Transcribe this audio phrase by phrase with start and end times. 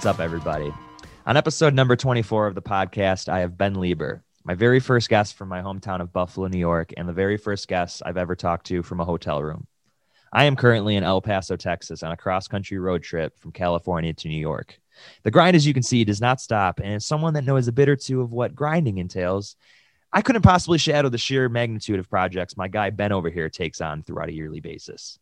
[0.00, 0.72] What's up, everybody?
[1.26, 5.34] On episode number 24 of the podcast, I have Ben Lieber, my very first guest
[5.34, 8.64] from my hometown of Buffalo, New York, and the very first guest I've ever talked
[8.68, 9.66] to from a hotel room.
[10.32, 14.14] I am currently in El Paso, Texas, on a cross country road trip from California
[14.14, 14.80] to New York.
[15.22, 17.72] The grind, as you can see, does not stop, and as someone that knows a
[17.72, 19.54] bit or two of what grinding entails,
[20.14, 23.82] I couldn't possibly shadow the sheer magnitude of projects my guy Ben over here takes
[23.82, 25.18] on throughout a yearly basis.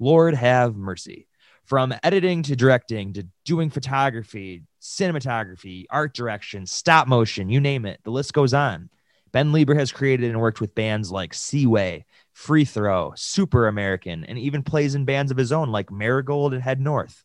[0.00, 1.28] Lord have mercy.
[1.64, 8.00] From editing to directing to doing photography, cinematography, art direction, stop motion, you name it,
[8.02, 8.90] the list goes on.
[9.30, 14.38] Ben Lieber has created and worked with bands like Seaway, Free Throw, Super American, and
[14.38, 17.24] even plays in bands of his own like Marigold and Head North.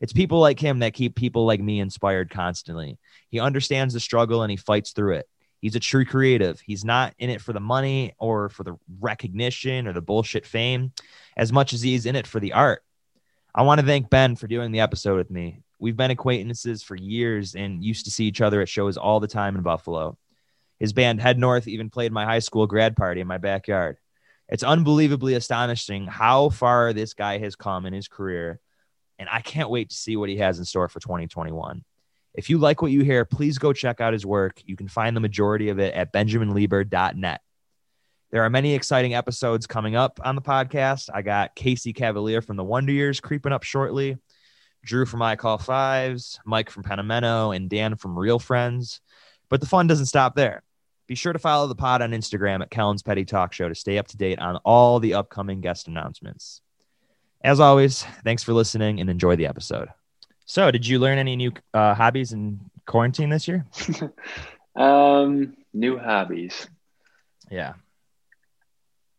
[0.00, 2.98] It's people like him that keep people like me inspired constantly.
[3.28, 5.28] He understands the struggle and he fights through it.
[5.60, 6.60] He's a true creative.
[6.60, 10.92] He's not in it for the money or for the recognition or the bullshit fame
[11.36, 12.82] as much as he's in it for the art.
[13.56, 15.62] I want to thank Ben for doing the episode with me.
[15.78, 19.26] We've been acquaintances for years and used to see each other at shows all the
[19.26, 20.18] time in Buffalo.
[20.78, 23.96] His band Head North even played my high school grad party in my backyard.
[24.50, 28.60] It's unbelievably astonishing how far this guy has come in his career,
[29.18, 31.82] and I can't wait to see what he has in store for 2021.
[32.34, 34.60] If you like what you hear, please go check out his work.
[34.66, 37.40] You can find the majority of it at benjaminlieber.net.
[38.32, 41.08] There are many exciting episodes coming up on the podcast.
[41.14, 44.18] I got Casey Cavalier from the Wonder Years creeping up shortly,
[44.84, 49.00] Drew from I Call Fives, Mike from Pentimento, and Dan from Real Friends.
[49.48, 50.64] But the fun doesn't stop there.
[51.06, 53.96] Be sure to follow the pod on Instagram at Kellen's Petty Talk Show to stay
[53.96, 56.62] up to date on all the upcoming guest announcements.
[57.44, 59.88] As always, thanks for listening and enjoy the episode.
[60.46, 63.66] So, did you learn any new uh, hobbies in quarantine this year?
[64.76, 66.66] um, new hobbies.
[67.50, 67.74] Yeah.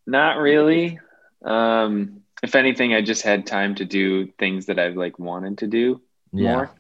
[0.07, 0.99] Not really.
[1.43, 5.67] Um, if anything, I just had time to do things that I've like wanted to
[5.67, 6.01] do
[6.31, 6.53] Yeah.
[6.53, 6.71] more,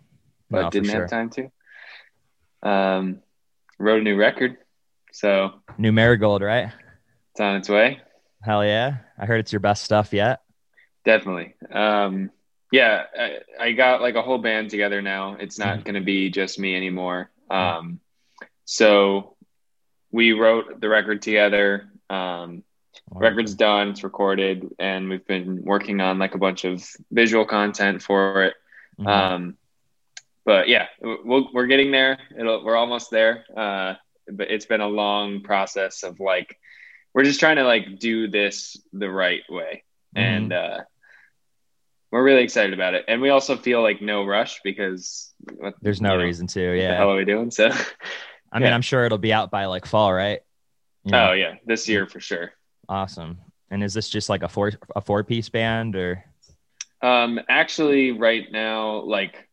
[0.49, 1.01] but No, didn't sure.
[1.01, 1.51] have time to.
[2.67, 3.19] Um,
[3.77, 4.57] wrote a new record,
[5.11, 6.71] so New Marigold, right?
[7.31, 8.01] it's on its way.
[8.41, 8.97] Hell yeah.
[9.17, 10.41] I heard it's your best stuff yet.
[11.05, 11.53] Definitely.
[11.71, 12.31] Um,
[12.71, 15.35] yeah, I, I got like a whole band together now.
[15.39, 17.29] It's not going to be just me anymore.
[17.49, 17.99] Um,
[18.65, 19.35] so
[20.11, 21.89] we wrote the record together.
[22.09, 22.63] Um,
[23.11, 28.01] record's done, it's recorded, and we've been working on like a bunch of visual content
[28.01, 28.53] for it.
[28.99, 29.07] Mhm.
[29.07, 29.57] Um,
[30.45, 32.17] but yeah, we'll, we're getting there.
[32.37, 33.45] It'll, we're almost there.
[33.55, 33.95] Uh,
[34.31, 36.57] but it's been a long process of like,
[37.13, 39.83] we're just trying to like do this the right way.
[40.15, 40.21] Mhm.
[40.21, 40.79] And, uh,
[42.11, 43.03] we're really excited about it.
[43.09, 46.77] And we also feel like no rush because what, There's no you know, reason to.
[46.77, 46.95] Yeah.
[46.95, 47.51] hell are we doing?
[47.51, 48.73] So, I mean, yeah.
[48.73, 50.39] I'm sure it'll be out by like fall, right?
[51.03, 52.53] You know, oh yeah, this year for sure.
[52.89, 53.39] Awesome.
[53.69, 56.23] And is this just like a four a four piece band or
[57.01, 59.47] Um, actually, right now, like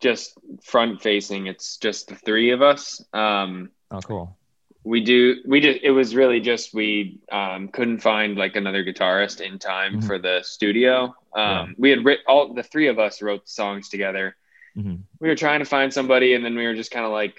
[0.00, 3.02] just front facing, it's just the three of us.
[3.12, 4.36] Um, oh cool.
[4.84, 9.40] we do, we did, it was really just we um, couldn't find like another guitarist
[9.40, 10.06] in time Mhm.
[10.06, 11.14] for the studio.
[11.34, 11.66] Um, Yeah.
[11.78, 14.36] We had writ all the three of us wrote songs together.
[14.76, 15.00] Mhm.
[15.18, 17.36] We were trying to find somebody, and then we were just kind of like,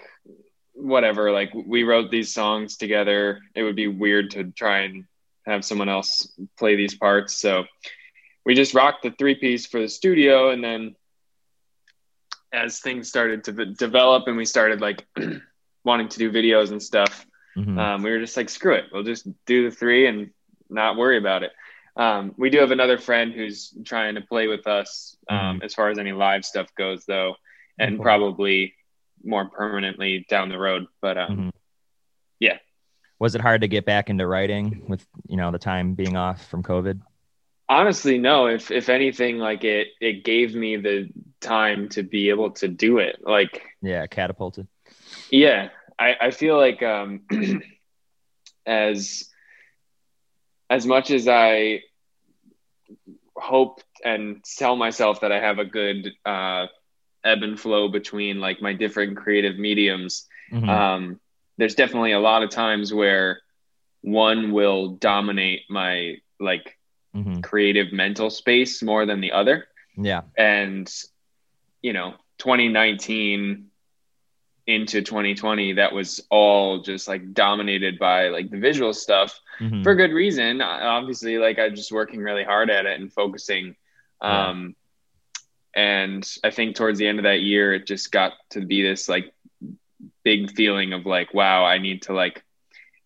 [0.77, 1.31] whatever.
[1.31, 3.41] Like we wrote these songs together.
[3.55, 5.05] It would be weird to try and
[5.45, 7.33] have someone else play these parts.
[7.35, 7.65] So
[8.45, 10.95] we just rocked the three piece for the studio, and then
[12.53, 15.05] as things started to develop, and we started like
[15.83, 17.25] wanting to do videos and stuff,
[17.57, 17.77] Mhm.
[17.77, 20.29] um, we were just like, screw it, we'll just do the three and
[20.69, 21.51] not worry about it.
[21.95, 25.89] Um, we do have another friend who's trying to play with us um, as far
[25.89, 27.35] as any live stuff goes, though,
[27.79, 28.03] and Cool.
[28.03, 28.75] probably
[29.23, 30.87] more permanently down the road.
[31.01, 31.51] But um, Mhm.
[32.39, 32.57] yeah.
[33.19, 36.47] Was it hard to get back into writing with you know the time being off
[36.49, 37.01] from COVID?
[37.69, 38.47] honestly, no.
[38.47, 41.09] If if anything, like it, it gave me the
[41.41, 43.17] time to be able to do it.
[43.21, 44.67] Like Yeah, catapulted.
[45.31, 45.69] Yeah,
[45.99, 47.21] I, I feel like um,
[48.65, 49.29] as
[50.69, 51.81] as much as I
[53.35, 56.67] hope and tell myself that I have a good uh,
[57.27, 60.69] ebb and flow between like my different creative mediums, Mhm.
[60.69, 61.19] um,
[61.57, 63.41] there's definitely a lot of times where
[64.01, 66.77] one will dominate my like
[67.15, 67.43] Mhm.
[67.43, 70.21] creative mental space more than the other Yeah.
[70.37, 70.87] and
[71.81, 73.71] you know 2019
[74.67, 79.81] into 2020 that was all just like dominated by like the visual stuff Mhm.
[79.83, 83.75] for good reason obviously like i'm just working really hard at it and focusing
[84.21, 84.75] um
[85.77, 89.07] and i think towards the end of that year it just got to be this
[89.07, 89.31] like
[90.23, 92.43] big feeling of like wow i need to like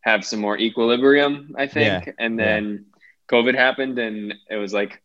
[0.02, 2.14] have some more equilibrium i think Yeah.
[2.18, 2.46] and Yeah.
[2.46, 2.86] then
[3.30, 5.02] covid happened and it was like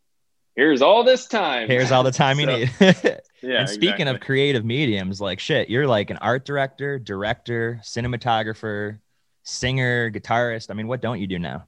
[0.54, 1.68] here's all this time.
[1.68, 2.70] Here's all the time you So, need.
[3.42, 3.60] Yeah.
[3.60, 8.98] and speaking of creative mediums, like shit, you're like an art director, director, cinematographer,
[9.42, 10.70] singer, guitarist.
[10.70, 11.66] I mean, what don't you do now?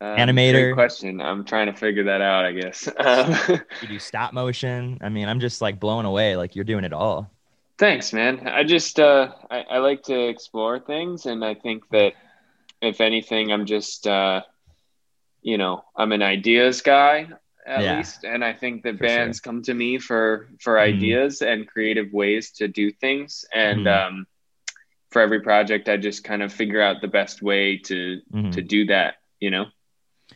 [0.00, 0.74] Um, animator.
[0.74, 1.20] Question.
[1.20, 2.44] I'm trying to figure that out.
[2.44, 2.88] I guess.
[2.98, 4.98] Um, You do stop motion.
[5.00, 6.36] I mean, I'm just like blown away.
[6.36, 7.30] Like you're doing it all.
[7.78, 8.46] Thanks, man.
[8.46, 12.12] I just uh, I, I like to explore things, and I think that
[12.80, 14.42] if anything, I'm just uh,
[15.42, 17.28] you know I'm an ideas guy
[17.66, 17.96] at Yeah.
[17.96, 20.80] least, and I think that bands come to me for for Mhm.
[20.94, 24.06] ideas and creative ways to do things, and Mhm.
[24.08, 24.26] um,
[25.10, 28.52] for every project, I just kind of figure out the best way to Mhm.
[28.52, 29.16] to do that.
[29.40, 29.66] You know,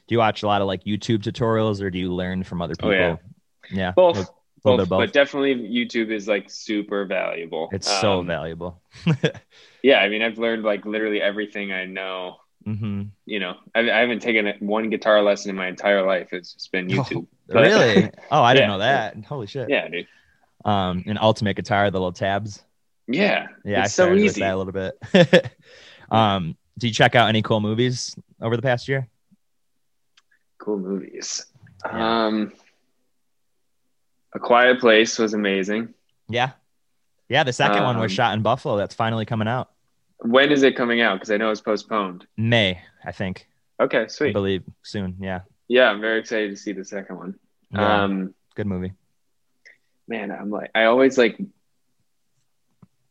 [0.09, 2.75] Do you watch a lot of like YouTube tutorials or do you learn from other
[2.75, 2.91] people?
[2.91, 3.17] Oh, yeah.
[3.71, 3.93] Yeah.
[3.93, 4.31] both.
[4.65, 4.99] Both, both.
[4.99, 7.69] but definitely YouTube is like super valuable.
[7.73, 8.83] It's so Um, valuable.
[9.83, 14.01] Yeah, I mean, I've learned like literally everything I know hmm you know, I, I
[14.01, 16.33] haven't taken one guitar lesson in my entire life.
[16.33, 17.27] It's just been YouTube.
[17.47, 18.11] But- really?
[18.31, 18.73] Oh, I didn't Yeah.
[18.75, 19.25] know that.
[19.25, 19.71] Holy shit.
[19.71, 20.09] yeah, dude.
[20.65, 22.63] Um, and ultimate guitar, the little tabs.
[23.07, 23.47] Yeah.
[23.65, 24.41] Yeah, it's I so started with easy.
[24.41, 25.53] that a little bit.
[26.11, 29.09] um, do you check out any cool movies over the past year?
[30.59, 31.47] Cool movies.
[31.85, 32.27] Yeah.
[32.27, 32.53] Um,
[34.35, 35.95] A Quiet Place was amazing.
[36.29, 36.51] Yeah.
[37.29, 38.77] Yeah, the second one was Um, shot in Buffalo.
[38.77, 39.71] That's finally coming out.
[40.21, 41.15] When is it coming out?
[41.17, 42.27] Because I know it's postponed.
[42.37, 43.47] May, I think.
[43.81, 44.31] Okay, sweet.
[44.31, 45.17] I believe soon.
[45.21, 45.43] Yeah.
[45.69, 47.39] Yeah, I'm very excited to see the second one.
[47.73, 48.03] Yeah.
[48.05, 48.93] Um, Good movie.
[50.09, 51.39] man, I'm like, I always like,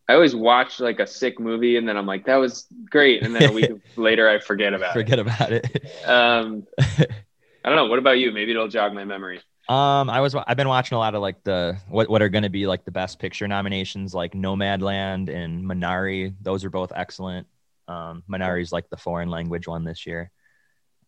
[0.09, 3.35] I always watch like a sick movie and then I'm like, that was great, and
[3.35, 4.99] then a week later I forget about it.
[4.99, 5.65] Forget about it.
[5.75, 6.09] it.
[6.09, 6.65] Um,
[7.63, 7.87] I don't know.
[7.87, 8.31] What about you?
[8.31, 9.39] Maybe it'll jog my memory.
[9.69, 12.43] Um, I was I've been watching a lot of like the what what are going
[12.43, 16.33] to be like the best picture nominations, like Nomadland and Minari.
[16.41, 17.47] Those are both excellent.
[17.89, 20.31] Um, Minari's like the foreign language one this year.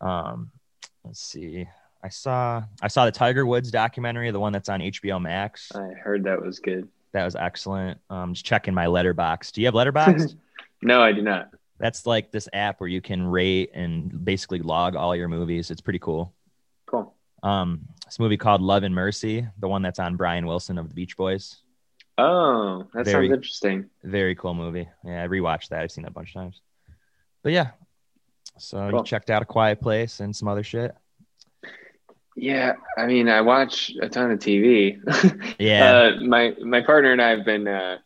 [0.01, 0.51] Um,
[1.05, 1.67] let's see.
[2.03, 5.71] I saw I saw the Tiger Woods documentary, the one that's on HBO Max.
[5.73, 6.87] I heard that was good.
[7.13, 7.99] That was excellent.
[8.09, 9.51] Um, just checking my letterbox.
[9.53, 10.35] Do you have letterbox?
[10.81, 11.49] No, I do not.
[11.77, 15.71] that's like this app where you can rate and basically log all your movies.
[15.71, 16.33] It's pretty cool.
[17.43, 20.95] Um, this movie called Love and Mercy, the one that's on Brian Wilson of the
[20.95, 21.57] Beach Boys.
[22.17, 23.89] Oh, that Very- sounds interesting.
[24.03, 24.89] Very cool movie.
[25.05, 25.81] Yeah, I rewatched that.
[25.81, 26.61] I've seen that a bunch of times.
[27.43, 27.71] But yeah,
[28.57, 28.99] so Cool.
[28.99, 30.93] you checked out A Quiet Place and some other shit.
[32.35, 34.97] Yeah, I mean, I watch a ton of TV.
[35.59, 36.11] Yeah.
[36.19, 37.97] uh, my my partner and I have been uh,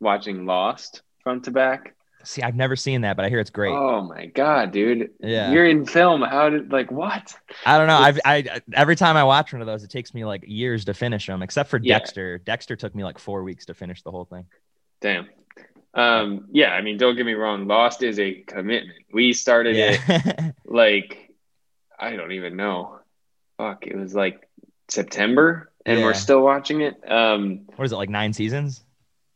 [0.00, 1.94] watching Lost front to back.
[2.22, 3.72] See, I've never seen that, but I hear it's great.
[3.72, 5.10] Oh my god, dude!
[5.20, 5.50] Yeah.
[5.52, 6.22] you're in film.
[6.22, 7.34] How did like what?
[7.64, 7.96] I don't know.
[7.96, 10.94] I've, I every time I watch one of those, it takes me like years to
[10.94, 11.42] finish them.
[11.42, 11.98] Except for Yeah.
[11.98, 12.38] Dexter.
[12.38, 14.44] Dexter took me like four weeks to finish the whole thing.
[15.00, 15.28] Damn.
[15.92, 17.66] Um, yeah, I mean, don't get me wrong.
[17.66, 18.98] Lost is a commitment.
[19.12, 21.30] We started it like
[21.98, 22.98] I don't even know.
[23.58, 24.48] Fuck, it was like
[24.88, 26.96] September, and we're still watching it.
[27.10, 28.84] Um, what is it like nine seasons?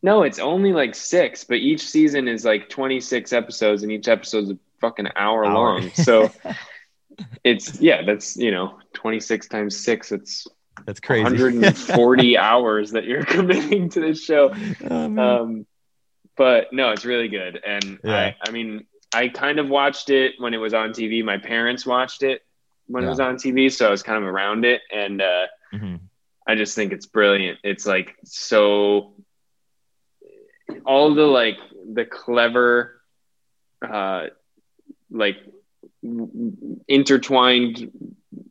[0.04, 4.50] No, it's only like six, but each season is like 26 episodes, and each episode's
[4.50, 5.54] a fucking hour, Hour.
[5.54, 5.90] long.
[5.94, 6.30] So
[7.44, 10.12] it's yeah, that's you know 26 times six.
[10.12, 10.46] It's
[10.84, 11.22] That's crazy.
[11.22, 14.54] 140 hours that you're committing to this show.
[14.90, 15.18] Oh.
[15.42, 15.66] Um,
[16.36, 18.16] but no, it's really good, and Yeah.
[18.16, 18.84] I, I mean,
[19.14, 21.24] I kind of watched it when it was on TV.
[21.24, 22.42] My parents watched it
[22.88, 26.00] when it was on TV, so I was kind of around it, and uh, Mhm.
[26.46, 27.58] I just think it's brilliant.
[27.64, 29.13] It's like so
[30.84, 31.58] all the like
[31.92, 33.00] the clever
[33.88, 34.26] uh
[35.10, 35.36] like
[36.88, 37.90] intertwined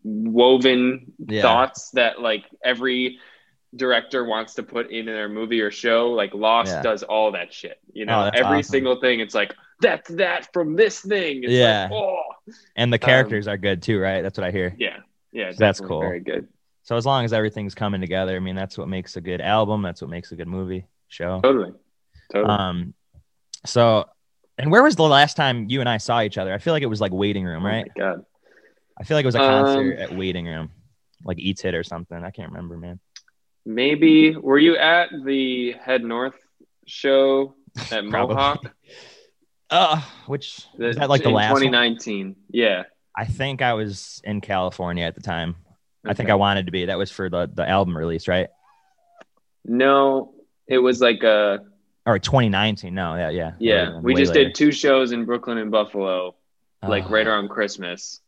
[0.03, 1.41] woven Yeah.
[1.41, 3.19] thoughts that like every
[3.75, 6.81] director wants to put in their movie or show like lost Yeah.
[6.83, 8.71] does all that shit you Oh, know that's every awesome.
[8.71, 11.87] single thing it's like that's that from this thing it's Yeah.
[11.89, 12.21] like, oh
[12.75, 14.21] And the characters are good too, right?
[14.21, 14.75] That's what I hear.
[14.77, 14.97] yeah
[15.31, 15.99] yeah That's cool.
[16.01, 16.47] very good
[16.83, 19.81] So as long as everything's coming together, I mean, that's what makes a good album.
[19.81, 21.39] That's what makes a good movie show.
[21.41, 21.71] totally
[22.33, 22.93] totally Um,
[23.65, 24.05] so,
[24.57, 26.53] and where was the last time you and I saw each other?
[26.53, 27.91] I feel like it was like waiting room, Oh my right?
[27.97, 28.25] god
[28.99, 30.69] I feel like it was a concert Um, at waiting room,
[31.23, 32.23] like Eats It or something.
[32.23, 32.99] I can't remember, man.
[33.65, 36.35] Maybe were you at the Head North
[36.85, 37.55] show
[37.91, 38.59] at Mohawk?
[39.69, 41.61] Uh, which The- was that like the last one?
[41.61, 42.35] 2019?
[42.51, 42.83] Yeah,
[43.15, 45.55] I think I was in California at the time.
[46.05, 46.85] I think I wanted to be.
[46.85, 48.49] That was for the the album release, right?
[49.65, 50.33] No,
[50.67, 51.61] it was like a
[52.05, 52.93] Or 2019?
[52.93, 53.99] No, yeah, yeah, yeah.
[53.99, 54.49] We just later.
[54.49, 56.35] did two shows in Brooklyn and Buffalo,
[56.81, 57.09] like Oh.
[57.09, 58.19] right around Christmas.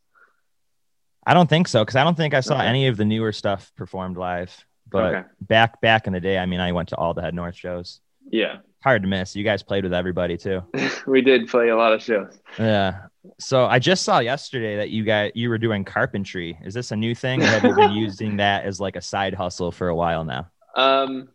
[1.26, 2.66] I don't think so because I don't think I saw Okay.
[2.66, 4.64] any of the newer stuff performed live.
[4.88, 5.28] But Okay.
[5.42, 8.00] back back in the day, I mean, I went to all the Head North shows.
[8.30, 9.34] Yeah, Hard to miss.
[9.34, 10.62] You guys played with everybody too.
[11.08, 12.38] we did play a lot of shows.
[12.58, 13.06] Yeah.
[13.40, 16.56] So I just saw yesterday that you got you were doing carpentry.
[16.64, 19.34] Is this a new thing, or have you been using that as like a side
[19.34, 20.48] hustle for a while now?
[20.76, 21.28] Um,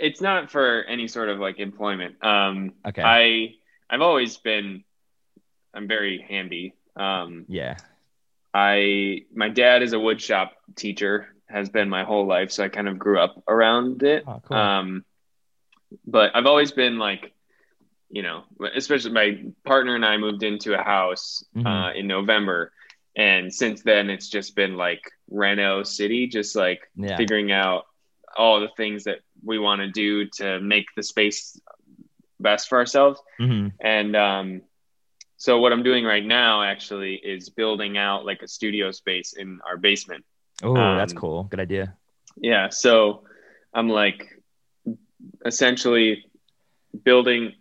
[0.00, 2.22] it's not for any sort of like employment.
[2.24, 3.02] Um, Okay.
[3.04, 3.54] I
[3.88, 4.84] I've always been
[5.74, 6.74] I'm very handy.
[6.96, 7.76] Um, Yeah.
[8.52, 12.88] I my dad is a woodshop teacher, has been my whole life, so I kind
[12.88, 14.24] of grew up around it.
[14.26, 14.56] Oh, cool.
[14.56, 15.04] Um,
[16.06, 17.32] but I've always been like,
[18.10, 18.42] you know,
[18.74, 21.66] especially my partner and I moved into a house Mhm.
[21.66, 22.72] uh, in November,
[23.16, 27.16] and since then it's just been like Reno City, just like yeah.
[27.16, 27.86] figuring out
[28.40, 29.18] all the things that
[29.50, 31.60] we want to do to make the space
[32.38, 33.20] best for ourselves.
[33.38, 34.46] hmm And um,
[35.36, 39.48] so what I'm doing right now actually is building out like a studio space in
[39.68, 40.24] our basement.
[40.62, 41.38] Oh, that's Um, cool.
[41.52, 41.84] Good idea.
[42.50, 42.70] Yeah.
[42.70, 42.94] So
[43.76, 44.20] I'm like
[45.44, 46.24] essentially
[47.04, 47.52] building,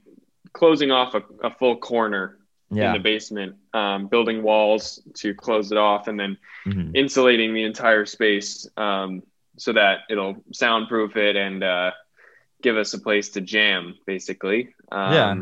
[0.54, 2.38] closing off a, a full corner
[2.72, 2.88] Yeah.
[2.88, 6.96] in the basement, um, building walls to close it off, and then Mhm.
[6.96, 9.24] insulating the entire space um,
[9.60, 11.92] so that it'll soundproof it and uh,
[12.64, 14.74] give us a place to jam, basically.
[14.92, 15.36] Um, Yeah.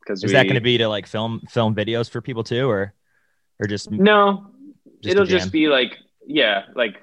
[0.00, 2.94] Because Is that going to be to like film film videos for people too, or
[3.60, 4.46] or just No,
[5.02, 5.96] Just it'll just be like
[6.26, 6.96] yeah, like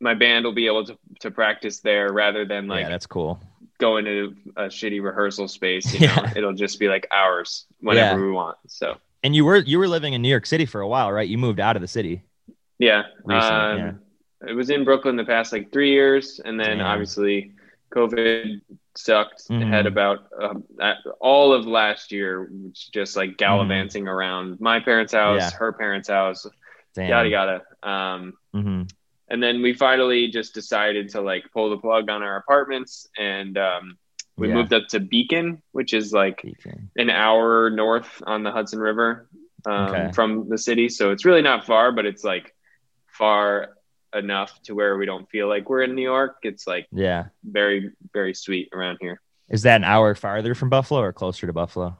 [0.00, 3.40] my band will be able to to practice there rather than like yeah, that's cool.
[3.78, 5.92] going to a shitty rehearsal space.
[5.92, 6.32] You know, Yeah.
[6.36, 8.26] it'll just be like ours whenever Yeah.
[8.26, 8.56] we want.
[8.68, 11.28] So And you were you were living in New York City for a while, right?
[11.28, 12.22] You moved out of the city.
[12.78, 14.00] yeah, Recently, um,
[14.46, 16.86] it was in Brooklyn the past like three years, and then Damn.
[16.86, 17.52] obviously
[17.92, 18.60] COVID
[18.96, 19.48] sucked.
[19.48, 19.68] Mhm.
[19.68, 20.64] Had about um,
[21.20, 25.54] all of last year, which just like gallivanting around my parents' house, Mm-hmm.
[25.54, 25.58] Yeah.
[25.58, 26.46] her parents' house,
[26.94, 27.08] Damn.
[27.08, 27.62] yada yada.
[27.82, 28.82] Um, hmm
[29.28, 33.56] and then we finally just decided to like pull the plug on our apartments and
[33.56, 33.96] um,
[34.36, 34.54] we Yeah.
[34.54, 36.90] moved up to beacon which is like Beacon.
[36.96, 39.28] an hour north on the hudson river
[39.64, 40.10] um, Okay.
[40.12, 42.54] from the city so it's really not far but it's like
[43.06, 43.70] far
[44.14, 47.26] enough to where we don't feel like we're in new york it's like Yeah.
[47.44, 51.52] very very sweet around here Is that an hour farther from Buffalo or closer to
[51.52, 51.96] Buffalo?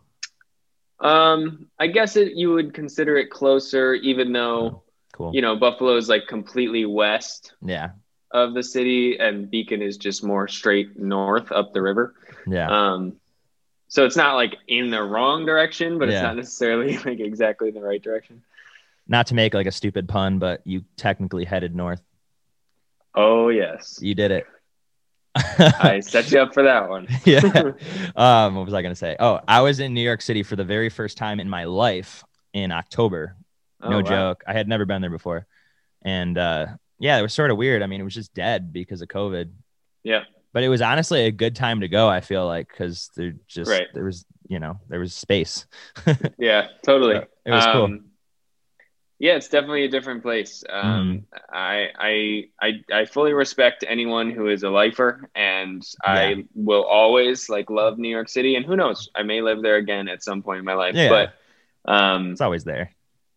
[1.01, 5.35] um i guess it you would consider it closer even though Cool.
[5.35, 7.91] you know buffalo is like completely west Yeah.
[8.31, 12.15] of the city and beacon is just more straight north up the river
[12.47, 12.69] Yeah.
[12.71, 13.17] Um,
[13.89, 16.15] so it's not like in the wrong direction, but Yeah.
[16.15, 18.43] it's not necessarily like exactly in the right direction.
[19.13, 22.01] Not to make like a stupid pun, but you technically headed north.
[23.15, 24.47] Oh yes, You did it.
[25.35, 27.07] I set you up for that one.
[27.27, 27.73] yeah.
[28.17, 29.15] Um, what was I going to say?
[29.21, 32.25] Oh, I was in New York City for the very first time in my life
[32.55, 33.37] in October.
[33.83, 34.03] Oh, no wow.
[34.03, 34.45] joke.
[34.47, 35.47] I had never been there before.
[36.01, 37.83] And uh, yeah, it was sort of weird.
[37.83, 39.51] I mean, it was just dead because of COVID.
[40.05, 40.23] Yeah.
[40.55, 43.71] But it was honestly a good time to go, I feel like, because there just,
[43.71, 43.89] Right.
[43.93, 45.67] there was, you know, there was space.
[46.39, 47.17] Yeah, totally.
[47.17, 47.99] So, it was cool.
[49.23, 50.65] Yeah, it's definitely a different place.
[50.69, 51.55] Um, Mm-hmm.
[51.55, 52.69] I, I I
[53.01, 58.09] I fully respect anyone who is a lifer, and I will always like love New
[58.11, 58.57] York City.
[58.57, 60.97] And who knows, I may live there again at some point in my life.
[60.97, 61.09] Yeah.
[61.09, 61.27] But
[61.93, 62.91] um, It's always there.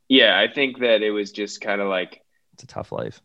[0.10, 2.24] yeah, I think that it was just kind of like
[2.54, 3.22] It's a tough life.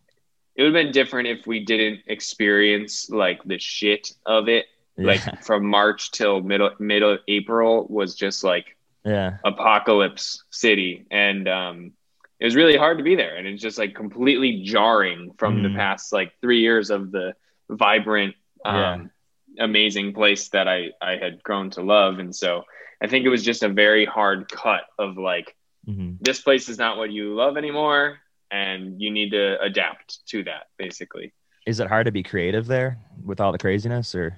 [0.54, 4.66] it would have been different if we didn't experience like the shit of it.
[4.98, 5.06] Yeah.
[5.06, 9.38] Like from March till middle middle April was just like yeah.
[9.46, 11.92] apocalypse city, and um,
[12.40, 15.68] it was really hard to be there, and it's just like completely jarring from the
[15.68, 15.76] Mhm.
[15.76, 17.34] past like three years of the
[17.68, 19.10] vibrant, um,
[19.58, 22.64] amazing place that I I had grown to love, and so
[23.02, 25.54] I think it was just a very hard cut of like
[25.84, 28.18] hmm this place is not what you love anymore
[28.50, 31.32] and you need to adapt to that basically.
[31.66, 34.36] Is it hard to be creative there with all the craziness or,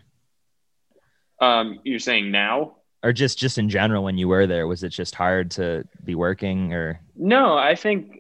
[1.41, 4.91] um you're saying now or just, just in general, when you were there, was it
[4.91, 8.19] just hard to be working or, no i think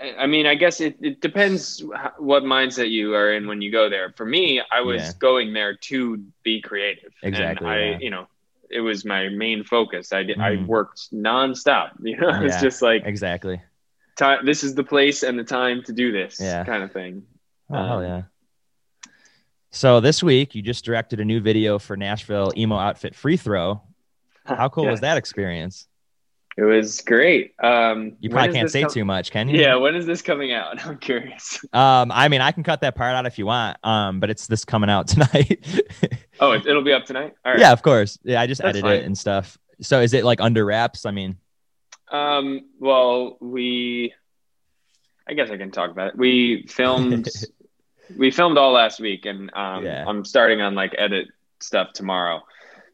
[0.00, 1.82] i I mean i guess it, it depends
[2.18, 5.12] what mindset you are in when you go there for me i was Yeah.
[5.18, 5.98] going there to
[6.42, 7.98] be creative Exactly, and i yeah.
[8.00, 8.26] you know
[8.70, 10.66] it was my main focus i did i Mhm.
[10.66, 12.60] worked nonstop you know it's Yeah.
[12.68, 13.60] just like exactly?
[14.16, 16.64] time this is the place and the time to do this Yeah.
[16.64, 17.22] kind of thing
[17.72, 18.22] Oh, Um, yeah.
[19.70, 23.80] So this week you just directed a new video for Nashville emo outfit free throw.
[24.56, 25.86] How cool was that experience?
[26.56, 29.60] it was great um You probably can't say com- too much, can you?
[29.60, 30.84] Yeah, when is this coming out?
[30.86, 31.60] I'm curious.
[31.72, 33.78] Um, I mean, I can cut that part out if you want.
[33.84, 35.64] Um, but it's this coming out tonight.
[36.40, 37.34] Oh, it, it'll be up tonight.
[37.44, 37.60] All right.
[37.60, 38.18] Yeah, of course.
[38.24, 38.98] Yeah, I just That's edited fine.
[39.00, 39.56] it and stuff.
[39.80, 41.06] So is it like under wraps?
[41.06, 41.36] I mean,
[42.10, 42.62] Um.
[42.80, 44.12] Well, we.
[45.28, 46.18] I guess I can talk about it.
[46.18, 47.28] We filmed.
[48.18, 50.04] we filmed all last week, and um, Yeah.
[50.06, 51.28] I'm starting on like edit
[51.60, 52.42] stuff tomorrow.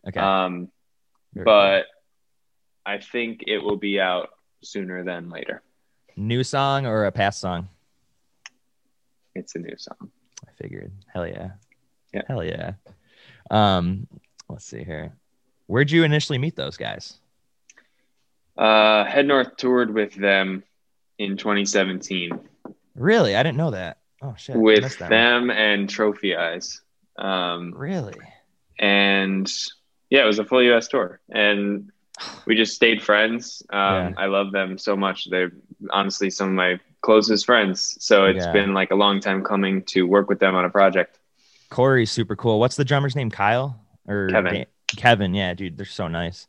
[0.06, 0.20] okay.
[0.20, 0.68] Um,
[1.34, 1.86] but
[2.84, 4.30] I think it will be out
[4.62, 5.62] sooner than later.
[6.16, 7.68] New song or a past song?
[9.34, 10.10] It's a new song.
[10.46, 10.92] I figured.
[11.12, 11.50] Hell yeah.
[12.14, 12.22] Yeah.
[12.26, 12.72] Hell yeah.
[13.50, 14.06] Um,
[14.48, 15.12] let's see here.
[15.66, 17.18] Where'd you initially meet those guys?
[18.56, 20.62] Uh, Head North toured with them
[21.18, 22.38] in 2017
[22.94, 23.36] Really?
[23.36, 23.98] I didn't know that.
[24.22, 24.56] Oh shit.
[24.56, 25.10] With that one.
[25.10, 26.80] them and Trophy Eyes.
[27.18, 28.14] Um, Really?
[28.78, 29.50] and
[30.10, 31.90] yeah, it was a full US tour, and
[32.46, 33.62] we just stayed friends.
[33.70, 34.12] Um, Yeah.
[34.16, 35.28] I love them so much.
[35.30, 35.52] They're
[35.90, 37.96] honestly some of my closest friends.
[38.00, 38.52] So it's Yeah.
[38.52, 41.18] been like a long time coming to work with them on a project.
[41.70, 42.58] Corey's super cool.
[42.58, 43.30] What's the drummer's name?
[43.30, 44.54] Kyle or Kevin.
[44.54, 45.34] Dan- Kevin.
[45.34, 46.46] Yeah, dude, they're so nice.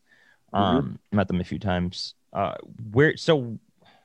[0.53, 2.13] Um, met them a few times.
[2.31, 2.55] Uh,
[2.91, 3.17] where?
[3.17, 3.57] So,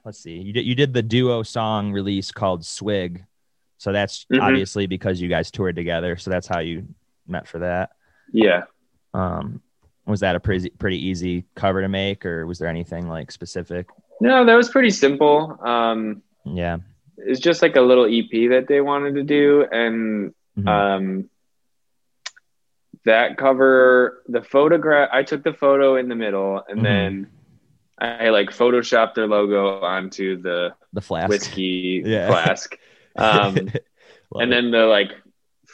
[0.05, 0.39] let's see.
[0.39, 3.25] You did you did the duo song release called Swig.
[3.79, 4.41] So that's Mhm.
[4.43, 6.17] obviously because you guys toured together.
[6.17, 6.87] So that's how you
[7.29, 7.91] met for that.
[8.33, 8.63] Yeah.
[9.15, 9.61] Um,
[10.07, 13.87] was that a pretty pretty easy cover to make, or was there anything like specific?
[14.21, 15.59] No, that was pretty simple.
[15.65, 16.79] Um, Yeah.
[17.19, 20.69] it's just like a little EP that they wanted to do, and Mhm.
[20.69, 21.31] um,
[23.05, 26.83] that cover, the photograph, I took the photo in the middle, and Mhm.
[26.85, 27.27] then
[27.99, 31.29] I like photoshopped their logo onto the the flask.
[31.29, 32.27] whiskey Yeah.
[32.29, 32.77] flask.
[33.17, 33.55] Um,
[34.37, 35.13] and then the like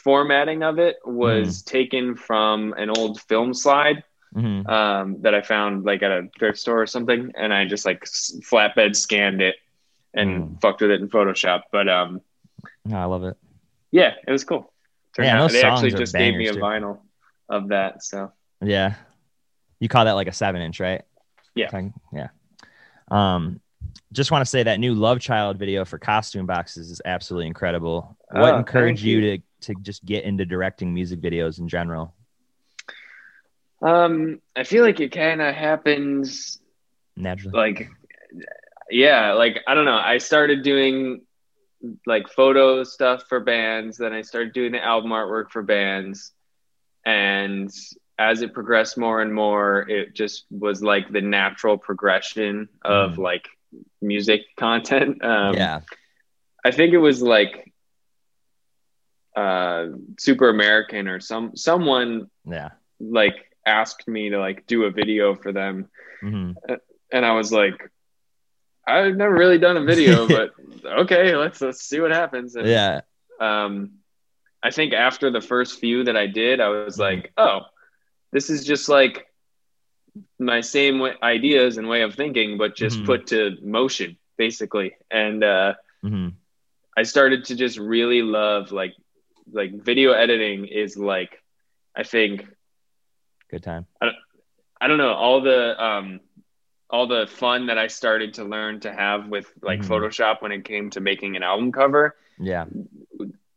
[0.03, 1.13] formatting of it Mm.
[1.13, 4.03] was taken from an old film slide
[4.35, 4.67] Mhm.
[4.69, 8.03] um, that I found like at a thrift store or something, and I just like
[8.03, 9.55] flatbed scanned it
[10.13, 10.61] and Mm.
[10.61, 11.63] fucked with it in Photoshop.
[11.71, 12.21] But um,
[12.85, 13.37] No, I love it.
[13.91, 14.71] yeah, it was cool.
[15.15, 16.59] Turned Yeah, out- they actually just gave me a too.
[16.59, 16.99] vinyl
[17.49, 18.03] of that.
[18.03, 18.31] So
[18.61, 18.95] Yeah.
[19.79, 21.03] You call that like a seven inch, right?
[21.55, 21.69] Yeah.
[22.13, 22.27] Yeah.
[23.09, 23.61] Um,
[24.11, 28.17] just want to say that new Love Child video for costume boxes is absolutely incredible.
[28.31, 29.37] What Oh, encouraged you, you.
[29.37, 32.13] to to just get into directing music videos in general?
[33.81, 36.59] um, I feel like it kind of happens
[37.15, 37.57] Naturally.
[37.57, 37.89] like
[38.91, 41.21] yeah like i don't know i started doing
[42.07, 46.31] like photo stuff for bands then i started doing the album artwork for bands
[47.05, 47.69] and
[48.17, 53.17] as it progressed more and more it just was like the natural progression of Mhm.
[53.19, 53.47] like
[54.01, 55.81] music content um yeah.
[56.65, 57.68] i think it was like
[59.39, 59.87] uh
[60.19, 62.09] super american or some someone
[62.45, 62.69] Yeah.
[62.99, 65.75] like asked me to like do a video for them
[66.21, 66.51] hmm
[67.11, 67.77] and I was like,
[68.87, 70.51] I've never really done a video, but
[71.03, 72.55] okay, let's let's see what happens.
[72.55, 73.01] And, Yeah.
[73.39, 73.71] Um,
[74.61, 76.99] I think after the first few that I did, I was Mhm.
[77.07, 77.59] like, oh,
[78.31, 79.25] this is just like
[80.39, 83.05] my same way, ideas and way of thinking, but just Mhm.
[83.05, 84.89] put to motion, basically.
[85.11, 85.73] And uh,
[86.03, 86.29] hmm
[86.97, 88.93] I started to just really love like
[89.51, 91.41] like video editing is like,
[91.95, 92.45] I think
[93.49, 93.85] Good time.
[94.01, 94.15] I don't
[94.81, 96.19] I don't know all the um
[96.89, 99.87] all the fun that I started to learn to have with like Mhm.
[99.87, 102.15] Photoshop when it came to making an album cover.
[102.39, 102.65] Yeah.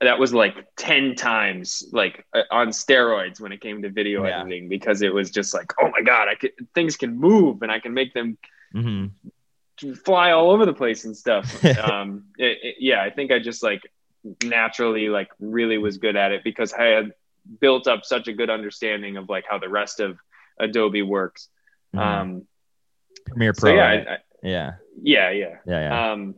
[0.01, 4.41] That was like 10 times like uh, on steroids when it came to video Yeah.
[4.41, 7.71] editing because it was just like, oh my God, I could, things can move and
[7.71, 8.37] I can make them
[8.73, 9.07] hmm
[10.05, 11.45] fly all over the place and stuff.
[11.79, 13.83] um, it, it- yeah, I think I just like
[14.45, 17.13] naturally like really was good at it because I had
[17.61, 20.19] built up such a good understanding of like how the rest of
[20.61, 21.49] Adobe works.
[21.97, 22.47] Um,
[23.27, 23.75] Premiere so Pro.
[23.75, 24.07] yeah, right?
[24.09, 24.73] I, I, yeah.
[25.03, 25.55] yeah, yeah.
[25.67, 25.81] Yeah.
[25.81, 26.13] Yeah.
[26.13, 26.35] Um,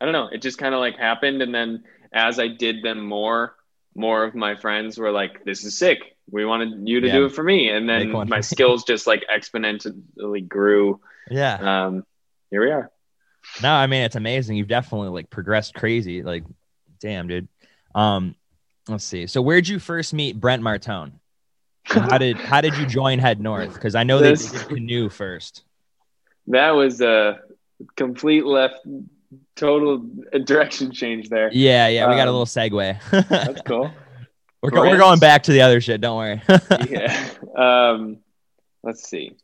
[0.00, 0.28] I don't know.
[0.32, 3.54] It just kind of like happened, and then as I did them more,
[3.94, 5.98] more of my friends were like, "This is sick.
[6.30, 7.12] We wanted you to Yeah.
[7.12, 11.00] do it for me," and then my skills just like exponentially grew.
[11.30, 11.86] yeah.
[11.86, 12.04] Um,
[12.50, 12.90] here we are.
[13.62, 14.56] No, I mean it's amazing.
[14.56, 16.22] You've definitely like progressed crazy.
[16.22, 16.44] Like,
[17.02, 17.48] damn, dude.
[17.94, 18.34] Um,
[18.88, 19.26] let's see.
[19.26, 21.12] So where'd you first meet Brent Martone?
[21.84, 23.74] How did how did you join Head North?
[23.74, 25.64] Because I know they This- did canoe first.
[26.46, 27.40] That was a
[27.96, 28.76] complete left,
[29.56, 30.04] total
[30.44, 31.50] direction change there.
[31.52, 32.08] Yeah, yeah.
[32.08, 33.28] We got a Um, little segue.
[33.28, 33.90] That's cool.
[34.62, 36.00] we're, go- we're going back to the other shit.
[36.00, 36.42] Don't worry.
[36.90, 37.28] yeah.
[37.56, 38.18] Um,
[38.82, 39.36] let's see.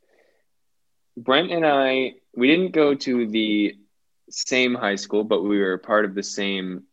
[1.17, 3.77] Brent and I, we didn't go to the
[4.31, 6.85] same high school, but we were part of the same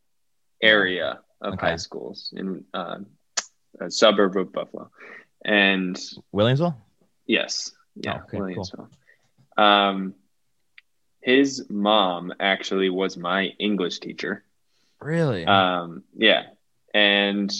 [0.65, 1.67] area of Okay.
[1.67, 2.97] high schools in uh,
[3.79, 4.89] a suburb of Buffalo.
[5.43, 5.95] And
[6.33, 6.75] Williamsville.
[7.27, 8.65] yes, yeah, Oh, okay, cool.
[9.57, 9.61] Williamsville.
[9.61, 10.15] Um,
[11.21, 14.43] his mom actually was my English teacher.
[15.01, 15.45] Really?
[15.45, 16.43] Um, yeah,
[16.93, 17.51] and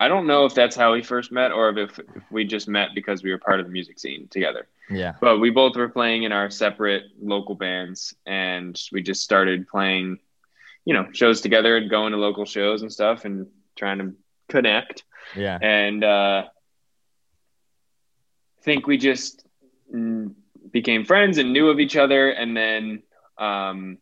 [0.00, 2.90] I don't know if that's how we first met or if, if we just met
[2.94, 4.66] because we were part of the music scene together.
[4.90, 5.14] yeah.
[5.20, 10.18] But we both were playing in our separate local bands, and we just started playing,
[10.84, 14.12] you know, shows together and going to local shows and stuff, and trying to
[14.48, 15.04] connect.
[15.36, 15.58] Yeah.
[15.60, 16.44] And uh,
[18.58, 19.44] I think we just
[20.70, 22.30] became friends and knew of each other.
[22.30, 23.02] And then
[23.38, 23.98] um,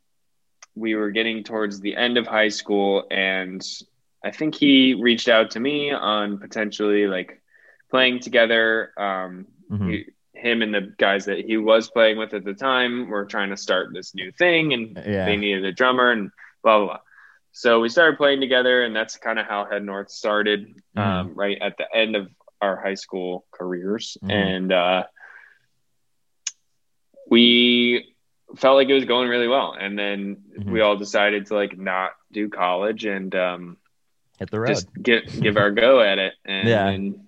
[0.75, 3.63] we were getting towards the end of high school, and
[4.25, 7.41] I think he reached out to me on potentially like
[7.91, 8.93] playing together.
[8.97, 9.91] Um, Mhm.
[9.91, 13.51] he, him and the guys that he was playing with at the time were trying
[13.51, 15.25] to start this new thing, and Yeah.
[15.25, 16.31] they needed a drummer and
[16.63, 16.99] blah blah blah.
[17.53, 20.81] So we started playing together, and that's kind of how Head North started.
[20.97, 21.03] Mhm.
[21.03, 22.29] Um, right at the end of
[22.61, 24.31] our high school careers, Mhm.
[24.31, 25.05] and uh,
[27.29, 28.15] we
[28.57, 29.75] felt like it was going really well.
[29.79, 30.71] And then Mhm.
[30.71, 33.77] we all decided to like not do college and um,
[34.39, 34.69] Hit the road.
[34.69, 37.21] just get give our go at it, and Yeah.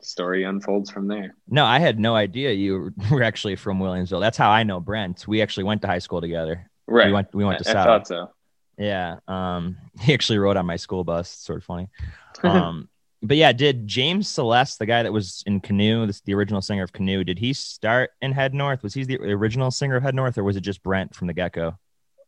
[0.00, 1.34] story unfolds from there.
[1.48, 4.20] No, I had no idea you were actually from Williamsville.
[4.20, 5.26] That's how I know Brent.
[5.28, 6.70] We actually went to high school together.
[6.86, 7.06] Right.
[7.06, 7.86] We went we went to I, I South.
[7.86, 8.30] thought so.
[8.78, 9.18] Yeah.
[9.28, 11.32] Um, he actually rode on my school bus.
[11.32, 11.88] It's sort of funny.
[12.42, 12.90] Um,
[13.22, 16.82] but yeah, did James Celeste, the guy that was in Canoe, this, the original singer
[16.82, 18.82] of Canoe, did he start in Head North?
[18.82, 21.32] Was he the original singer of Head North, or was it just Brent from the
[21.32, 21.78] get go?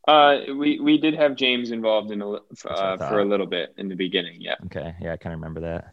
[0.09, 3.89] Uh, we we did have James involved in a, uh, for a little bit in
[3.89, 4.41] the beginning.
[4.41, 4.55] Yeah.
[4.67, 4.95] Okay.
[5.01, 5.93] Yeah, I kind of remember that.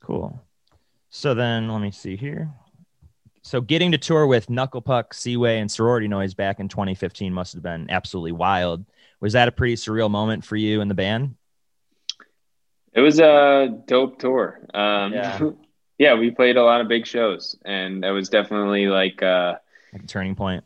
[0.00, 0.40] Cool.
[1.10, 2.52] So then let me see here.
[3.42, 7.52] So getting to tour with Knuckle Puck, Seaway, and Sorority Noise back in 2015 must
[7.54, 8.84] have been absolutely wild.
[9.20, 11.34] Was that a pretty surreal moment for you and the band?
[12.92, 14.60] It was a dope tour.
[14.72, 15.50] Um, Yeah.
[15.98, 16.14] yeah.
[16.14, 19.54] we played a lot of big shows, and that was definitely like, uh,
[19.92, 20.64] Like a turning point?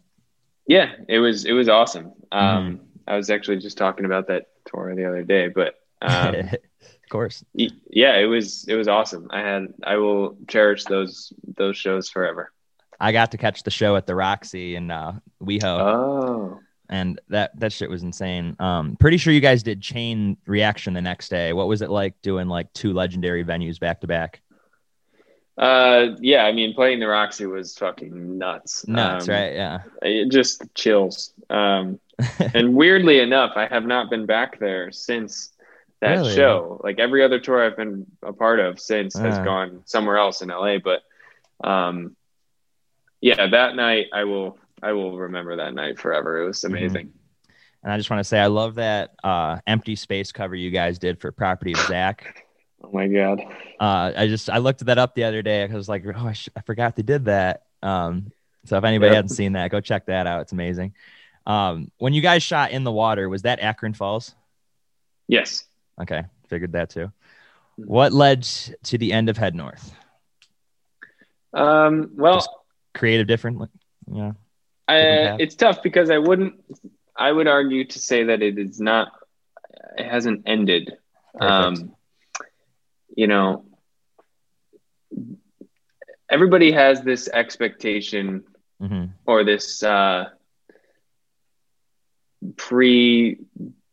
[0.67, 2.13] yeah, it was it was awesome.
[2.33, 2.37] Mm-hmm.
[2.37, 7.09] Um, I was actually just talking about that tour the other day, but um, of
[7.11, 7.43] course.
[7.55, 9.29] yeah, it was it was awesome.
[9.31, 12.53] I had I will cherish those those shows forever.
[13.01, 17.59] I got to catch the show at the Roxy in uh, WeHo, Oh, and that
[17.61, 18.57] that shit was insane.
[18.59, 21.53] Um, pretty sure you guys did Chain Reaction the next day.
[21.53, 24.41] What was it like doing like two legendary venues back to back?
[25.57, 26.45] uh, yeah.
[26.45, 28.87] I mean, playing the Roxy was fucking nuts.
[28.87, 29.53] Nuts, Um, right?
[29.55, 29.81] Yeah.
[30.03, 31.35] It just chills.
[31.51, 31.99] Um,
[32.55, 35.53] and weirdly enough, I have not been back there since
[36.01, 36.35] that Really?
[36.37, 36.81] show.
[36.85, 39.45] Like every other tour I've been a part of since has Uh.
[39.45, 40.79] gone somewhere else in LA.
[40.79, 41.03] But
[41.69, 42.15] um,
[43.21, 46.43] yeah, that night I will I will remember that night forever.
[46.43, 46.75] It was Mm-hmm.
[46.75, 47.13] amazing.
[47.85, 50.99] And I just want to say I love that uh, empty space cover you guys
[50.99, 52.45] did for Property of Zack.
[52.81, 53.41] Oh my god.
[53.81, 55.65] Uh, I just I looked that up the other day.
[55.65, 57.65] I was like, oh, I, sh- I forgot they did that.
[57.83, 58.31] Um,
[58.67, 59.17] so if anybody Yeah.
[59.17, 60.43] hasn't seen that, go check that out.
[60.43, 60.95] It's amazing.
[61.45, 64.33] Um, when you guys shot in the water, was that Akron Falls?
[65.27, 65.65] Yes.
[66.01, 67.11] Okay, figured that too.
[67.81, 67.87] Mhm.
[67.87, 69.93] What led to the end of Head North?
[71.53, 72.51] Um, well, Just
[72.95, 73.69] Creative different,
[74.13, 74.33] yeah.
[74.89, 74.97] I,
[75.39, 76.55] it's tough because I wouldn't.
[77.17, 79.09] I would argue to say that it is not.
[79.99, 80.93] It hasn't ended.
[81.41, 81.93] Um,
[83.17, 83.65] you know,
[86.31, 88.45] everybody has this expectation
[88.81, 90.25] hmm or this uh,
[92.57, 93.39] pre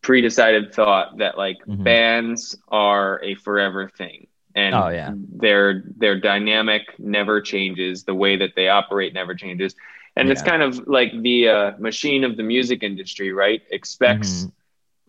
[0.01, 1.84] pre decided thought that like Mhm.
[1.84, 5.12] bands are a forever thing and Oh, yeah.
[5.15, 9.75] their their dynamic never changes the way that they operate never changes
[10.15, 14.51] and it's kind of like the uh, machine of the music industry right expects Mhm.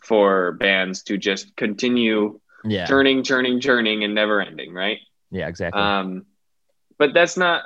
[0.03, 4.99] for bands to just continue Yeah, turning turning turning and never ending right
[5.31, 5.83] yeah, exactly.
[5.83, 6.25] um,
[6.99, 7.63] but that's not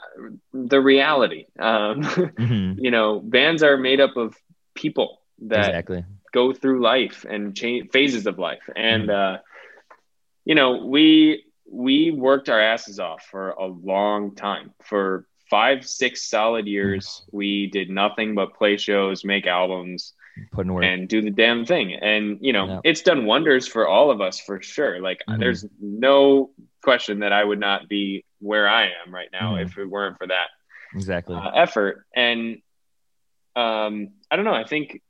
[0.52, 2.02] the reality um,
[2.38, 2.74] Mhm.
[2.76, 4.34] you know bands are made up of
[4.74, 6.04] people that Exactly.
[6.32, 9.10] go through life and change phases of life and Mm-hmm.
[9.10, 9.36] uh
[10.44, 16.22] you know we we worked our asses off for a long time for five six
[16.30, 17.36] solid years Mm-hmm.
[17.36, 20.14] we did nothing but play shows make albums
[20.52, 20.84] Putting work.
[20.84, 22.80] and do the damn thing and you know Yeah.
[22.84, 25.38] it's done wonders for all of us for sure like Mhm.
[25.40, 26.50] there's no
[26.82, 29.62] question that i would not be where i am right now Mhm.
[29.66, 30.48] if it weren't for that
[30.94, 31.36] exactly.
[31.36, 32.04] uh, effort.
[32.14, 32.62] And
[33.56, 34.54] um, I don't know.
[34.54, 35.02] I think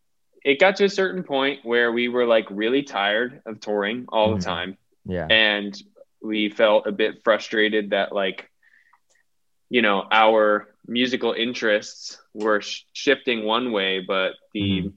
[0.45, 4.31] it got to a certain point where we were like really tired of touring all
[4.31, 4.39] Mhm.
[4.39, 5.27] the time, yeah.
[5.31, 5.75] and
[6.23, 8.50] we felt a bit frustrated that like,
[9.71, 14.93] you know, our musical interests were sh- shifting one way, but the Mhm.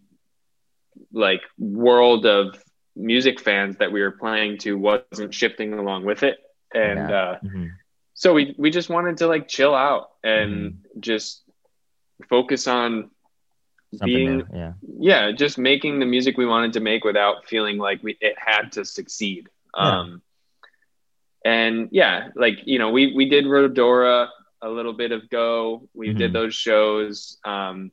[1.14, 2.56] like world of
[2.96, 6.22] music fans that we were playing to wasn't shifting along with it,
[6.58, 7.10] and Yeah.
[7.10, 7.70] uh, Mhm.
[8.14, 11.00] so we we just wanted to like chill out and Mm-hmm.
[11.00, 11.44] just
[12.30, 13.10] focus on
[13.94, 14.48] Something being new.
[14.54, 14.74] Yeah.
[15.00, 18.72] yeah just making the music we wanted to make without feeling like we it had
[18.74, 20.00] to succeed Yeah.
[20.02, 20.22] um
[21.46, 24.28] and yeah like you know we we did Rodora
[24.64, 26.18] a little bit of go we Mhm.
[26.18, 27.92] did those shows um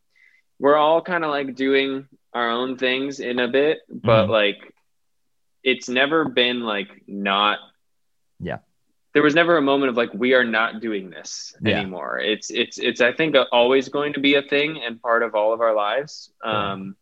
[0.59, 4.31] we're all kind of like doing our own things in a bit but Mhm.
[4.31, 4.75] like
[5.63, 7.59] it's never been like not
[8.39, 8.59] Yeah.
[9.13, 11.81] there was never a moment of like we are not doing this Yeah.
[11.81, 12.21] anymore.
[12.21, 15.53] It's it's it's I think always going to be a thing and part of all
[15.53, 16.33] of our lives.
[16.45, 16.97] Um,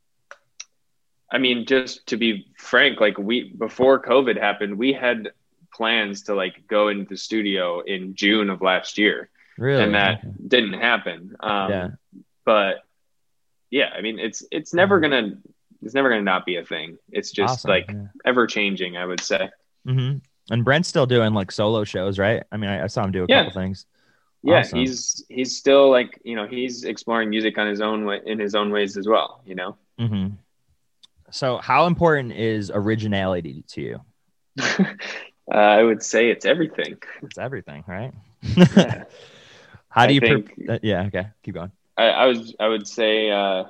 [1.31, 5.33] I mean, just to be frank, like we before COVID happened, we had
[5.75, 9.29] plans to like go into the studio in June of last year,
[9.59, 9.83] Really?
[9.85, 11.37] and that didn't happen.
[11.41, 11.89] Um, Yeah.
[12.45, 12.77] But
[13.71, 15.39] yeah, I mean, it's it's never gonna
[15.83, 16.97] it's never gonna not be a thing.
[17.11, 17.71] It's just Awesome.
[17.71, 18.07] like Yeah.
[18.25, 18.97] ever changing.
[18.97, 19.51] I would say.
[19.85, 20.17] hmm
[20.51, 22.43] And Brent's still doing like solo shows, right?
[22.51, 23.45] I mean, I, I saw him do a Yeah.
[23.45, 23.85] couple things.
[24.43, 24.79] yeah Awesome.
[24.79, 28.55] he's he's still like you know he's exploring music on his own way in his
[28.55, 30.29] own ways as well you know hmm
[31.31, 34.01] So, how important is originality to you?
[35.53, 38.13] uh, i would say it's everything It's everything, right?
[38.57, 39.05] Yeah.
[39.91, 40.21] how do I you?
[40.21, 41.05] pre- think- uh, yeah.
[41.07, 41.27] Okay.
[41.43, 41.73] Keep going.
[41.97, 43.65] I, I was i would say uh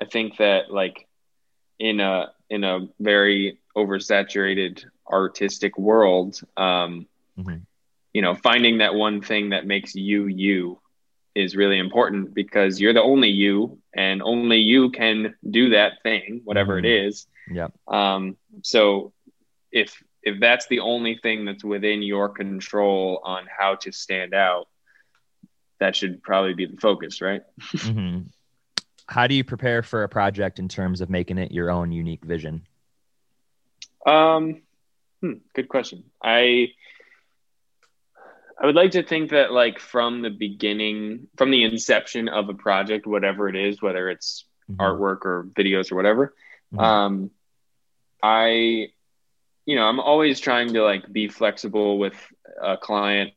[0.00, 1.06] i think that like
[1.78, 7.06] in a in a very oversaturated artistic world um
[7.38, 7.62] Mhm.
[8.12, 10.78] you know finding that one thing that makes you you
[11.34, 16.42] is really important because you're the only you and only you can do that thing
[16.44, 17.72] whatever it is Yep.
[17.88, 19.12] Um, so
[19.72, 24.68] if if that's the only thing that's within your control on how to stand out,
[25.82, 27.42] that should probably be the focus, right?
[27.80, 28.20] hmm
[29.06, 32.24] How do you prepare for a project in terms of making it your own unique
[32.24, 32.62] vision?
[34.06, 34.62] Um,
[35.20, 36.04] hmm, good question.
[36.22, 36.68] I
[38.60, 42.54] I would like to think that like from the beginning, from the inception of a
[42.54, 44.76] project, whatever it is, whether it's Mhm.
[44.78, 46.34] artwork or videos or whatever,
[46.72, 46.80] Mhm.
[46.80, 47.30] um,
[48.22, 48.92] I,
[49.66, 52.16] you know, I'm always trying to like be flexible with
[52.60, 53.32] a client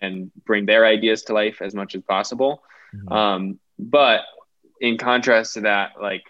[0.00, 2.62] and bring their ideas to life as much as possible.
[2.94, 3.12] Mhm.
[3.12, 4.22] Um, but
[4.80, 6.24] in contrast to that, like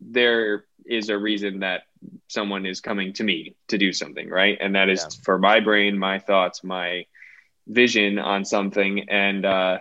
[0.00, 1.82] there is a reason that
[2.26, 4.58] someone is coming to me to do something, right?
[4.60, 5.24] And that is Yeah.
[5.24, 7.06] for my brain, my thoughts, my
[7.68, 9.08] vision on something.
[9.08, 9.78] And, uh,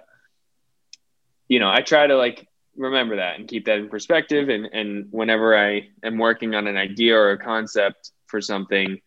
[1.48, 4.50] you know, I try to like remember that and keep that in perspective.
[4.50, 9.00] And, and whenever I am working on an idea or a concept for something,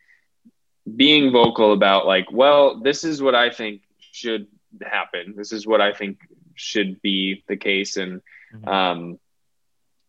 [0.97, 3.83] being vocal about like, well, this is what I think
[4.13, 4.47] should
[4.83, 5.35] happen.
[5.37, 6.19] This is what I think
[6.55, 7.97] should be the case.
[7.97, 8.23] And,
[8.55, 8.69] Mhm.
[8.69, 9.19] um,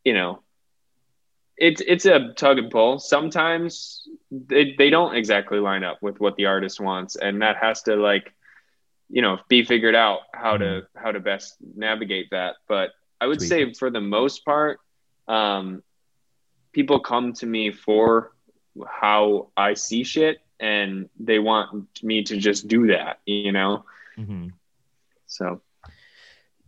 [0.05, 0.43] you know,
[1.57, 2.99] it's it's a tug and pull.
[2.99, 7.83] Sometimes they, they don't exactly line up with what the artist wants, and that has
[7.83, 8.33] to like,
[9.09, 12.55] you know, be figured out how to how to best navigate that.
[12.67, 13.47] But I would Sweet.
[13.47, 14.79] say for the most part,
[15.27, 15.83] um,
[16.73, 18.34] people come to me for
[18.87, 23.85] how I see shit, and they want me to just do that, you know.
[24.17, 24.51] Mhm.
[25.27, 25.61] So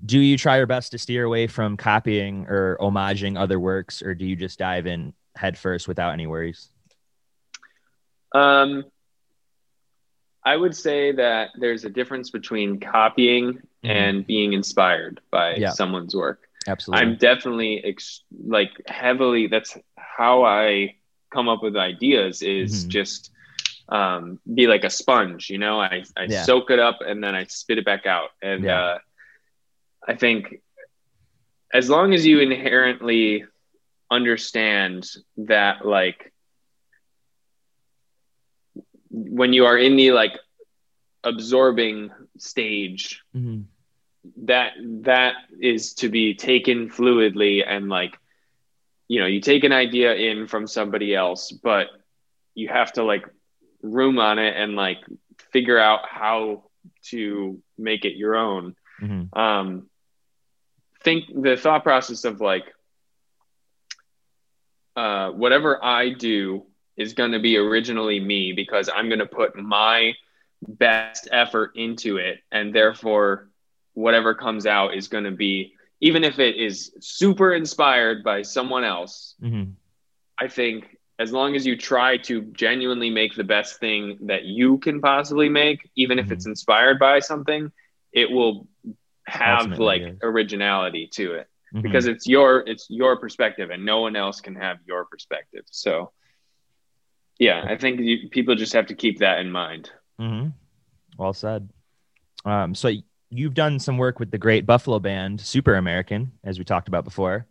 [0.05, 4.13] Do you try your best to steer away from copying or homaging other works, or
[4.13, 6.69] do you just dive in head first without any worries?
[8.35, 8.85] Um,
[10.45, 15.71] I would say that there's a difference between copying and being inspired by Yeah.
[15.71, 16.47] someone's work.
[16.67, 17.05] Absolutely.
[17.05, 19.47] I'm definitely ex- like heavily.
[19.47, 20.95] That's how I
[21.33, 22.41] come up with ideas.
[22.41, 22.89] Is Mhm.
[22.89, 23.31] just
[23.89, 25.49] um, be like a sponge.
[25.49, 26.43] You know, I I Yeah.
[26.43, 28.31] soak it up and then I spit it back out.
[28.41, 28.79] And Yeah.
[28.79, 28.97] uh,
[30.07, 30.61] I think
[31.73, 33.45] as long as you inherently
[34.09, 36.33] understand that, like
[39.09, 40.37] when you are in the like
[41.23, 43.65] absorbing stage Mhm.
[44.45, 48.17] that that is to be taken fluidly and like
[49.07, 51.87] you know you take an idea in from somebody else but
[52.55, 53.25] you have to like
[53.81, 54.97] room on it and like
[55.51, 56.63] figure out how
[57.09, 59.35] to make it your own Mhm.
[59.37, 59.89] um
[61.03, 62.65] think the thought process of like
[64.95, 66.63] uh whatever i do
[66.97, 70.13] is going to be originally me because i'm going to put my
[70.67, 73.49] best effort into it and therefore
[73.93, 78.83] whatever comes out is going to be even if it is super inspired by someone
[78.83, 79.73] else Mhm.
[80.39, 84.77] i think as long as you try to genuinely make the best thing that you
[84.77, 86.31] can possibly make even if Mhm.
[86.33, 87.71] it's inspired by something
[88.13, 88.67] it will
[89.25, 90.15] have Ultimately, like yes.
[90.23, 91.81] originality to it Mhm.
[91.81, 96.11] because it's your it's your perspective and no one else can have your perspective so
[97.39, 100.53] yeah i think you, people just have to keep that in mind Mhm.
[101.17, 101.69] Well said.
[102.45, 102.89] Um, so
[103.29, 107.03] you've done some work with the great Buffalo band, Super American, as we talked about
[107.03, 107.45] before.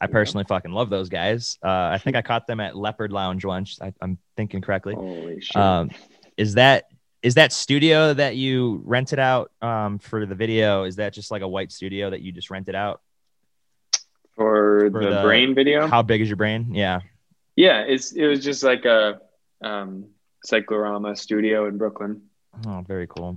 [0.00, 1.58] I personally fucking love those guys.
[1.62, 3.78] Uh, I think I caught them at Leopard Lounge once.
[3.80, 4.94] I, I'm thinking correctly.
[4.94, 5.90] holy shit Um,
[6.36, 6.88] is that
[7.22, 10.82] is that studio that you rented out um, for the video?
[10.82, 13.00] Is that just like a white studio that you just rented out?
[14.34, 16.74] for, for the, the- brain video How big is your brain?
[16.74, 17.00] Yeah.
[17.54, 19.20] yeah it's it was just like a
[19.62, 20.06] um
[20.44, 22.22] cyclorama studio in brooklyn
[22.66, 23.36] Oh, very cool.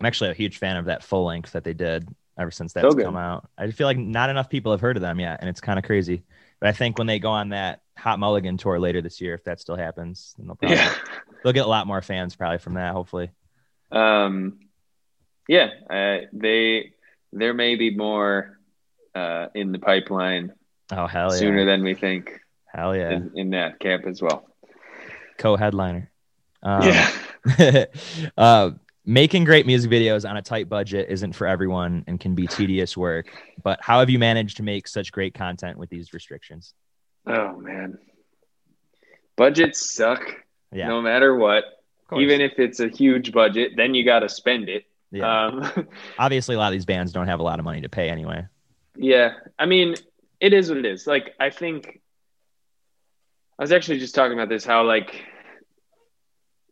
[0.00, 2.08] I'm actually a huge fan of that full length that they did
[2.38, 3.04] ever since that's good.
[3.04, 3.48] come out.
[3.58, 5.84] I feel like not enough people have heard of them yet, and it's kind of
[5.84, 6.22] crazy.
[6.58, 9.44] But I think when they go on that Hot Mulligan tour later this year, if
[9.44, 10.94] that still happens, then they'll probably Yeah.
[11.44, 12.92] they'll get a lot more fans probably from that.
[12.92, 13.30] Hopefully,
[13.92, 14.60] Um,
[15.48, 16.92] yeah, uh, they
[17.32, 18.58] there may be more
[19.14, 20.52] uh, in the pipeline
[20.92, 24.46] oh hell yeah, sooner than we think hell yeah, in, in that camp as well.
[25.38, 26.10] co-headliner.
[26.62, 27.84] Um, yeah,
[28.36, 28.70] uh,
[29.10, 32.96] making great music videos on a tight budget isn't for everyone and can be tedious
[32.96, 33.26] work.
[33.62, 36.74] But how have you managed to make such great content with these restrictions?
[37.26, 37.98] oh man,
[39.36, 40.22] budgets suck.
[40.72, 41.64] Yeah, No matter what,
[42.16, 44.84] even if it's a huge budget, then you got to spend it.
[45.10, 45.46] yeah.
[45.46, 48.08] Um, Obviously, a lot of these bands don't have a lot of money to pay
[48.08, 48.46] anyway.
[48.96, 49.96] Yeah, I mean,
[50.38, 51.06] it is what it is.
[51.08, 52.00] Like, I think
[53.58, 55.24] I was actually just talking about this how like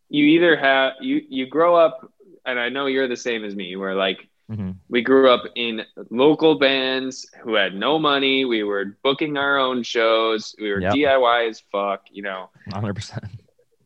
[0.08, 2.10] you either have you you grow up,
[2.48, 5.84] and I know you're the same as me, where like hmm we grew up in
[6.10, 8.44] local bands who had no money.
[8.44, 10.54] We were booking our own shows.
[10.60, 10.94] We were Yep.
[10.94, 12.02] DIY as fuck.
[12.10, 13.30] You know, 100%.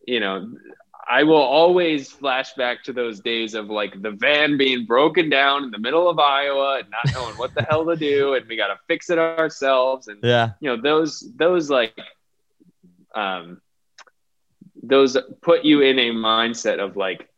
[0.07, 0.49] you know,
[1.09, 5.65] I will always flash back to those days of like the van being broken down
[5.65, 8.57] in the middle of Iowa and not knowing what the hell to do, and we
[8.57, 10.09] got to fix it ourselves.
[10.09, 10.53] And Yeah.
[10.61, 11.99] you know, those those like,
[13.15, 13.61] um,
[14.83, 17.29] those put you in a mindset of like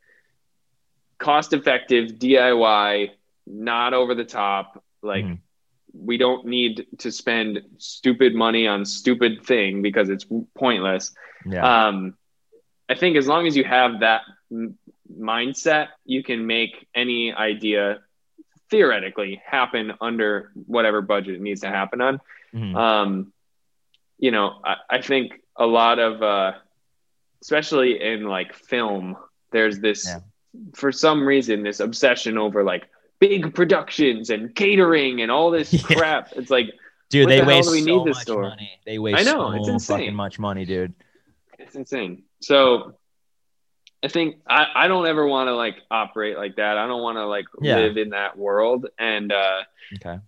[1.25, 3.11] cost effective DIY,
[3.47, 4.83] not over the top.
[5.03, 5.39] Like Mhm.
[5.95, 11.15] we don't need to spend stupid money on stupid thing because it's pointless.
[11.47, 11.65] Yeah.
[11.87, 12.17] Um,
[12.89, 14.79] I think as long as you have that m-
[15.11, 18.03] mindset, you can make any idea
[18.71, 22.21] theoretically happen under whatever budget it needs to happen on.
[22.55, 22.75] Mhm.
[22.77, 23.33] Um,
[24.19, 26.53] you know, I, I think a lot of, uh,
[27.41, 29.17] especially in like film,
[29.53, 30.21] there's this, Yeah.
[30.75, 32.85] For some reason, this obsession over like
[33.21, 35.81] big productions and catering and all this Yeah.
[35.83, 36.29] crap.
[36.37, 36.67] It's like,
[37.11, 38.43] dude, they the waste we so this much for?
[38.43, 38.71] money.
[38.87, 39.99] They waste I know, so it's insane.
[39.99, 40.95] fucking much money, dude.
[41.59, 42.25] it's insane.
[42.41, 42.99] So
[44.03, 46.77] I think I, I don't ever want to like operate like that.
[46.77, 47.77] I don't want to like Yeah.
[47.77, 48.87] live in that world.
[48.99, 49.63] And uh,
[49.97, 50.19] Okay.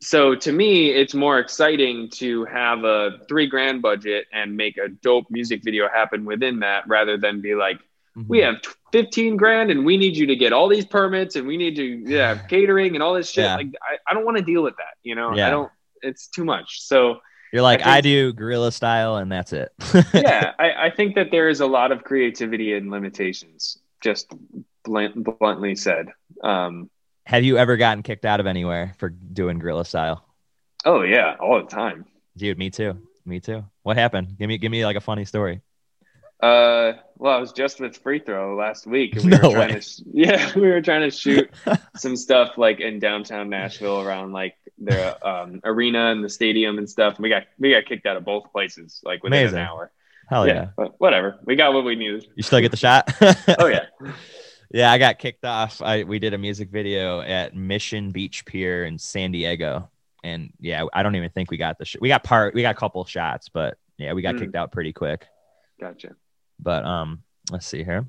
[0.00, 4.88] so to me, it's more exciting to have a three grand budget and make a
[4.88, 7.78] dope music video happen within that rather than be like,
[8.16, 8.26] Mhm.
[8.28, 8.56] we have
[8.92, 11.84] 15 grand and we need you to get all these permits and we need to
[11.84, 13.44] yeah, catering and all this shit.
[13.44, 13.56] Yeah.
[13.56, 14.94] Like, I, I don't want to deal with that.
[15.04, 15.46] You know, Yeah.
[15.46, 15.70] I don't,
[16.02, 16.82] it's too much.
[16.82, 17.20] So,
[17.52, 19.70] You're like, I I, do guerrilla style, and that's it.
[20.14, 24.32] yeah, I, I think that there is a lot of creativity and limitations, just
[24.84, 26.06] blunt, bluntly said.
[26.42, 26.90] Um,
[27.26, 30.24] Have you ever gotten kicked out of anywhere for doing guerrilla style?
[30.86, 32.06] oh yeah, all the time.
[32.36, 32.96] Dude, me too.
[33.26, 33.62] Me too.
[33.82, 34.36] What happened?
[34.38, 35.60] Give me, give me like a funny story.
[36.42, 39.14] Uh, well, I was just with free throw last week.
[39.16, 39.80] And we No were trying way.
[39.80, 41.50] to, yeah, we were trying to shoot
[41.96, 46.88] some stuff like in downtown Nashville around like their um, arena and the stadium and
[46.88, 47.16] stuff.
[47.16, 49.58] And we got we got kicked out of both places like within Amazing.
[49.58, 49.92] an hour.
[50.28, 50.68] Hell yeah.
[50.76, 51.38] but whatever.
[51.44, 52.26] We got what we needed.
[52.36, 53.12] You still get the shot?
[53.58, 53.86] Oh yeah,
[54.70, 55.82] Yeah, I got kicked off.
[55.82, 59.90] I we did a music video at Mission Beach Pier in San Diego,
[60.22, 62.76] and yeah, I don't even think we got the sh- we got part we got
[62.76, 64.38] a couple shots, but yeah, we got Mm.
[64.38, 65.26] kicked out pretty quick.
[65.80, 66.14] gotcha.
[66.62, 68.06] But um, let's see here.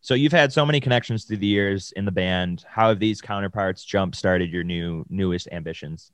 [0.00, 2.64] So you've had so many connections through the years in the band.
[2.68, 6.10] How have these counterparts jump started your new newest ambitions?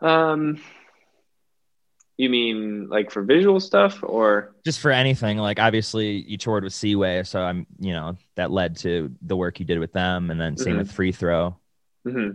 [0.00, 0.60] Um,
[2.16, 4.54] you mean like for visual stuff or?
[4.64, 8.76] Just for anything, like obviously you toured with Seaway, so I'm you know that led
[8.78, 10.78] to the work you did with them, and then same Mhm.
[10.78, 11.56] with Free Throw.
[12.04, 12.30] hmm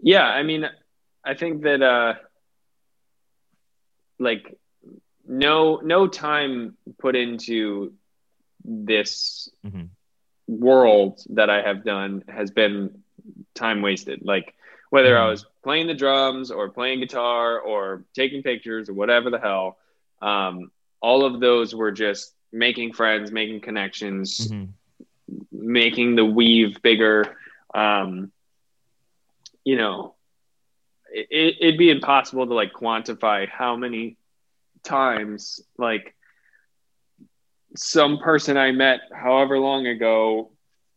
[0.00, 0.68] Yeah, I mean,
[1.24, 2.14] I think that uh,
[4.18, 4.56] like
[5.28, 7.92] no no time put into
[8.64, 9.90] this Mhm.
[10.48, 13.02] world that I have done has been
[13.54, 14.22] time wasted.
[14.24, 14.54] Like
[14.90, 15.30] whether I Mhm.
[15.30, 19.78] was playing the drums or playing guitar or taking pictures or whatever the hell,
[20.22, 20.70] um,
[21.00, 24.68] all of those were just making friends, making connections, Mhm.
[25.50, 27.36] making the weave bigger.
[27.74, 28.32] Um,
[29.64, 30.14] you know,
[31.12, 34.16] it- it'd be impossible to like quantify how many
[34.86, 36.14] times like
[37.76, 40.52] some person I met however long ago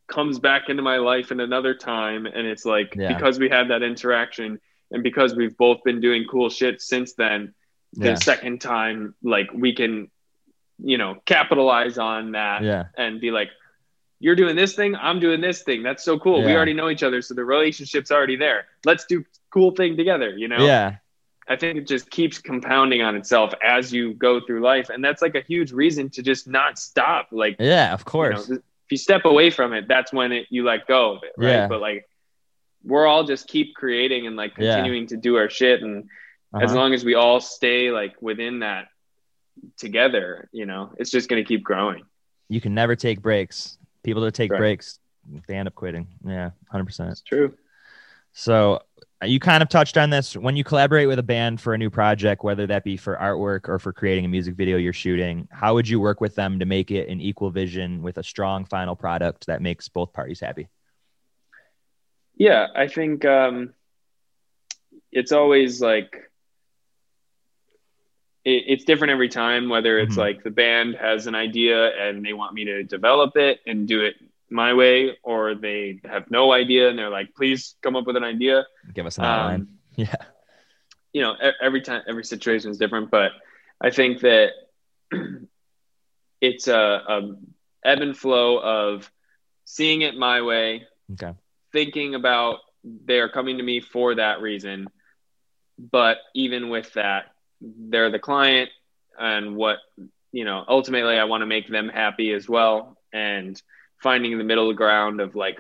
[0.08, 2.26] comes back into my life in another time.
[2.26, 3.14] And it's like, Yeah.
[3.14, 4.60] because we had that interaction
[4.92, 7.54] and because we've both been doing cool shit since then,
[7.94, 8.16] the Yeah.
[8.16, 10.10] second time, like we can,
[10.82, 12.86] you know, capitalize on that Yeah.
[12.98, 13.50] and be like,
[14.22, 15.84] you're doing this thing, I'm doing this thing.
[15.84, 16.44] That's so cool.
[16.44, 18.68] We already know each other, so the relationship's already there.
[18.86, 20.66] Let's do cool thing together, you know?
[20.66, 20.98] Yeah.
[21.50, 24.90] I think it just keeps compounding on itself as you go through life.
[24.90, 27.30] And that's like a huge reason to just not stop.
[27.32, 28.48] Like, yeah, of course.
[28.48, 31.24] You know, if you step away from it, that's when it, you let go of
[31.24, 31.34] it.
[31.38, 31.50] Right.
[31.50, 31.68] Yeah.
[31.68, 32.08] But like,
[32.84, 35.10] we're all just keep creating and like continuing yeah.
[35.10, 35.82] to do our shit.
[35.82, 36.04] And
[36.54, 36.64] uh-huh.
[36.64, 38.90] as long as we all stay like within that
[39.78, 42.04] together, you know, it's just going to keep growing.
[42.48, 43.78] You can never take breaks.
[44.04, 44.60] People that take right.
[44.60, 45.00] breaks,
[45.48, 46.08] they end up quitting.
[46.24, 46.52] Yeah.
[46.72, 47.12] 100%.
[47.12, 47.56] It's true.
[48.34, 48.84] So
[49.26, 51.90] you kind of touched on this when you collaborate with a band for a new
[51.90, 55.74] project whether that be for artwork or for creating a music video you're shooting how
[55.74, 58.96] would you work with them to make it an equal vision with a strong final
[58.96, 60.68] product that makes both parties happy
[62.36, 63.74] yeah i think um,
[65.12, 66.30] it's always like
[68.46, 70.22] it, it's different every time whether it's mm-hmm.
[70.22, 74.02] like the band has an idea and they want me to develop it and do
[74.02, 74.16] it
[74.52, 78.24] my way or they have no idea and they're like please come up with an
[78.24, 78.66] idea.
[78.94, 79.62] Give us an outline.
[79.62, 80.16] Um, yeah.
[81.14, 83.32] you know every time every situation is different but
[83.82, 84.52] i think that
[86.42, 87.36] it's a, a
[87.84, 89.12] ebb and flow of
[89.66, 90.84] seeing it my way
[91.14, 91.34] okay.
[91.74, 94.88] thinking about they're coming to me for that reason
[95.78, 97.26] but even with that
[97.62, 98.70] they're the client
[99.18, 99.80] and what
[100.32, 103.62] you know ultimately i want to make them happy as well and
[104.00, 105.60] finding the middle ground of like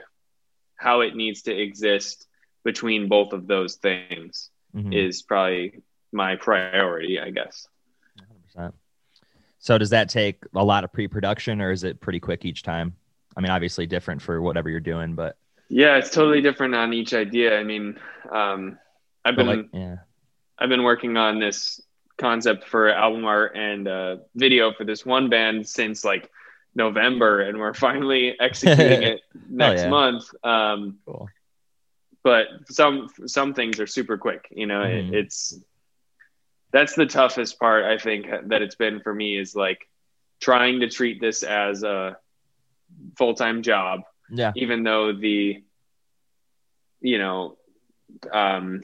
[0.75, 2.27] how it needs to exist
[2.63, 4.93] between both of those things mm-hmm.
[4.93, 5.81] is probably
[6.11, 7.67] my priority, I guess.
[8.57, 8.73] 100%.
[9.59, 12.95] So does that take a lot of pre-production or is it pretty quick each time?
[13.35, 15.37] I mean, obviously different for whatever you're doing, but
[15.69, 17.59] yeah, it's totally different on each idea.
[17.59, 17.99] I mean,
[18.31, 18.79] um,
[19.23, 19.97] I've been, like, yeah,
[20.57, 21.79] I've been working on this
[22.17, 26.29] concept for album art and uh, video for this one band since like
[26.79, 29.89] November, and we're finally executing it next yeah.
[29.89, 30.23] month.
[30.43, 31.29] Um, cool.
[32.23, 34.47] But some some things are super quick.
[34.49, 34.89] You know, mm.
[34.89, 35.13] it, mm-hmm.
[35.13, 35.59] it's
[36.71, 37.85] that's the toughest part.
[37.85, 39.87] I think that it's been for me is like
[40.39, 42.17] trying to treat this as a
[43.17, 44.01] full time job.
[44.31, 44.51] Yeah.
[44.55, 45.63] Even though the
[47.01, 47.57] you know
[48.31, 48.83] um,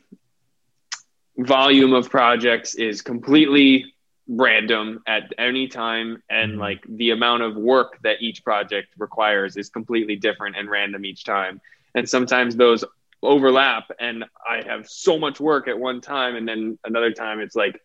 [1.37, 3.94] volume of projects is completely
[4.28, 6.61] random at any time and mm-hmm.
[6.61, 11.23] like the amount of work that each project requires is completely different and random each
[11.23, 11.61] time
[11.93, 12.84] and sometimes those
[13.21, 17.55] overlap and i have so much work at one time and then another time it's
[17.55, 17.80] like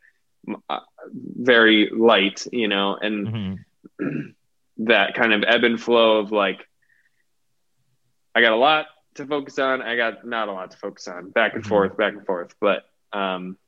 [0.71, 0.81] uh,
[1.13, 3.29] very light you know and
[3.99, 4.31] mm-hmm.
[4.79, 6.67] that kind of ebb and flow of like
[8.35, 11.31] i got a lot to focus on i got not a lot to focus on
[11.31, 11.69] back and mm-hmm.
[11.69, 13.59] forth back and forth but um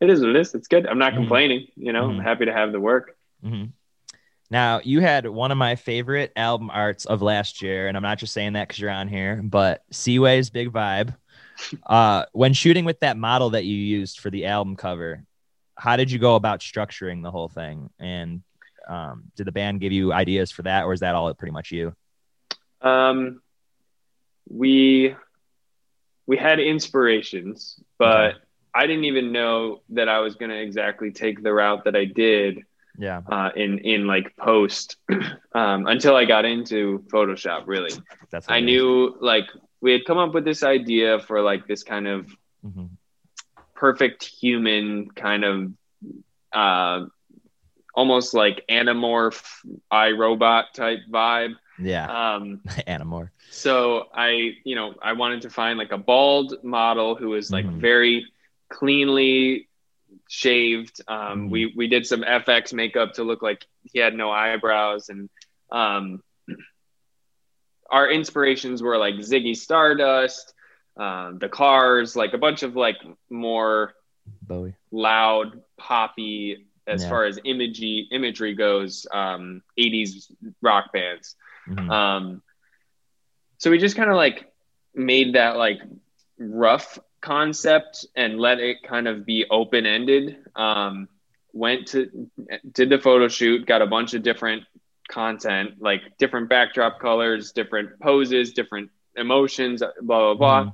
[0.00, 0.54] it is what it is.
[0.54, 0.86] It's good.
[0.86, 1.22] I'm not mm-hmm.
[1.22, 1.68] complaining.
[1.76, 2.20] You know, mm-hmm.
[2.20, 3.16] I'm happy to have the work.
[3.44, 3.66] Mm-hmm.
[4.50, 8.18] Now, you had one of my favorite album arts of last year, and I'm not
[8.18, 11.14] just saying that because you're on here, but Seaway's Big Vibe.
[11.86, 15.22] Uh, when shooting with that model that you used for the album cover,
[15.76, 17.90] how did you go about structuring the whole thing?
[17.98, 18.40] And
[18.88, 21.70] um, did the band give you ideas for that, or is that all pretty much
[21.70, 21.94] you?
[22.80, 23.42] Um,
[24.48, 25.14] we
[26.26, 28.36] we had inspirations, but.
[28.74, 32.04] I didn't even know that I was going to exactly take the route that I
[32.04, 32.64] did.
[32.98, 33.22] Yeah.
[33.30, 34.96] Uh, in in like post,
[35.54, 37.62] um, until I got into Photoshop.
[37.66, 37.92] Really,
[38.30, 39.46] that's I knew like
[39.80, 42.26] we had come up with this idea for like this kind of
[42.64, 42.86] mm-hmm.
[43.74, 45.72] perfect human kind of
[46.52, 47.06] uh,
[47.94, 49.42] almost like anamorph
[49.92, 51.54] iRobot type vibe.
[51.78, 52.34] Yeah.
[52.34, 53.30] Um, Anamorph.
[53.50, 57.64] So I, you know, I wanted to find like a bald model who was like
[57.64, 57.80] mm-hmm.
[57.80, 58.26] very
[58.70, 59.68] cleanly
[60.28, 61.02] shaved.
[61.06, 61.50] Um, mm-hmm.
[61.50, 65.28] We we did some FX makeup to look like he had no eyebrows, and
[65.70, 66.22] um,
[67.90, 70.54] our inspirations were like Ziggy Stardust,
[70.98, 72.96] uh, the Cars, like a bunch of like
[73.28, 73.94] more
[74.42, 77.08] Bowie loud poppy as yeah.
[77.08, 79.06] far as imagery imagery goes.
[79.12, 81.36] Um, 80s rock bands.
[81.68, 82.42] Um,
[83.58, 84.50] so we just kind of like
[84.94, 85.80] made that like
[86.38, 90.38] rough concept and let it kind of be open ended.
[90.56, 91.08] Um,
[91.52, 92.30] went to
[92.72, 94.64] did the photo shoot, got a bunch of different
[95.08, 100.64] content, like different backdrop colors, different poses, different emotions, blah blah blah.
[100.64, 100.72] Mm.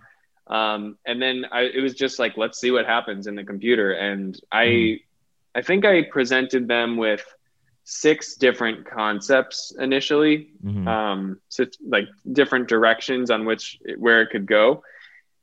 [0.48, 3.92] Um, and then I, it was just like, let's see what happens in the computer.
[3.92, 5.00] And I, mm.
[5.56, 7.24] I think I presented them with
[7.82, 10.86] six different concepts initially, mm-hmm.
[10.86, 14.82] um, so like different directions on which where it could go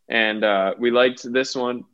[0.09, 1.85] and uh, we liked this one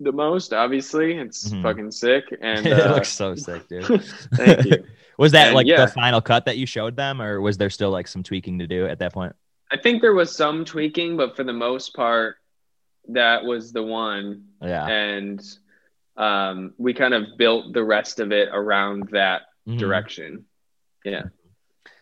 [0.00, 0.52] the most.
[0.52, 1.62] Obviously, it's mm-hmm.
[1.62, 3.84] fucking sick, and it uh, looks so sick, dude.
[4.34, 4.84] thank you.
[5.18, 5.84] was that and, like yeah.
[5.84, 8.66] the final cut that you showed them, or was there still like some tweaking to
[8.66, 9.34] do at that point?
[9.70, 12.36] I think there was some tweaking, but for the most part,
[13.08, 14.44] that was the one.
[14.60, 15.42] Yeah, and
[16.16, 19.78] um, we kind of built the rest of it around that Mhm.
[19.78, 20.44] direction.
[21.04, 21.24] Yeah.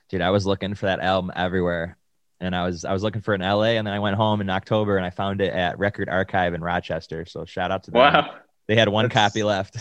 [0.09, 1.97] Dude, I was looking for that album everywhere.
[2.41, 4.49] And I was I was looking for in LA and then I went home in
[4.49, 7.27] October and I found it at Record Archive in Rochester.
[7.27, 8.01] So shout out to them.
[8.01, 8.35] Wow.
[8.67, 9.77] They had one That's- copy left.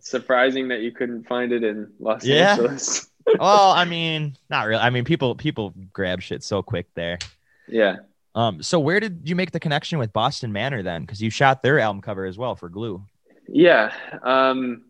[0.04, 2.52] Surprising that you couldn't find it in Los Yeah.
[2.52, 3.10] Angeles.
[3.40, 4.80] well, I mean, not really.
[4.82, 7.18] I mean, people people grab shit so quick there.
[7.66, 7.96] yeah.
[8.34, 11.00] Um, so where did you make the connection with Boston Manor then?
[11.00, 13.02] Because you shot their album cover as well for Glue.
[13.48, 13.94] Yeah.
[14.22, 14.82] Um,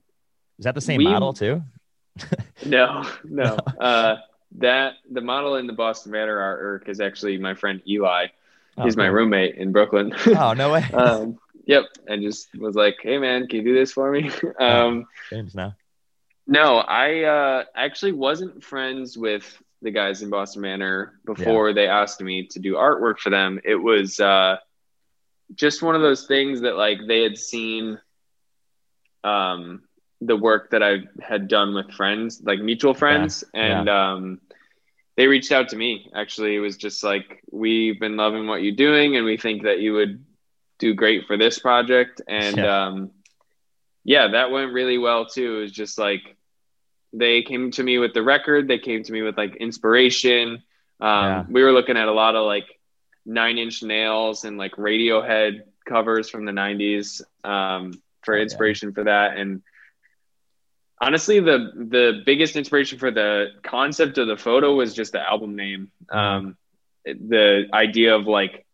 [0.58, 1.62] Is that the same We- model too?
[2.64, 3.56] no, no.
[3.78, 4.16] Uh,
[4.58, 8.26] that the model in the Boston Manor artwork is actually my friend Eli.
[8.82, 10.14] He's Oh, my roommate in Brooklyn.
[10.26, 10.82] Oh no way.
[10.92, 11.84] um, yep.
[12.06, 14.30] And just was like, hey man, can you do this for me?
[14.60, 15.74] um, James now.
[16.46, 22.20] no, I uh, actually wasn't friends with the guys in Boston Manor before they asked
[22.20, 23.60] me to do artwork for them.
[23.64, 24.56] It was uh,
[25.54, 27.98] just one of those things that like they had seen
[29.24, 29.82] um,
[30.20, 34.40] the work that I had done with friends, like mutual friends, and um,
[35.16, 36.10] they reached out to me.
[36.14, 39.80] Actually, it was just like we've been loving what you're doing, and we think that
[39.80, 40.24] you would
[40.78, 42.20] do great for this project.
[42.28, 42.86] And Yeah.
[42.86, 43.10] um,
[44.04, 45.56] yeah, that went really well too.
[45.56, 46.36] It was just like
[47.12, 48.68] they came to me with the record.
[48.68, 50.62] They came to me with like inspiration.
[51.00, 51.44] Um, Yeah.
[51.48, 52.66] We were looking at a lot of like
[53.24, 57.92] Nine Inch Nails and like Radiohead covers from the '90s um,
[58.22, 58.42] for Oh, yeah.
[58.44, 59.36] inspiration for that.
[59.36, 59.62] And
[61.00, 65.56] honestly, the the biggest inspiration for the concept of the photo was just the album
[65.56, 65.90] name.
[66.06, 66.18] Mm-hmm.
[66.18, 66.56] Um,
[67.04, 68.64] the idea of like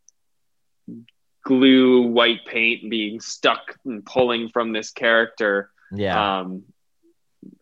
[1.45, 6.39] glue white paint being stuck and pulling from this character Yeah.
[6.41, 6.63] um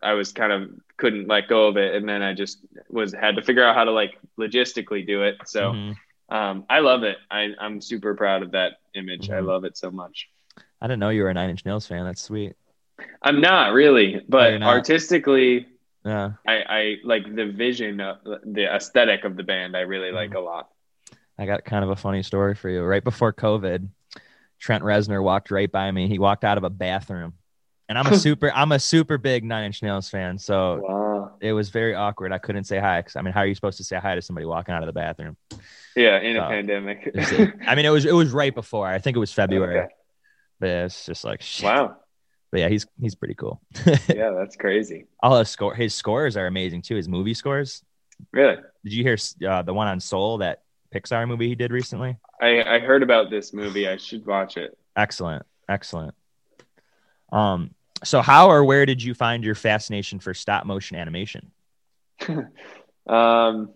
[0.03, 2.59] i was kind of couldn't let go of it and then i just
[2.89, 5.95] was had to figure out how to like logistically do it so Mhm.
[6.29, 9.47] um i love it I, i'm super proud of that image i Mhm.
[9.47, 10.29] love it so much
[10.79, 12.05] I didn't know you were a Nine Inch Nails fan.
[12.05, 12.55] That's sweet.
[13.21, 14.69] I'm not really but not.
[14.69, 15.67] artistically
[16.03, 16.31] Yeah.
[16.47, 20.15] I, I like the vision of the aesthetic of the band i really Mm-hmm.
[20.15, 20.69] like a lot
[21.39, 22.83] I got kind of a funny story for you.
[22.83, 23.87] Right before COVID,
[24.59, 26.07] Trent Reznor walked right by me.
[26.07, 27.33] He walked out of a bathroom.
[27.89, 30.37] And I'm a super I'm a super big Nine Inch Nails fan.
[30.37, 32.31] So wow it was very awkward.
[32.31, 33.01] I couldn't say hi.
[33.01, 34.87] 'cause, I mean, how are you supposed to say hi to somebody walking out of
[34.87, 35.35] the bathroom?
[35.95, 37.09] yeah in a Uh, pandemic
[37.65, 38.85] I mean, it was it was right before.
[38.87, 39.79] I think it was February.
[39.79, 39.87] Okay.
[40.59, 41.65] But yeah, it's just like shit.
[41.65, 41.95] wow
[42.51, 43.61] But yeah, he's he's pretty cool.
[44.09, 46.95] yeah that's crazy All his score his scores are amazing too.
[46.95, 47.83] His movie scores.
[48.33, 49.17] really Did you hear
[49.49, 52.17] uh, the one on Soul that Pixar movie he did recently?
[52.41, 53.87] I, I heard about this movie.
[53.87, 54.77] I should watch it.
[54.97, 56.13] Excellent, excellent.
[57.31, 57.73] Um,
[58.03, 61.51] so how or where did you find your fascination for stop motion animation?
[63.07, 63.71] Um,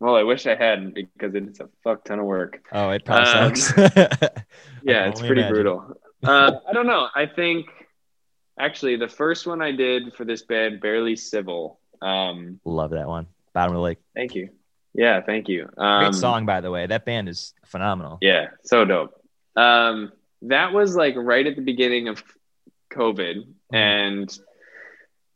[0.00, 2.62] well, I wish I hadn't because it's a fuck ton of work.
[2.72, 3.72] Oh, it probably Um, sucks.
[4.82, 5.54] Yeah, it's pretty imagine.
[5.54, 5.96] brutal.
[6.22, 7.08] Uh, I don't know.
[7.14, 7.66] I think
[8.58, 11.78] actually the first one I did for this band, Barely Civil.
[12.02, 13.26] Um, Love that one.
[13.52, 13.98] Bottom of the lake.
[14.14, 14.50] thank you.
[14.94, 15.68] Yeah, thank you.
[15.76, 16.86] Great Um, song, by the way.
[16.86, 18.18] That band is phenomenal.
[18.20, 19.14] Yeah, so dope.
[19.56, 22.22] Um, that was like right at the beginning of
[22.92, 24.38] COVID, and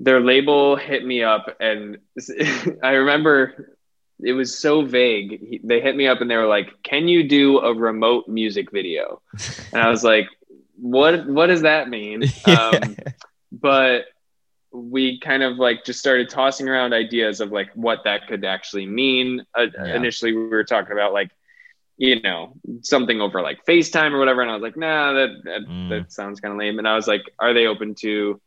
[0.01, 1.99] their label hit me up, and
[2.83, 3.75] I remember
[4.21, 5.41] it was so vague.
[5.41, 8.71] He- They hit me up and they were like, "Can you do a remote music
[8.71, 9.23] video?"
[9.73, 10.27] And I was like,
[10.81, 11.27] "What?
[11.27, 12.97] What does that mean?" Um,
[13.53, 14.07] but
[14.71, 18.87] we kind of like just started tossing around ideas of like what that could actually
[18.87, 19.45] mean.
[19.55, 19.97] Uh, Yeah.
[19.97, 21.31] Initially, we were talking about like,
[21.97, 22.53] you know,
[22.83, 25.89] something over like FaceTime or whatever, and I was like, nah, that that, Mm.
[25.91, 26.79] that sounds kind of lame.
[26.79, 28.41] And I was like, are they open to,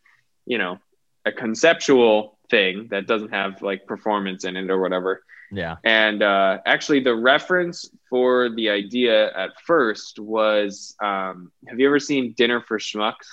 [0.46, 0.80] you know,
[1.26, 5.24] a conceptual thing that doesn't have like performance in it or whatever?
[5.52, 5.78] Yeah.
[5.84, 12.00] And uh, actually, the reference for the idea at first was, um, have you ever
[12.00, 13.28] seen Dinner for Schmucks?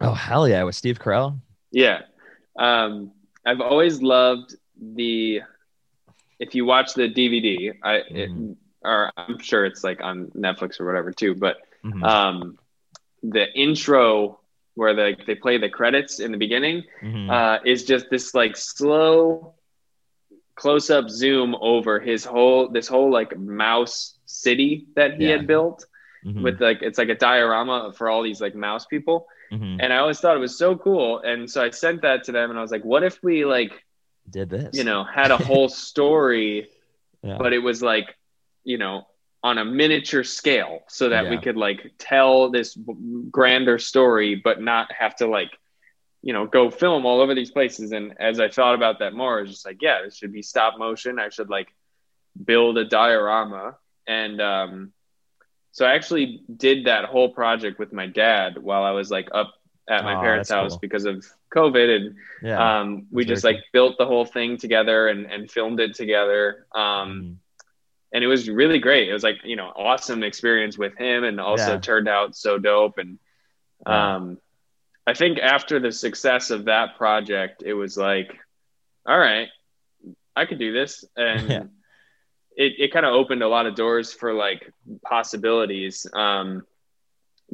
[0.00, 1.40] Oh hell yeah, with Steve Carell.
[1.70, 2.02] Yeah.
[2.58, 3.12] Um,
[3.44, 5.42] I've always loved the
[6.38, 8.56] if you watch the DVD, I it, Mhm.
[8.82, 12.02] or I'm sure it's like on Netflix or whatever too, but Mhm.
[12.04, 12.58] um,
[13.22, 14.38] the intro
[14.74, 17.28] where they they play the credits in the beginning Mhm.
[17.28, 19.54] uh, is just this like slow
[20.62, 23.96] close up zoom over his whole this whole like mouse
[24.26, 25.36] city that he Yeah.
[25.36, 25.78] had built
[26.24, 26.42] Mhm.
[26.44, 29.18] with like it's like a diorama for all these like mouse people
[29.52, 29.76] Mhm.
[29.82, 31.20] and I always thought it was so cool.
[31.20, 33.72] And so I sent that to them, and I was like, "What if we like,
[34.28, 34.76] did this?
[34.78, 36.68] you know, had a whole story,
[37.22, 37.38] Yeah.
[37.38, 38.08] but it was like,
[38.64, 39.06] you know,
[39.42, 42.76] on a miniature scale, so that we could like tell this
[43.30, 45.52] grander story, but not have to like,
[46.22, 49.38] you know, go film all over these places." And as I thought about that more,
[49.38, 51.18] I was just like, "Yeah, this should be stop motion.
[51.18, 51.68] I should like
[52.42, 54.92] build a diorama." And um,
[55.72, 59.54] so I actually did that whole project with my dad while I was like up
[59.88, 60.78] at my Aw, parents' house cool.
[60.78, 62.80] because of COVID, and Yeah.
[62.80, 66.66] um, we just like built the whole thing together and, and filmed it together.
[66.74, 67.36] Um, Mhm.
[68.12, 69.08] and it was really great.
[69.08, 71.78] It was like you know awesome experience with him, and also Yeah.
[71.78, 72.98] turned out so dope.
[72.98, 73.18] And
[73.86, 74.38] um,
[75.08, 78.30] I think after the success of that project, it was like,
[79.06, 79.48] all right,
[80.36, 81.64] I could do this, and Yeah.
[82.56, 84.70] it it kind of opened a lot of doors for like
[85.04, 86.06] possibilities.
[86.12, 86.62] Um,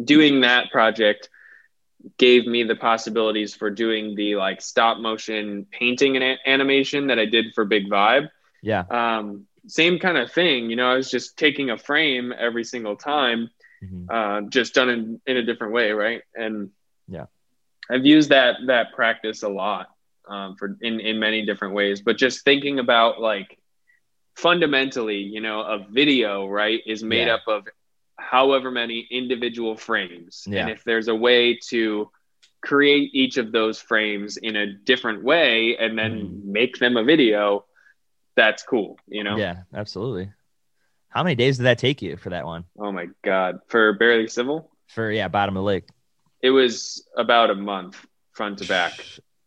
[0.03, 1.29] doing that project
[2.19, 7.27] gave me the possibilities for doing the like stop motion painting and animation that I
[7.27, 8.29] did for Big Vibe
[8.63, 8.85] yeah.
[8.91, 10.71] um, same kind of thing.
[10.71, 13.51] You know, I was just taking a frame every single time,
[13.83, 14.07] Mhm.
[14.11, 16.23] uh, just done in, in a different way, right?
[16.35, 16.71] And
[17.09, 17.27] Yeah.
[17.91, 19.89] I've used that that practice a lot
[20.29, 22.01] um, for in in many different ways.
[22.03, 23.59] But just thinking about like
[24.37, 27.35] fundamentally, you know, a video, right, is made Yeah.
[27.35, 27.69] up of
[28.19, 30.61] however many individual frames, Yeah.
[30.61, 32.11] and if there's a way to
[32.63, 36.45] create each of those frames in a different way and then Mhm.
[36.45, 37.67] make them a video
[38.37, 40.33] that's cool you know Yeah, absolutely.
[41.11, 42.65] How many days did that take you for that one?
[42.79, 45.85] oh my god for barely civil For yeah, bottom of the lake.
[46.47, 47.97] It was about a month
[48.33, 48.93] front to back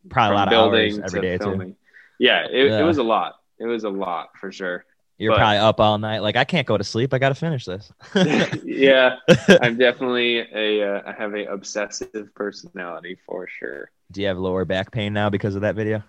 [0.10, 1.76] Probably a lot of building hours every day too.
[2.20, 2.80] yeah it, Yeah.
[2.80, 4.86] it was a lot it was a lot for sure
[5.20, 6.20] You're But- probably up all night.
[6.28, 7.12] Like I can't go to sleep.
[7.14, 7.92] I got to finish this.
[8.64, 9.18] yeah
[9.64, 14.64] i'm definitely a uh, i have a obsessive personality for sure Do you have lower
[14.66, 16.04] back pain now because of that video?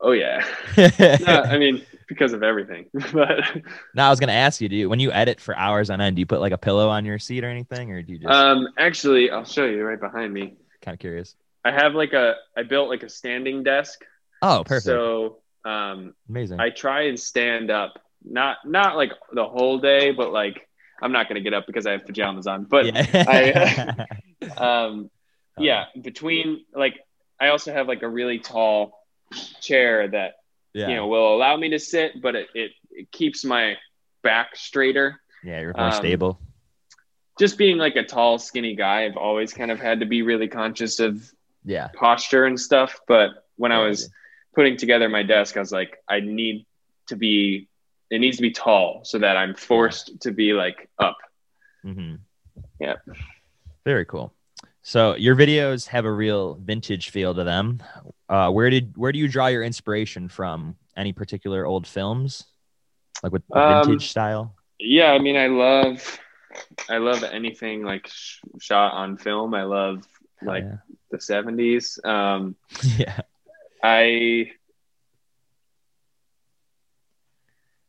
[0.00, 0.44] oh yeah
[1.26, 1.76] no, i mean
[2.08, 3.40] because of everything but
[3.94, 6.16] now I was gonna ask you, do you when you edit for hours on end,
[6.16, 8.32] do you put like a pillow on your seat or anything, or do you just
[8.32, 11.34] um actually i'll show you right behind me kind of curious?
[11.64, 14.04] i have like a i built like a standing desk
[14.42, 16.60] Oh, perfect, so um amazing.
[16.60, 17.94] I try and stand up,
[18.24, 20.68] not not like the whole day, but like
[21.02, 22.64] I'm not gonna get up because I have pajamas on.
[22.64, 24.04] But yeah.
[24.56, 25.10] um,
[25.58, 26.94] yeah, between like
[27.40, 29.02] I also have like a really tall
[29.60, 30.34] chair that
[30.76, 33.76] yeah, you know will allow me to sit, but it it, it keeps my
[34.22, 35.20] back straighter.
[35.44, 36.40] yeah, you're more um, stable.
[37.38, 40.48] Just being like a tall, skinny guy, I've always kind of had to be really
[40.48, 41.30] conscious of
[41.64, 43.00] Yeah, posture and stuff.
[43.08, 44.10] But when I Yeah, was
[44.54, 46.66] putting together my desk, I was like, I need
[47.08, 47.68] to be,
[48.10, 51.18] it needs to be tall so that I'm forced to be like up.
[51.84, 52.16] Mm-hmm.
[52.80, 52.94] Yeah.
[53.84, 54.35] Very cool.
[54.86, 57.82] So your videos have a real vintage feel to them.
[58.28, 60.76] Uh, where did where do you draw your inspiration from?
[60.96, 62.44] Any particular old films,
[63.20, 64.54] like with Um, vintage style?
[64.78, 65.10] Yeah.
[65.10, 66.20] I mean, I love,
[66.88, 69.54] I love anything like sh- shot on film.
[69.54, 70.06] I love
[70.40, 70.76] like yeah.
[71.10, 71.98] the 70s.
[72.06, 72.54] Um,
[72.96, 73.22] yeah,
[73.82, 74.52] I,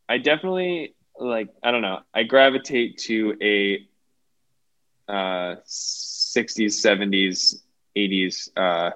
[0.10, 3.88] I definitely like, I don't know, I gravitate to a
[5.08, 5.58] uh,
[6.38, 7.64] 60s, 70s,
[7.96, 8.92] 80s, uh,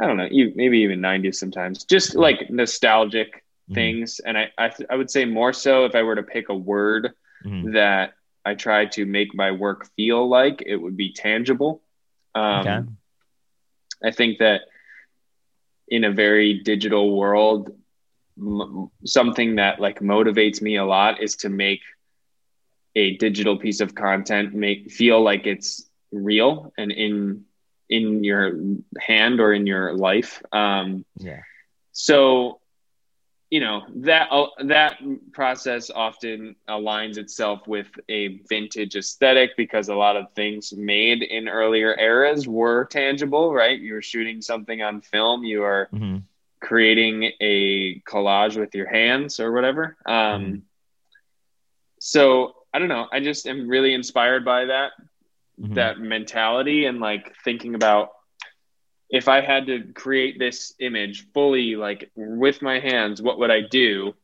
[0.00, 3.74] I don't know, maybe even 90s sometimes, just like nostalgic Mhm.
[3.74, 4.20] things.
[4.24, 6.54] And I, I, th- I would say more so if I were to pick a
[6.54, 7.10] word
[7.44, 7.72] Mhm.
[7.74, 8.12] that
[8.44, 11.82] I try to make my work feel like, it would be tangible.
[12.34, 12.88] Um, Okay.
[14.04, 14.62] I think that
[15.88, 17.70] in a very digital world,
[18.38, 21.80] m- something that like motivates me a lot is to make
[22.96, 27.44] a digital piece of content make feel like it's real and in
[27.88, 28.52] in your
[29.00, 30.42] hand or in your life.
[30.52, 31.42] Um, Yeah.
[31.92, 32.60] so
[33.50, 34.96] you know that uh, that
[35.32, 41.48] process often aligns itself with a vintage aesthetic because a lot of things made in
[41.48, 46.18] earlier eras were tangible right you were shooting something on film you are hmm
[46.60, 50.62] creating a collage with your hands or whatever um Mhm.
[52.00, 54.92] so i don't know i just am really inspired by that
[55.60, 55.74] Mhm.
[55.74, 58.10] that mentality and like thinking about
[59.10, 63.62] if I had to create this image fully like with my hands, what would I
[63.62, 64.14] do?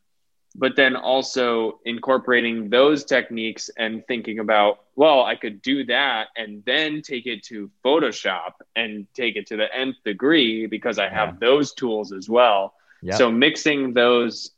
[0.57, 6.63] But then also incorporating those techniques and thinking about, well, I could do that and
[6.65, 11.31] then take it to Photoshop and take it to the nth degree because I have
[11.31, 11.39] Yeah.
[11.41, 12.75] those tools as well.
[13.03, 13.17] Yep.
[13.17, 14.53] So mixing those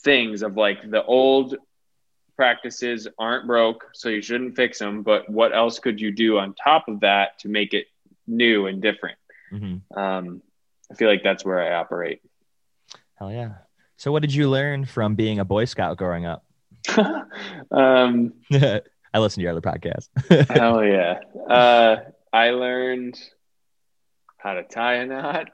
[0.00, 1.56] things of like the old
[2.38, 5.02] practices aren't broke, so you shouldn't fix them.
[5.02, 7.86] But what else could you do on top of that to make it
[8.26, 9.18] new and different?
[9.52, 9.82] Mhm.
[9.94, 10.40] Um,
[10.90, 12.22] I feel like that's where I operate.
[13.16, 13.54] Hell yeah.
[13.96, 16.44] So what did you learn from being a Boy Scout growing up?
[17.70, 20.08] um, I listened to your other podcast.
[20.56, 21.18] hell yeah.
[21.52, 21.96] Uh,
[22.32, 23.18] I learned
[24.36, 25.48] how to tie a knot.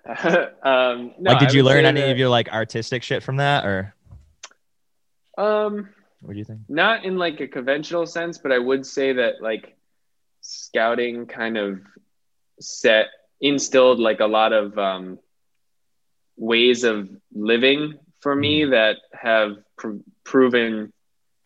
[0.63, 3.65] um, no, like, did you learn any that- of your like artistic shit from that,
[3.65, 3.95] or
[5.39, 5.89] Um,
[6.25, 6.61] what do you think?
[6.69, 9.77] not in like a conventional sense, but I would say that like
[10.41, 11.81] scouting kind of
[12.61, 13.07] set
[13.41, 15.19] instilled like a lot of um,
[16.37, 18.71] ways of living for me Mhm.
[18.71, 20.93] that have pr- proven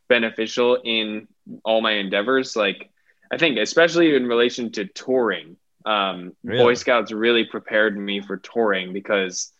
[0.09, 1.29] beneficial in
[1.65, 2.57] all my endeavors.
[2.57, 2.91] Like,
[3.33, 6.63] I think, especially in relation to touring, um, Really?
[6.63, 9.53] Boy Scouts really prepared me for touring because,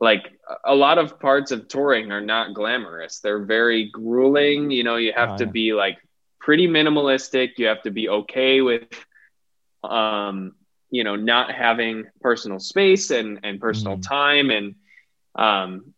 [0.00, 0.32] like,
[0.64, 3.20] a lot of parts of touring are not glamorous.
[3.20, 4.70] They're very grueling.
[4.70, 5.52] You know, you have Oh, to yeah.
[5.52, 5.98] be like
[6.40, 7.58] pretty minimalistic.
[7.58, 8.82] You have to be okay with,
[9.82, 10.52] um,
[10.90, 14.02] you know, not having personal space and and personal Mhm.
[14.02, 14.74] time and,
[15.34, 15.94] um,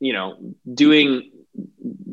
[0.00, 1.30] you know, doing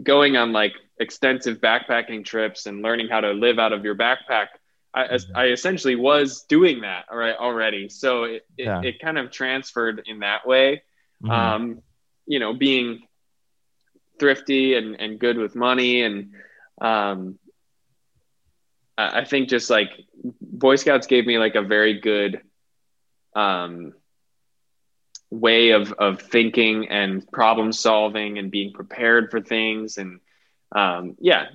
[0.04, 4.48] going on like extensive backpacking trips and learning how to live out of your backpack.
[4.94, 5.32] I, Mhm.
[5.36, 7.90] I essentially was doing that right already.
[7.90, 8.82] So it, it, Yeah.
[8.82, 10.84] it kind of transferred in that way.
[11.24, 11.30] Mhm.
[11.32, 11.82] Um,
[12.26, 13.08] you know, being
[14.20, 16.02] thrifty and, and good with money.
[16.02, 16.34] And
[16.82, 17.40] um,
[18.98, 19.90] I I think just like
[20.42, 22.42] Boy Scouts gave me like a very good
[23.36, 23.94] um,
[25.32, 29.98] way of, of thinking and problem solving and being prepared for things.
[29.98, 30.20] And
[30.76, 31.46] um, yeah,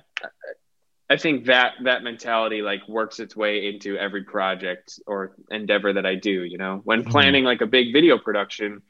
[1.09, 6.05] I think that that mentality like works its way into every project or endeavor that
[6.05, 6.43] I do.
[6.43, 7.11] You know, when Mhm.
[7.11, 8.81] planning like a big video production,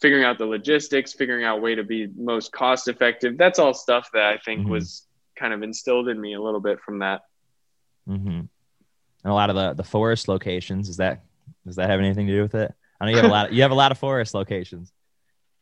[0.00, 3.36] figuring out the logistics, figuring out way to be most cost effective.
[3.36, 4.70] That's all stuff that I think Mhm.
[4.70, 5.06] was
[5.36, 7.22] kind of instilled in me a little bit from that.
[8.08, 8.28] Mm-hmm.
[8.28, 8.50] And
[9.24, 11.24] a lot of the the forest locations is that
[11.66, 12.72] does that have anything to do with it?
[13.00, 13.48] I know you have a lot.
[13.48, 14.92] of, you have a lot of forest locations.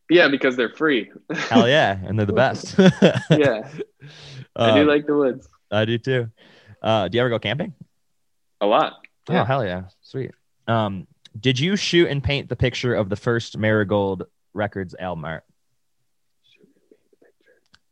[0.09, 1.11] Yeah, because they're free.
[1.35, 2.79] Hell yeah, and they're the best.
[2.79, 3.69] yeah,
[4.55, 6.31] I do Um, like the woods I do too.
[6.83, 7.75] Uh, do you ever go camping?
[8.61, 8.95] a lot.
[9.29, 10.31] Oh hell yeah, sweet.
[10.69, 11.07] Um,
[11.39, 15.45] did you shoot and paint the picture of the first Marigold Records album art?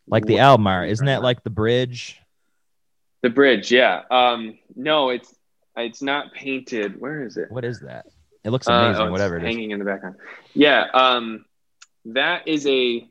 [0.06, 2.20] Like the Wh- album art, isn't that like the bridge?
[3.22, 4.02] The bridge, yeah.
[4.10, 5.34] Um, no, it's
[5.76, 7.00] it's not painted.
[7.00, 7.50] Where is it?
[7.50, 8.06] What is that?
[8.44, 9.02] It looks Uh, amazing.
[9.02, 9.46] oh, it's whatever it is.
[9.48, 10.16] hanging in the background.
[10.52, 11.44] Yeah, um,
[12.06, 13.08] that is a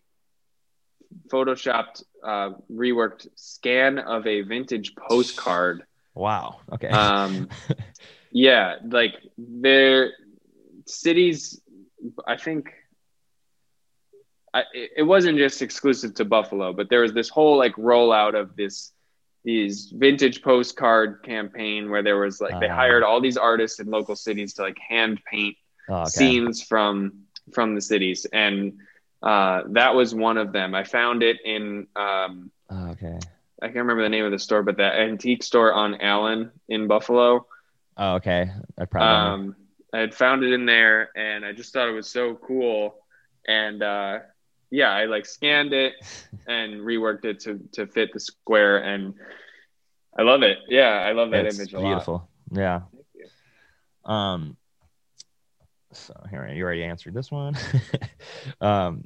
[1.27, 5.83] photoshopped, uh, reworked scan of a vintage postcard.
[6.15, 6.59] Wow.
[6.71, 6.87] Okay.
[6.89, 7.49] Um,
[8.31, 10.11] yeah, like their
[10.85, 11.59] cities.
[12.27, 12.69] I think
[14.53, 18.55] I, it wasn't just exclusive to Buffalo, but there was this whole like rollout of
[18.55, 18.91] this
[19.45, 22.75] these vintage postcard campaign where there was like they Ah.
[22.75, 25.55] hired all these artists in local cities to like hand paint
[25.89, 26.09] Oh, okay.
[26.11, 28.73] scenes from from the cities and
[29.23, 33.17] uh, that was one of them i found it in um, Oh, okay.
[33.61, 36.87] i can't remember the name of the store but that antique store on allen in
[36.87, 37.45] buffalo
[37.95, 38.49] Oh, okay.
[38.77, 39.07] I probably.
[39.47, 39.55] um,
[39.93, 42.95] i had found it in there and i just thought it was so cool
[43.47, 44.19] and uh,
[44.71, 45.93] yeah i like scanned it
[46.47, 49.13] and reworked it to to fit the square and
[50.17, 52.29] i love it yeah i love that it's image a lot beautiful.
[52.51, 52.81] Yeah.
[52.91, 54.11] Thank you.
[54.11, 54.57] Um.
[55.91, 57.55] So here you already answered this one.
[58.61, 59.05] um,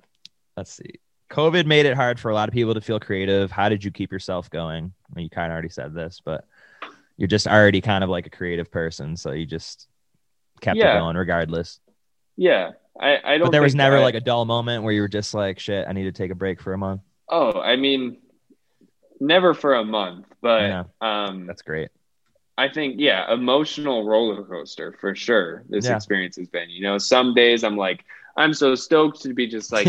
[0.57, 0.95] let's see.
[1.29, 3.51] COVID made it hard for a lot of people to feel creative.
[3.51, 4.93] How did you keep yourself going?
[5.13, 6.45] Well, you kind of already said this, but
[7.17, 9.87] you're just already kind of like a creative person, so you just
[10.61, 10.95] kept Yeah.
[10.97, 11.79] it going regardless.
[12.39, 15.01] yeah i i don't But there was never I- like a dull moment where you
[15.01, 17.75] were just like, "Shit, I need to take a break for a month." Oh, I
[17.75, 18.17] mean,
[19.19, 20.83] never for a month, but Yeah.
[21.01, 21.89] um, That's great.
[22.57, 25.63] I think yeah, emotional roller coaster for sure.
[25.69, 25.95] This Yeah.
[25.95, 26.69] experience has been.
[26.71, 28.03] You know, some days I'm like,
[28.37, 29.87] I'm so stoked to be just like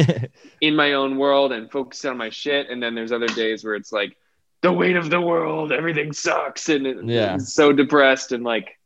[0.60, 3.74] in my own world and focused on my shit, and then there's other days where
[3.74, 4.16] it's like
[4.62, 7.34] the weight of the world, everything sucks, and it, Yeah.
[7.34, 8.76] it's so depressed and like,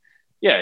[0.40, 0.60] yeah,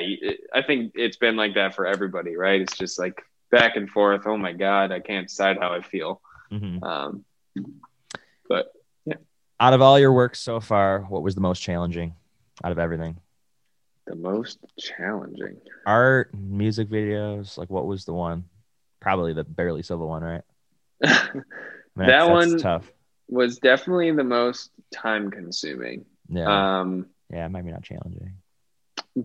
[0.55, 2.61] I think it's been like that for everybody, right?
[2.61, 3.20] It's just like
[3.51, 4.22] back and forth.
[4.26, 6.20] Oh my god, I can't decide how I feel.
[6.53, 6.82] Mhm.
[6.84, 7.24] Um,
[8.48, 8.72] but
[9.59, 12.14] Out of all your work so far, what was the most challenging
[12.64, 13.18] out of everything?
[14.07, 15.57] The most challenging.
[15.86, 18.44] Art, music videos, like what was the one?
[19.01, 20.42] Probably the barely civil one, right?
[21.96, 22.92] That that's- that's one- tough.
[23.28, 26.05] was definitely the most time consuming.
[26.28, 28.34] Yeah, Um, yeah, maybe not challenging.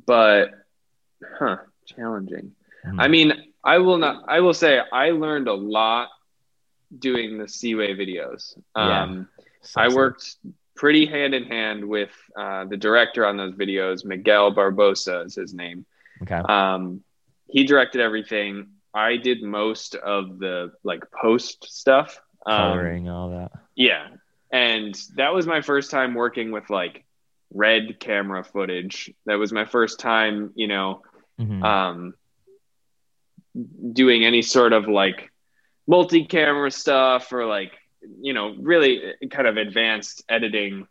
[0.05, 0.51] but
[1.39, 2.53] huh, challenging.
[2.85, 2.95] Mhm.
[2.99, 6.09] I mean, I will not I will say I learned a lot
[6.97, 8.57] doing the Seaway videos.
[8.75, 9.03] Yeah.
[9.03, 9.29] Um
[9.61, 9.95] So I sick.
[9.97, 10.35] worked
[10.75, 15.53] pretty hand in hand with uh, the director on those videos, Miguel Barbosa is his
[15.53, 15.85] name.
[16.23, 16.35] Okay.
[16.35, 17.01] Um,
[17.47, 18.67] he directed everything.
[18.95, 22.19] I did most of the like post stuff.
[22.45, 23.51] Um, Coloring, all that.
[23.75, 24.07] Yeah.
[24.51, 27.03] And that was my first time working with like
[27.53, 29.13] red camera footage.
[29.25, 31.01] That was my first time, you know,
[31.39, 31.63] Mhm.
[31.63, 32.13] um,
[33.93, 35.31] doing any sort of like
[35.87, 37.73] multi camera stuff or like,
[38.21, 40.87] you know, really kind of advanced editing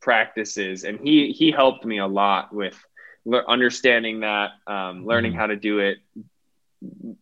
[0.00, 0.84] practices.
[0.84, 2.78] And he, he helped me a lot with
[3.24, 5.36] le- understanding that, um, learning Mhm.
[5.36, 5.98] how to do it,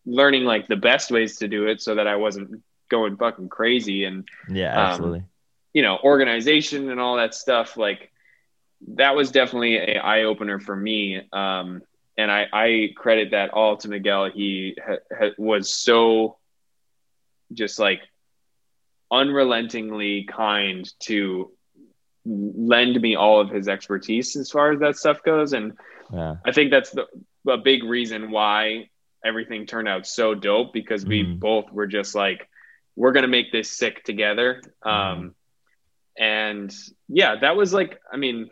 [0.05, 4.05] learning like the best ways to do it, so that I wasn't going fucking crazy
[4.05, 5.25] and Yeah, Um, absolutely.
[5.73, 8.11] you know organization and all that stuff like
[8.95, 11.83] that was definitely a eye opener for me um
[12.17, 16.37] and i i credit that all to miguel he ha, ha, was so
[17.53, 18.01] just like
[19.11, 21.51] unrelentingly kind to
[22.25, 25.73] lend me all of his expertise as far as that stuff goes and
[26.13, 26.37] yeah.
[26.45, 27.07] I think that's the
[27.49, 28.91] a big reason why
[29.27, 31.41] everything turned out so dope because we Mhm.
[31.41, 32.49] both were just like,
[32.95, 34.62] we're gonna make this sick together.
[34.85, 34.89] Mm-hmm.
[34.89, 35.35] Um,
[36.18, 36.74] and
[37.09, 38.49] yeah, that was like, I mean,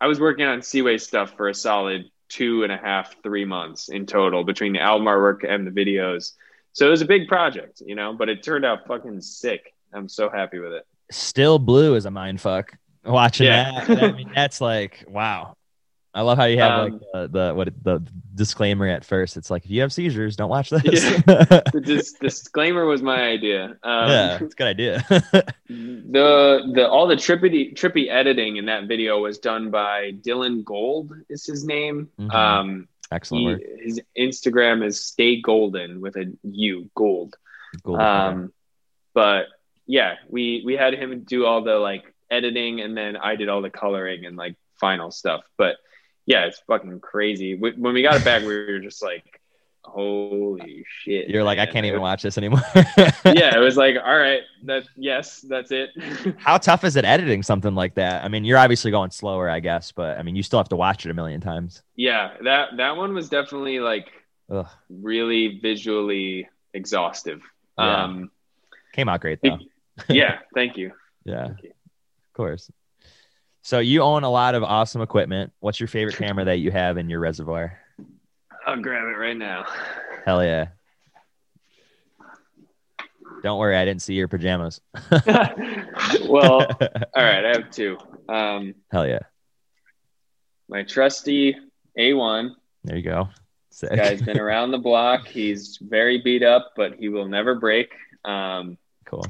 [0.00, 3.88] I was working on Seaway stuff for a solid two and a half, three months
[3.88, 6.32] in total between the album artwork and the videos.
[6.74, 9.74] So it was a big project, you know, but it turned out fucking sick.
[9.92, 10.86] I'm so happy with it.
[11.10, 12.76] Still blue is a mind fuck.
[13.04, 13.84] Watching Yeah.
[13.86, 15.56] that, I mean, that's like wow.
[16.18, 18.02] I love how you have Um, like the, the what the
[18.34, 19.36] disclaimer at first.
[19.36, 20.82] It's like if you have seizures, don't watch this.
[20.82, 23.76] The dis- disclaimer was my idea.
[23.84, 25.04] Um, yeah, it's a good idea.
[25.68, 31.12] the the all the trippy trippy editing in that video was done by Dylan Gold
[31.28, 32.08] is his name.
[32.18, 32.34] Mhm.
[32.34, 33.62] Um, Excellent he, work.
[33.84, 37.36] his Instagram is Stay Golden with a U Gold.
[37.84, 37.94] Cool.
[37.94, 38.52] Um,
[39.14, 39.46] but
[39.86, 43.62] yeah, we we had him do all the like editing, and then I did all
[43.62, 45.44] the coloring and like final stuff.
[45.56, 45.76] But
[46.28, 47.54] yeah, it's fucking crazy.
[47.56, 49.40] When we got it back, we were just like,
[49.82, 51.30] holy shit!
[51.30, 52.60] You're like, I can't even watch this anymore.
[52.76, 55.90] yeah, it was like, all right, that yes, that's it.
[56.38, 58.24] How tough is it editing something like that?
[58.24, 60.76] I mean, you're obviously going slower, I guess, but I mean, you still have to
[60.76, 61.82] watch it a million times.
[61.96, 64.08] yeah, that that one was definitely like
[64.50, 64.68] Ugh.
[64.90, 67.40] really visually exhaustive.
[67.78, 68.04] Yeah.
[68.04, 68.30] Um,
[68.92, 69.58] Came out great though.
[70.08, 70.92] yeah, thank you.
[71.24, 71.70] Yeah, Thank you.
[71.70, 72.70] of course.
[73.68, 75.52] So you own a lot of awesome equipment.
[75.60, 77.78] What's your favorite camera that you have in your reservoir?
[78.66, 79.66] I'll grab it right now.
[80.24, 80.68] Hell yeah.
[83.42, 84.80] Don't worry, I didn't see your pajamas.
[85.10, 87.98] well, all right, I have two.
[88.26, 89.18] Um, Hell yeah.
[90.70, 91.54] my trusty
[91.98, 92.52] A1
[92.84, 93.28] There you go.
[93.68, 93.94] Sick.
[93.94, 95.28] guy's been around the block.
[95.28, 97.92] He's very beat up, but he will never break.
[98.24, 99.26] Um, cool.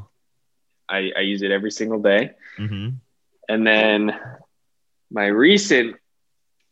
[0.89, 2.35] I, I use it every single day.
[2.57, 2.91] hmm
[3.49, 4.13] And then
[5.11, 5.97] my recent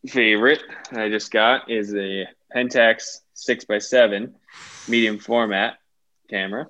[0.09, 0.63] favorite
[0.93, 4.33] I just got is a Pentax 6x7
[4.89, 5.75] medium format
[6.31, 6.67] camera.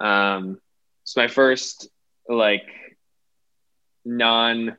[0.00, 0.58] Um,
[1.02, 1.88] it's my first
[2.28, 2.64] like
[4.04, 4.76] non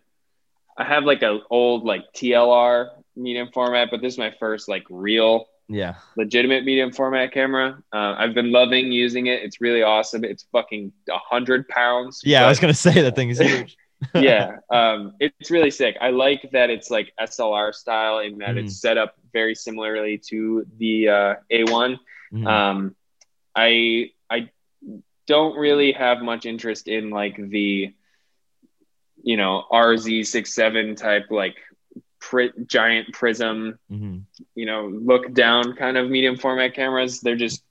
[0.78, 4.84] I have like a old like TLR medium format, but this is my first like
[4.90, 5.96] real Yeah.
[6.18, 7.82] legitimate medium format camera.
[7.94, 9.42] Uh, I've been loving using it.
[9.42, 10.24] It's really awesome.
[10.26, 12.22] It's fucking a hundred pounds.
[12.26, 13.78] Yeah, I was gonna say that thing is huge.
[14.16, 18.60] yeah um it's really sick i like that it's like slr style in that Mhm.
[18.60, 21.98] it's set up very similarly to the uh a1
[22.34, 22.48] Mhm.
[22.48, 22.96] um
[23.56, 24.50] i i
[25.28, 27.94] don't really have much interest in like the
[29.24, 31.56] you know rz67 type like
[32.20, 34.24] pri- giant prism Mhm.
[34.56, 37.64] you know look down kind of medium format cameras they're just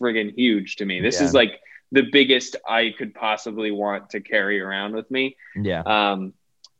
[0.00, 1.26] friggin huge to me this Yeah.
[1.26, 1.60] is like
[1.92, 5.80] the biggest i could possibly want to carry around with me Yeah.
[5.82, 6.32] um,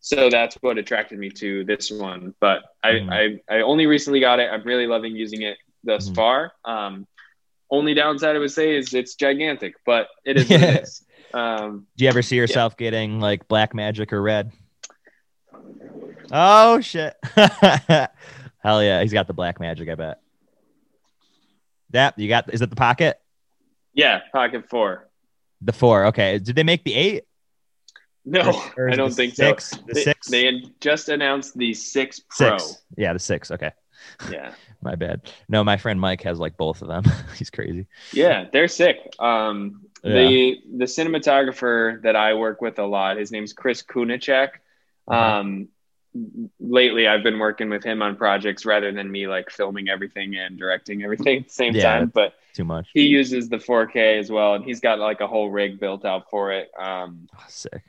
[0.02, 2.34] so that's what attracted me to this one.
[2.40, 3.40] But I, Mhm.
[3.50, 4.48] I, I only recently got it.
[4.50, 6.14] I'm really loving using it thus Mhm.
[6.14, 6.52] far.
[6.64, 7.06] Um,
[7.70, 10.56] only downside I would say is it's gigantic, but it is Yeah.
[10.70, 11.04] it is.
[11.34, 14.52] Um, Do you ever see yourself getting like Blackmagic or red?
[16.32, 17.14] Oh shit.
[17.34, 20.20] Hell yeah, he's got the Blackmagic, I bet.
[21.90, 23.20] That you got is it the pocket?
[23.94, 25.08] Yeah, Pocket Four.
[25.62, 26.06] The four.
[26.06, 26.38] Okay.
[26.38, 27.24] Did they make the eight?
[28.24, 29.70] No, Or- or I don't think six?
[29.70, 29.76] so.
[29.86, 30.28] The they, six?
[30.28, 32.58] They had just announced the Six Pro.
[32.58, 32.82] Six.
[32.96, 33.50] Yeah, the six.
[33.50, 33.70] Okay.
[34.30, 35.30] Yeah, My bad.
[35.48, 37.04] No, my friend Mike has like both of them.
[37.38, 37.86] he's crazy.
[38.12, 38.96] yeah, they're sick.
[39.18, 44.48] Um, the the cinematographer that I work with a lot, his name's Chris Kunacek.
[45.08, 45.18] Uh-huh.
[46.58, 50.58] Lately, I've been working with him on projects rather than me like filming everything and
[50.58, 51.98] directing everything at the same Yeah.
[51.98, 52.10] time.
[52.12, 52.88] But Too much.
[52.92, 56.28] he uses the 4K as well, and he's got like a whole rig built out
[56.30, 56.70] for it.
[56.78, 57.82] Um, Oh, sick.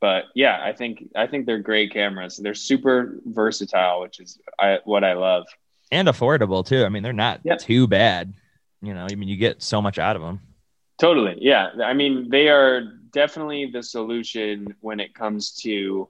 [0.00, 2.36] but yeah, I think I think they're great cameras.
[2.38, 5.46] They're super versatile, which is I, what I love.
[5.92, 6.84] And affordable too.
[6.84, 7.58] I mean, they're not Yep.
[7.60, 8.34] too bad.
[8.82, 10.40] You know, I mean, you get so much out of them.
[10.98, 11.36] Totally.
[11.40, 11.70] Yeah.
[11.84, 12.80] I mean, they are
[13.12, 16.08] definitely the solution when it comes to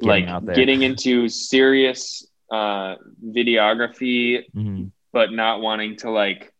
[0.00, 0.54] Getting like out there.
[0.54, 4.90] getting into serious uh, videography, Mhm.
[5.12, 6.52] but not wanting to like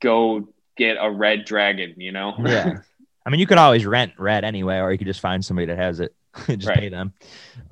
[0.00, 2.34] go get a red dragon, you know?
[2.44, 2.80] Yeah.
[3.26, 5.76] I mean, you could always rent red anyway, or you could just find somebody that
[5.78, 6.14] has it,
[6.48, 6.78] just Right.
[6.78, 7.12] pay them.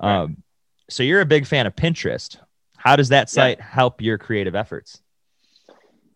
[0.01, 0.15] Right.
[0.23, 0.43] Um,
[0.89, 2.37] so you're a big fan of Pinterest.
[2.77, 5.01] How does that site help your creative efforts?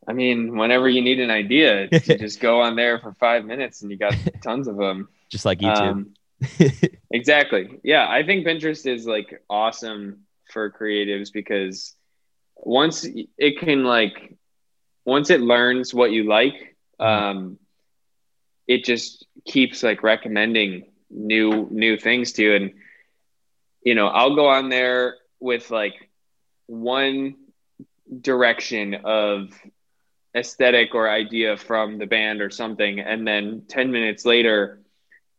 [0.08, 3.82] I mean, whenever you need an idea, you just go on there for five minutes
[3.82, 5.10] and you got tons of them.
[5.30, 5.92] Just like YouTube.
[5.92, 6.14] Um,
[7.12, 7.80] exactly.
[7.84, 8.08] Yeah.
[8.10, 10.22] I think Pinterest is like awesome
[10.52, 11.94] for creatives because
[12.56, 13.06] once
[13.38, 14.38] it can like,
[15.06, 17.06] once it learns what you like, mm-hmm.
[17.06, 17.60] um,
[18.68, 22.74] it just keeps like recommending new new things to you and
[23.84, 26.10] you know i'll go on there with like
[26.68, 27.36] one
[28.22, 29.50] direction of
[30.36, 34.82] aesthetic or idea from the band or something and then 10 minutes later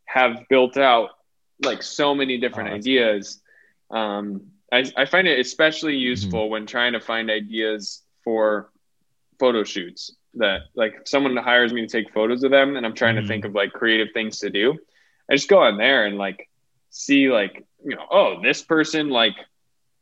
[0.07, 1.11] have built out
[1.63, 3.41] like so many different oh, ideas
[3.91, 6.09] um, I, I, find it especially mm-hmm.
[6.09, 6.53] useful mm-hmm.
[6.53, 8.71] when trying to find ideas for
[9.39, 13.15] photo shoots that like someone hires me to take photos of them and i'm trying
[13.17, 13.23] mm-hmm.
[13.23, 14.77] to think of like creative things to do
[15.31, 16.49] i just go on there and like
[16.91, 19.37] see like you know oh this person like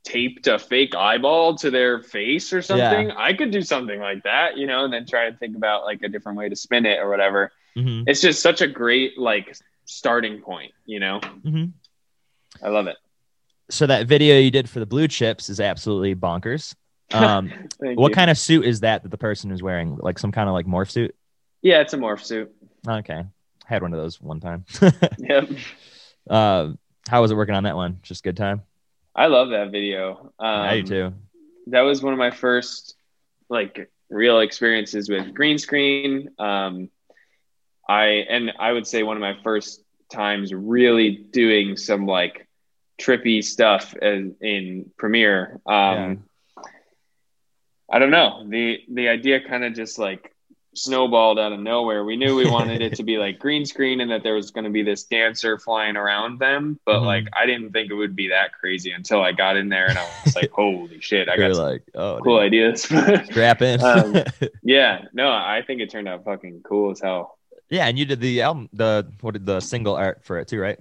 [0.05, 3.09] taped a fake eyeball to their face or something.
[3.09, 3.15] Yeah.
[3.17, 6.03] I could do something like that, you know, and then try to think about like
[6.03, 7.51] a different way to spin it or whatever.
[7.77, 8.05] Mm-hmm.
[8.07, 11.21] It's just such a great like starting point, you know.
[11.21, 11.65] Mm-hmm.
[12.65, 12.97] I love it.
[13.71, 16.75] So that video you did for the blue chips is absolutely bonkers.
[17.13, 18.15] Um, what you.
[18.15, 19.97] kind of suit is that that the person is wearing?
[19.97, 21.15] Like some kind of like morph suit?
[21.63, 22.53] Yeah, it's a morph suit.
[22.89, 23.25] Okay,
[23.67, 24.65] had one of those one time.
[25.19, 25.49] yep.
[26.29, 26.71] Uh,
[27.07, 28.01] how was it working on that one?
[28.03, 28.63] Just good time.
[29.15, 30.33] I love that video.
[30.41, 31.15] Um, I do too.
[31.69, 32.97] That was one of my first
[33.49, 36.31] like real experiences with green screen.
[36.39, 36.89] Um,
[37.89, 42.47] I and I would say one of my first times really doing some like
[43.01, 45.61] trippy stuff in, in Premiere.
[45.67, 46.15] Um, yeah.
[47.91, 50.35] I don't know the the idea kind of just like
[50.77, 52.05] snowballed out of nowhere.
[52.05, 54.65] We knew we wanted it to be like green screen and that there was going
[54.65, 57.07] to be this dancer flying around them, but mm-hmm.
[57.07, 59.99] like I didn't think it would be that crazy until I got in there and
[59.99, 61.29] I was like, "Holy shit!
[61.29, 62.47] I got like, oh, cool dude.
[62.47, 62.83] ideas."
[63.27, 63.83] Strap in.
[63.83, 64.17] um,
[64.63, 67.39] yeah, no, I think it turned out fucking cool as hell.
[67.75, 70.61] Yeah, and you did the album, the what did the single art for it too,
[70.61, 70.79] right?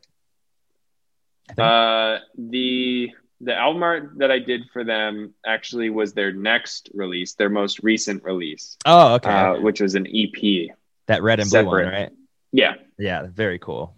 [1.57, 3.09] Uh, the
[3.41, 7.79] the album art that I did for them actually was their next release, their most
[7.81, 8.77] recent release.
[8.85, 9.31] Oh, okay.
[9.31, 10.69] Uh, which was an EP.
[11.07, 11.63] That red and separate.
[11.63, 12.11] blue one, right?
[12.51, 12.75] Yeah.
[12.99, 13.95] Yeah, very cool.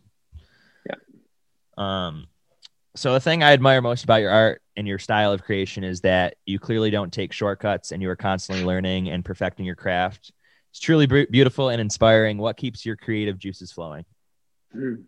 [0.88, 0.96] Yeah.
[1.78, 2.28] Um,
[2.96, 6.00] so the thing I admire most about your art and your style of creation is
[6.02, 10.32] that you clearly don't take shortcuts, and you are constantly learning and perfecting your craft.
[10.76, 12.38] It's truly beautiful and inspiring.
[12.38, 14.04] What keeps your creative juices flowing?
[14.76, 15.06] Mm.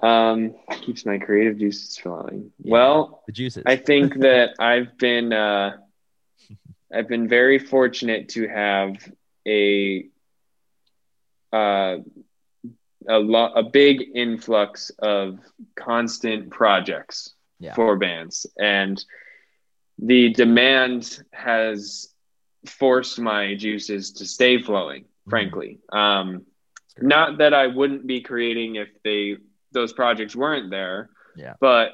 [0.00, 2.52] Um, keeps my creative juices flowing.
[2.62, 3.64] Yeah, well, the juices.
[3.66, 5.78] I think that I've been uh,
[6.94, 8.94] I've been very fortunate to have
[9.48, 10.06] a
[11.52, 11.96] uh,
[13.08, 15.40] a lot a big influx of
[15.74, 17.74] constant projects yeah.
[17.74, 19.04] for bands, and
[19.98, 22.14] the demand has
[22.66, 25.02] forced my juices to stay flowing.
[25.02, 25.30] Mm-hmm.
[25.30, 26.46] Frankly, um,
[27.00, 29.36] not that I wouldn't be creating if they
[29.72, 31.10] those projects weren't there.
[31.36, 31.54] Yeah.
[31.60, 31.92] But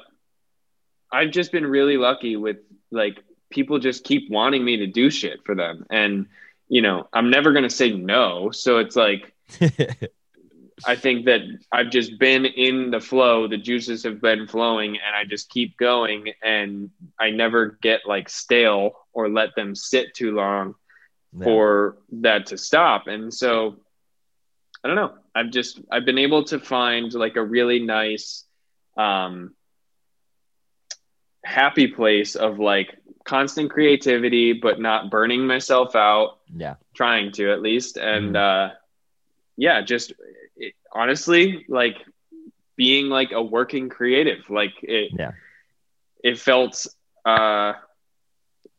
[1.11, 2.57] I've just been really lucky with
[2.91, 5.85] like people just keep wanting me to do shit for them.
[5.89, 6.27] And,
[6.67, 8.51] you know, I'm never going to say no.
[8.51, 9.33] So it's like,
[10.83, 13.47] I think that I've just been in the flow.
[13.47, 18.27] The juices have been flowing and I just keep going and I never get like
[18.27, 20.75] stale or let them sit too long
[21.37, 21.45] yeah.
[21.45, 23.07] for that to stop.
[23.07, 23.77] And so
[24.83, 25.13] I don't know.
[25.33, 28.43] I've just I've been able to find like a really nice
[28.97, 29.53] um
[31.43, 36.39] happy place of like constant creativity but not burning myself out.
[36.53, 36.75] Yeah.
[36.93, 38.71] Trying to at least and mm-hmm.
[38.71, 38.75] uh
[39.57, 40.13] yeah, just
[40.95, 41.97] honestly like
[42.75, 45.31] being like a working creative like it yeah.
[46.25, 46.87] It felt
[47.23, 47.73] uh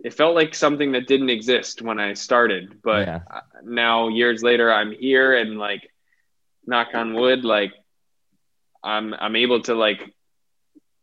[0.00, 3.20] it felt like something that didn't exist when I started, but yeah.
[3.62, 5.88] now years later I'm here and like
[6.66, 7.72] knock on wood, like
[8.82, 10.00] I'm I'm able to like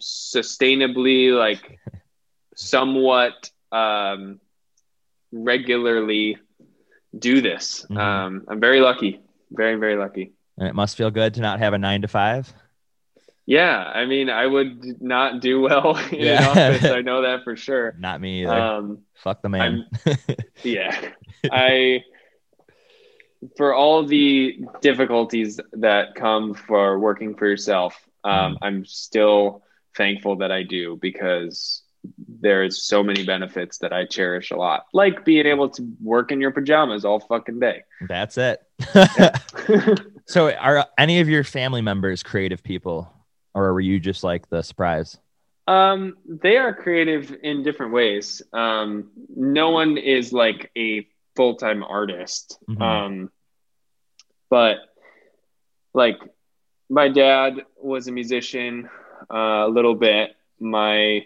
[0.01, 1.79] sustainably like
[2.55, 4.41] somewhat um
[5.31, 6.37] regularly
[7.17, 7.85] do this.
[7.89, 7.97] Mm-hmm.
[7.97, 9.21] Um I'm very lucky.
[9.49, 10.33] Very, very lucky.
[10.57, 12.53] And it must feel good to not have a nine to five.
[13.45, 16.41] Yeah, I mean, I would not do well in yeah.
[16.41, 16.89] an office.
[16.89, 17.95] I know that for sure.
[17.99, 18.53] Not me either.
[18.53, 19.85] Um, Fuck the man.
[20.63, 21.09] yeah,
[21.51, 22.03] I
[23.57, 28.57] for all the difficulties that come for working for yourself, um, mm.
[28.61, 29.63] I'm still
[29.97, 31.81] thankful that I do because
[32.27, 36.41] there's so many benefits that I cherish a lot, like being able to work in
[36.41, 37.83] your pajamas all fucking day.
[38.07, 38.61] That's it.
[40.25, 43.11] so, are any of your family members creative people,
[43.53, 45.17] or were you just like the surprise?
[45.67, 48.41] Um, they are creative in different ways.
[48.51, 52.57] Um, no one is like a full time artist.
[52.69, 52.81] Mhm.
[52.81, 53.31] Um,
[54.49, 54.77] but
[55.93, 56.19] like
[56.89, 58.89] my dad was a musician
[59.33, 60.35] uh, a little bit.
[60.59, 61.25] My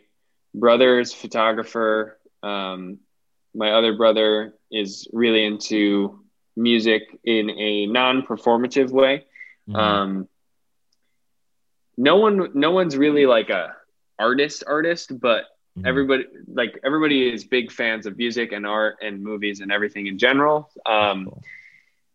[0.53, 2.19] brother's a photographer.
[2.43, 2.99] Um,
[3.55, 6.23] my other brother is really into
[6.58, 9.26] music in a non-performative way.
[9.70, 9.76] Mhm.
[9.76, 10.30] Um,
[11.97, 13.76] no one, no one's really like a
[14.20, 15.45] artist artist, but
[15.78, 15.88] Mhm.
[15.88, 20.18] everybody like everybody is big fans of music and art and movies and everything in
[20.18, 20.70] general.
[20.86, 21.43] Um, Cool.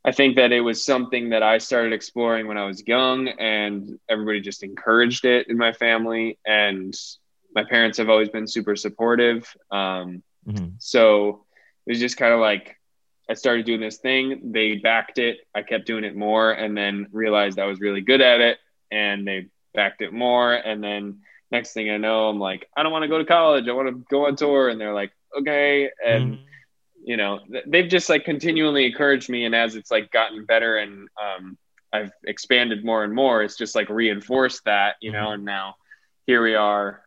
[0.05, 4.01] I think that it was something that I started exploring when I was young, and
[4.09, 6.39] everybody just encouraged it in my family.
[6.45, 6.93] And
[7.55, 9.57] my parents have always been super supportive.
[9.71, 10.75] Um, Mhm.
[10.79, 11.45] so
[11.87, 12.77] it was just kind of like
[13.33, 14.53] I started doing this thing.
[14.53, 15.39] They backed it.
[15.55, 18.59] I kept doing it more, and then realized I was really good at it,
[18.91, 20.53] and they backed it more.
[20.53, 21.21] And then
[21.51, 23.69] next thing I know, I'm like, I don't want to go to college.
[23.69, 25.91] I want to go on tour, and they're like, okay.
[26.05, 26.39] And Mhm.
[27.05, 31.09] you know they've just like continually encouraged me and as it's like gotten better and
[31.21, 31.59] um,
[31.93, 35.75] i've expanded more and more it's just like reinforced that you know and now
[36.27, 37.03] here we are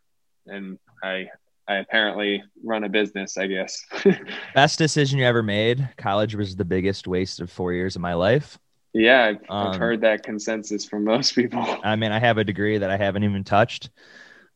[0.48, 1.28] and i
[1.68, 3.86] i apparently run a business i guess
[4.54, 5.90] Best decision you ever made.
[5.98, 8.58] College was the biggest waste of four years of my life.
[8.94, 12.44] yeah I've, I've Um, heard that consensus from most people I mean, I have a
[12.44, 13.90] degree that I haven't even touched.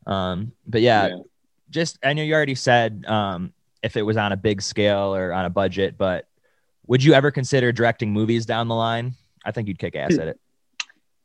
[0.08, 1.10] Um, but yeah,
[1.70, 3.54] just I know you already said um,
[3.84, 6.28] if it was on a big scale or on a budget, but
[6.88, 9.16] would you ever consider directing movies down the line?
[9.46, 10.40] I think you'd kick ass at it.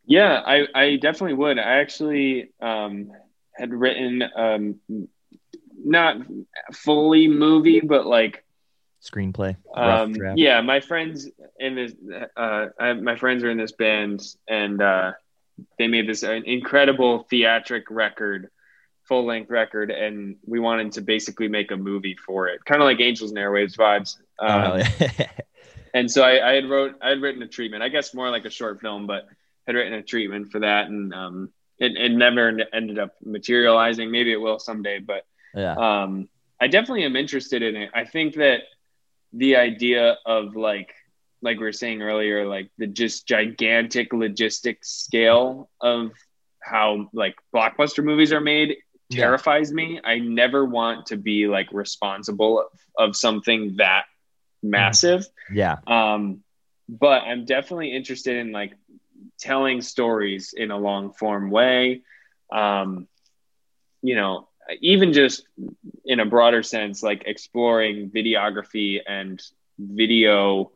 [0.06, 1.58] Yeah, I, I definitely would.
[1.58, 3.10] I actually um,
[3.54, 4.80] had written um,
[5.84, 6.16] not
[6.72, 8.44] fully movie, but like
[9.02, 11.28] Screenplay, um, yeah, my friends
[11.60, 11.92] in this,
[12.36, 15.12] uh, I, my friends are in this band, and uh,
[15.78, 18.48] they made this uh, incredible theatric record,
[19.02, 22.86] full length record, and we wanted to basically make a movie for it, kind of
[22.86, 24.16] like Angels and Airwaves vibes.
[24.38, 25.28] Oh, Um, yeah.
[25.94, 27.82] and so I, I had wrote I had written a treatment.
[27.82, 29.26] I guess more like a short film, but
[29.66, 34.10] had written a treatment for that, and um, it, it never ended up materializing.
[34.10, 35.74] Maybe it will someday, but yeah.
[35.74, 36.28] um,
[36.60, 37.90] I definitely am interested in it.
[37.94, 38.62] I think that
[39.32, 40.94] the idea of like
[41.42, 46.12] like we were saying earlier, like the just gigantic logistic scale of
[46.60, 48.76] how like blockbuster movies are made
[49.10, 49.20] Yeah.
[49.26, 50.00] terrifies me.
[50.02, 54.04] I never want to be like responsible of, of something that
[54.62, 55.26] massive.
[55.52, 55.76] Yeah.
[55.86, 56.42] Um,
[56.88, 58.72] but I'm definitely interested in like
[59.38, 62.02] telling stories in a long form way.
[62.50, 63.06] Um,
[64.00, 64.48] you know,
[64.80, 65.46] even just
[66.04, 69.42] in a broader sense, like exploring videography and
[69.78, 70.72] video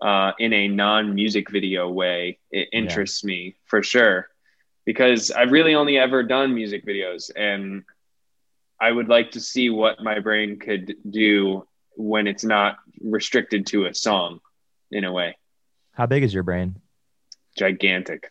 [0.00, 2.78] uh, in a non music video way, it Yeah.
[2.80, 4.28] interests me for sure.
[4.86, 7.84] Because I've really only ever done music videos and
[8.80, 13.86] I would like to see what my brain could do when it's not restricted to
[13.86, 14.40] a song
[14.90, 15.36] in a way.
[15.92, 16.76] How big is your brain?
[17.56, 18.30] Gigantic.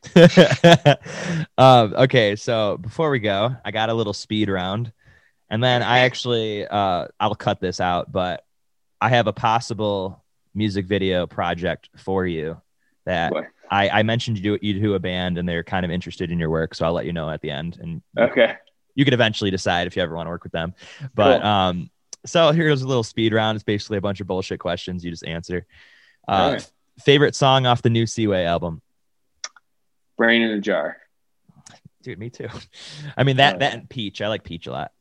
[1.58, 4.92] um, okay, so before we go, I got a little speed round,
[5.50, 8.46] and then I actually uh, I'll cut this out, but
[9.02, 10.24] I have a possible
[10.54, 12.60] music video project for you
[13.06, 13.46] that Boy.
[13.72, 16.40] I, I mentioned you do you do a band, and they're kind of interested in
[16.40, 18.56] your work, so I'll let you know at the end, and Okay.
[18.96, 20.74] you could eventually decide if you ever want to work with them.
[21.14, 21.48] But Cool.
[21.50, 21.90] um,
[22.26, 23.56] so here's a little speed round.
[23.56, 25.06] It's basically a bunch of bullshit questions.
[25.06, 25.66] You just answer.
[26.28, 26.72] Uh, right.
[27.00, 28.82] Favorite song off the new Seaway album?
[30.18, 30.98] Brain in a jar.
[32.04, 32.50] Dude, me too.
[33.18, 34.22] I mean that Oh, that and Peach.
[34.22, 34.92] I like Peach a lot.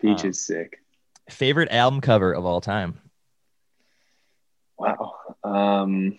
[0.00, 0.78] Peach Um, is sick.
[1.28, 3.00] Favorite album cover of all time?
[4.78, 5.14] Wow.
[5.44, 6.18] Um,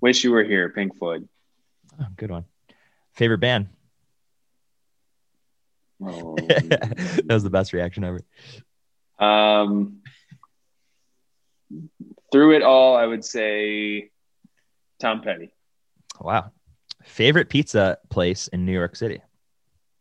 [0.00, 1.28] wish you were here, Pink Floyd.
[2.00, 2.44] Oh, good one.
[3.12, 3.68] Favorite band?
[6.02, 8.20] Oh, that was the best reaction ever.
[9.18, 9.98] um,
[12.32, 14.10] through it all, I would say
[14.98, 15.50] Tom Petty
[16.20, 16.52] Wow.
[17.04, 19.20] Favorite pizza place in New York City?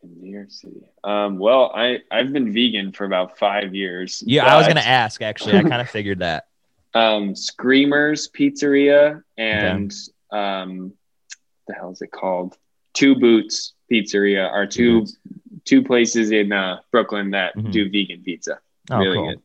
[0.04, 0.82] In New York City.
[1.04, 4.22] Um, well, I I've been vegan for about five years.
[4.26, 5.56] Yeah, I was gonna ask actually.
[5.56, 6.48] I kind of figured that.
[6.94, 9.92] um, Screamers Pizzeria and
[10.32, 10.94] um,
[11.68, 12.58] the hell is it called?
[12.94, 15.18] Two Boots Pizzeria are two Boots.
[15.66, 17.72] two places in uh, Brooklyn that Mhm.
[17.72, 18.60] do vegan pizza.
[18.92, 19.30] Oh, really cool.
[19.30, 19.42] good.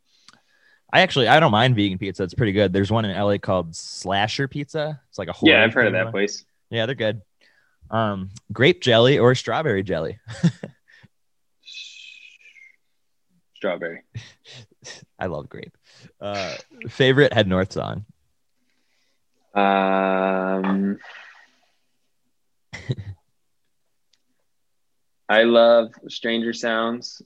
[0.92, 2.22] I actually I don't mind vegan pizza.
[2.22, 2.72] It's pretty good.
[2.72, 5.00] There's one in LA called Slasher Pizza.
[5.10, 6.44] It's like a Yeah, Hawaii I've heard of that place.
[6.70, 7.22] Yeah, they're good.
[7.90, 10.18] Um, grape jelly or strawberry jelly?
[13.56, 14.02] Strawberry.
[15.18, 15.76] I love grape.
[16.20, 16.54] Uh,
[16.88, 18.04] favorite Head North song?
[19.54, 20.98] Um,
[25.28, 27.20] I love Stranger Sounds,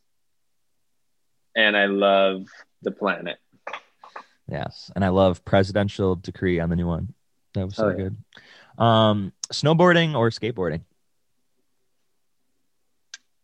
[1.55, 2.47] and I love
[2.83, 3.39] The Planet.
[4.49, 7.15] Yes, and I love Presidential Decree on the new one.
[7.55, 7.97] That was so Oh, yeah.
[7.97, 8.17] good.
[8.79, 10.83] Um, snowboarding or skateboarding?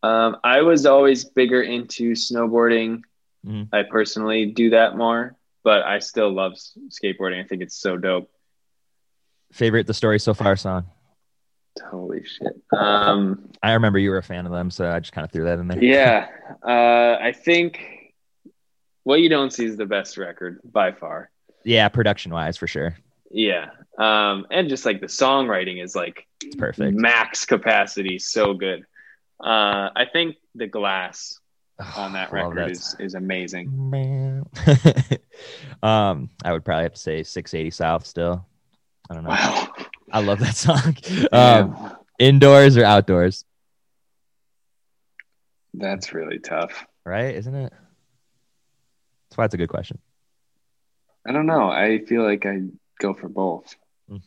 [0.02, 3.02] Um, I was always bigger into snowboarding.
[3.46, 3.68] Mhm.
[3.72, 6.54] I personally do that more, but I still love
[6.88, 7.42] skateboarding.
[7.42, 8.30] I think it's so dope.
[9.52, 10.86] Favorite The Story So Far song?
[11.90, 12.60] Holy shit.
[12.76, 15.44] Um, I remember you were a fan of them, so I just kind of threw
[15.44, 15.82] that in there.
[15.82, 16.26] yeah,
[16.66, 18.12] uh, I think
[19.04, 21.30] what you don't see is the best record by far.
[21.64, 22.96] Yeah, production wise, for sure.
[23.30, 26.96] Yeah, um, and just like the songwriting is like It's perfect.
[26.96, 28.84] max capacity, so good.
[29.42, 31.38] Uh, I think the glass
[31.96, 33.68] on that record that is is amazing.
[35.82, 38.46] um, I would probably have to say 680 South still.
[39.10, 39.30] I don't know.
[39.30, 39.68] Wow.
[40.10, 40.96] I love that song.
[41.32, 43.44] Um, Um, indoors or outdoors,
[45.74, 46.84] that's really tough.
[47.04, 47.34] right?
[47.34, 47.72] Isn't it?
[49.30, 49.98] That's why it's a good question.
[51.26, 51.70] I don't know.
[51.70, 52.62] I feel like I
[52.98, 53.74] go for both
[54.10, 54.22] Mm.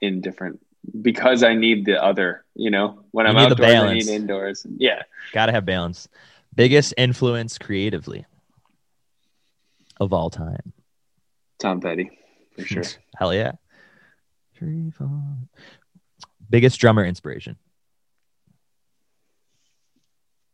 [0.00, 0.60] in different
[1.02, 2.44] because I need the other.
[2.54, 4.66] You know, when You I'm outdoors, I need indoors.
[4.76, 5.02] Yeah,
[5.32, 6.08] Gotta have balance.
[6.54, 8.26] Biggest influence creatively
[10.00, 10.72] of all time.
[11.58, 12.10] Tom Petty
[12.56, 12.82] for sure.
[13.16, 13.52] Hell yeah.
[14.56, 15.10] Three, four.
[16.48, 17.56] Biggest drummer inspiration.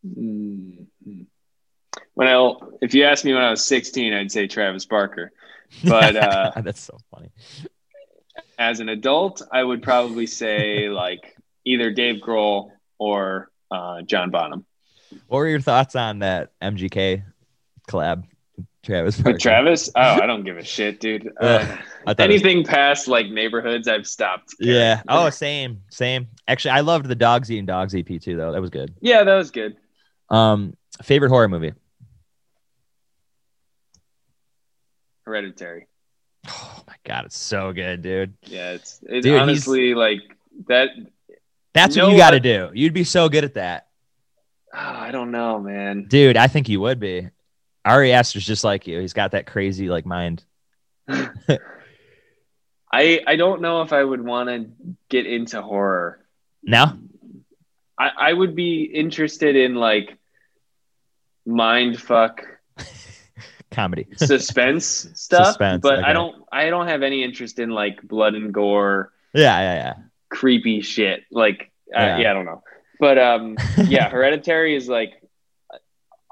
[0.07, 0.87] Mhm.
[2.15, 5.33] When I, if you asked me when I was 16, I'd say Travis Barker.
[5.85, 6.17] But
[6.57, 7.31] uh, that's so funny.
[8.59, 14.65] as an adult, I would probably say like either Dave Grohl or uh, John Bonham.
[15.27, 17.23] What were your thoughts on that MGK
[17.89, 18.25] collab?
[18.83, 19.19] Travis.
[19.23, 21.27] With Travis, oh, I don't give a shit, dude.
[21.39, 24.55] Uh, Ugh, I thought it was- anything past like neighborhoods, I've stopped.
[24.59, 24.75] caring.
[24.75, 25.03] Yeah.
[25.07, 26.29] Oh, same, same.
[26.49, 28.53] Actually, I loved the Dogs Eating Dogs EP too, though.
[28.53, 28.95] That was good.
[29.01, 29.77] yeah, that was good.
[30.31, 31.75] Um, favorite horror movie.
[35.31, 35.87] Hereditary.
[36.49, 38.35] Oh my god, it's so good, dude.
[38.43, 40.23] Yeah, it's it's Dude, honestly like
[40.67, 40.89] that.
[41.73, 42.71] That's what you got to do.
[42.75, 43.87] You'd be so good at that,
[44.75, 46.07] oh, I don't know, man.
[46.09, 46.37] dude.
[46.37, 47.29] I think you would be.
[47.85, 48.99] Ari Aster's just like you.
[48.99, 50.43] He's got that crazy like mind.
[51.09, 51.59] I
[52.93, 56.25] I don't know if I would want to get into horror.
[56.65, 56.99] Now,
[57.97, 60.19] I I would be interested in like
[61.47, 62.43] mind fuck
[63.71, 64.07] comedy.
[64.17, 66.09] suspense stuff, Suspense, but okay.
[66.09, 69.95] I don't I don't have any interest in like blood and gore, yeah, yeah, yeah
[70.31, 71.25] creepy shit.
[71.31, 72.19] Like uh, Yeah.
[72.19, 72.63] yeah, I don't know.
[72.99, 73.85] But um yeah.
[73.89, 75.13] yeah, Hereditary is like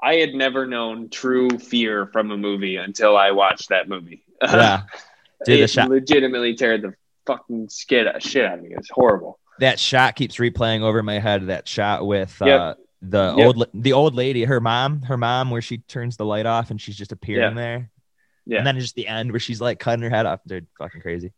[0.01, 4.23] I had never known true fear from a movie until I watched that movie.
[4.41, 4.83] yeah.
[5.45, 6.93] Dude, the it shot, legitimately teared the
[7.27, 8.71] fucking skid shit out of me.
[8.71, 9.39] It was horrible.
[9.59, 11.47] that shot keeps replaying over my head.
[11.47, 12.77] That shot with uh, Yep.
[13.01, 13.45] The Yep.
[13.45, 16.79] old the old lady, her mom, her mom, where she turns the light off and
[16.81, 17.61] she's just appearing Yeah.
[17.61, 17.91] there.
[18.45, 18.57] Yeah.
[18.59, 20.41] And then it's just the end where she's like cutting her head off.
[20.45, 21.31] Dude, fucking crazy.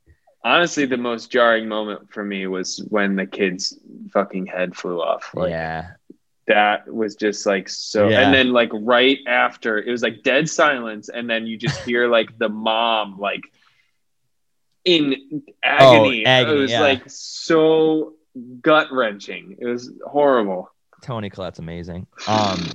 [0.44, 3.78] Honestly, the most jarring moment for me was when the kid's
[4.12, 5.30] fucking head flew off.
[5.36, 5.92] Like yeah.
[6.48, 8.22] that was just like so Yeah.
[8.22, 12.08] and then like right after it was like dead silence and then you just hear
[12.08, 13.44] like the mom like
[14.84, 16.26] in agony.
[16.26, 16.82] Oh, agony, it was yeah.
[16.82, 18.14] like so
[18.62, 19.58] gut wrenching.
[19.60, 20.72] It was horrible.
[21.02, 22.08] Toni Collette's amazing.
[22.28, 22.72] Um,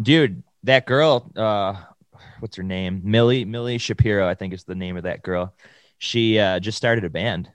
[0.00, 1.74] dude, that girl, uh,
[2.40, 3.00] what's her name?
[3.04, 5.54] Millie Millie Shapiro, I think is the name of that girl.
[5.98, 7.50] She uh, just started a band.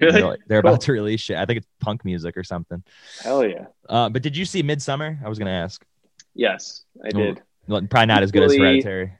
[0.00, 0.20] Really?
[0.20, 0.70] They're, they're Cool.
[0.72, 1.36] about to release shit.
[1.38, 2.82] I think it's punk music or something.
[3.22, 3.66] Hell yeah.
[3.88, 5.22] Uh, but did you see Midsommar?
[5.24, 5.84] I was gonna ask.
[6.34, 7.42] Yes, I did.
[7.66, 9.12] Well, probably not as good as Equally- Hereditary.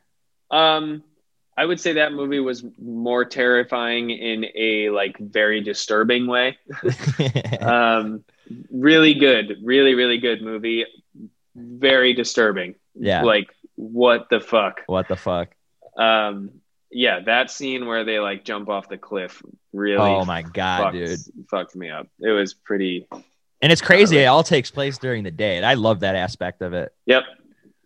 [0.50, 1.02] Um,
[1.56, 6.58] I would say that movie was more terrifying in a like very disturbing way.
[7.60, 8.22] um,
[8.70, 10.84] really good, really really good movie.
[11.54, 12.74] Very disturbing.
[12.94, 13.22] yeah.
[13.22, 14.80] Like what the fuck?
[14.86, 15.48] what the fuck?
[15.98, 16.50] Um,
[16.90, 19.42] yeah, that scene where they like jump off the cliff
[19.72, 19.98] really.
[19.98, 21.20] Oh my god, fucked, dude!
[21.50, 22.08] fucked me up.
[22.20, 23.06] It was pretty.
[23.62, 24.18] And it's crazy.
[24.18, 26.92] Uh, It all takes place during the day, and I love that aspect of it.
[27.06, 27.22] Yep.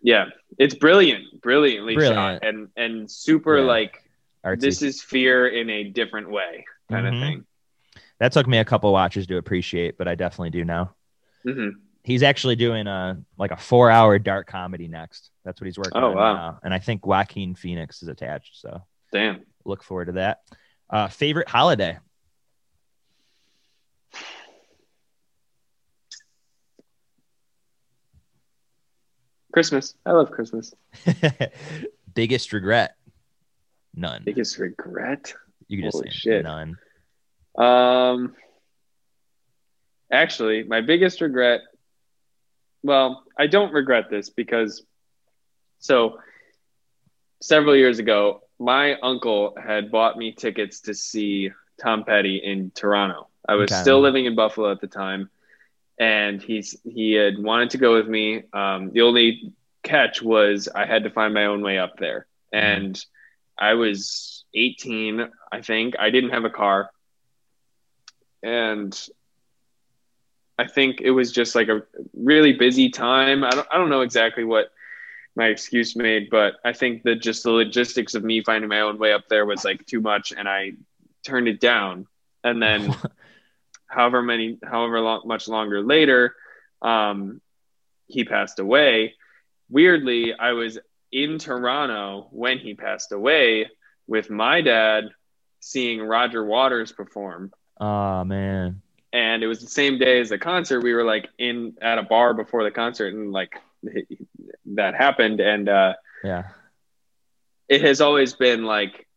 [0.03, 0.25] Yeah,
[0.57, 2.41] it's brilliant, brilliantly Brilliant.
[2.41, 3.65] shot, and and super Yeah.
[3.65, 4.03] like
[4.45, 4.59] Artsy.
[4.61, 7.13] this is fear in a different way kind Mhm.
[7.15, 7.45] of thing.
[8.21, 10.93] That took me a couple watches to appreciate, but I definitely do now.
[11.43, 11.69] hmm
[12.03, 15.29] he's actually doing a like a four hour dark comedy next.
[15.43, 16.35] That's what he's working Oh, on wow.
[16.35, 16.59] now.
[16.63, 18.59] And I think Joaquin Phoenix is attached.
[18.61, 18.81] So
[19.11, 19.41] Damn.
[19.65, 20.39] look forward to that.
[20.89, 21.97] Uh, favorite holiday?
[29.53, 29.95] Christmas.
[30.05, 30.73] I love Christmas.
[32.13, 32.95] Biggest regret?
[33.95, 34.23] None.
[34.25, 35.33] Biggest regret.
[35.67, 36.43] You can just holy say shit.
[36.43, 36.77] none.
[37.57, 38.35] Um,
[40.11, 41.61] actually, my biggest regret
[42.83, 44.83] well, I don't regret this because
[45.79, 46.17] so
[47.41, 51.51] several years ago, my uncle had bought me tickets to see
[51.81, 53.27] Tom Petty in Toronto.
[53.47, 53.75] I was Okay.
[53.75, 55.29] still living in Buffalo at the time,
[55.99, 58.43] and he's he had wanted to go with me.
[58.53, 59.53] Um, the only
[59.83, 62.99] catch was I had to find my own way up there, and
[63.57, 65.95] I was 18, I think.
[65.99, 66.89] I didn't have a car,
[68.43, 68.97] and
[70.57, 73.43] I think it was just like a really busy time.
[73.43, 74.71] I don't I don't know exactly what
[75.35, 78.99] my excuse made, but I think that just the logistics of me finding my own
[78.99, 80.73] way up there was like too much, and I
[81.25, 82.07] turned it down.
[82.43, 82.95] And then,
[83.87, 86.35] however many, however long, much longer later,
[86.81, 87.41] um,
[88.07, 89.15] he passed away.
[89.69, 90.77] Weirdly, I was
[91.11, 93.69] in Toronto when he passed away
[94.07, 95.05] with my dad
[95.59, 97.51] seeing Roger Waters perform
[97.81, 98.81] Oh man.
[99.13, 100.81] and it was the same day as the concert.
[100.81, 103.53] We were like in at a bar before the concert, and like
[104.67, 105.41] that happened.
[105.41, 105.93] And uh,
[106.23, 106.43] Yeah.
[107.69, 109.07] it has always been like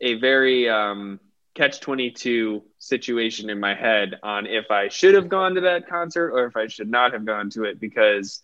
[0.00, 1.20] a very um,
[1.54, 5.88] catch twenty two situation in my head on if I should have gone to that
[5.88, 8.42] concert or if I should not have gone to it because.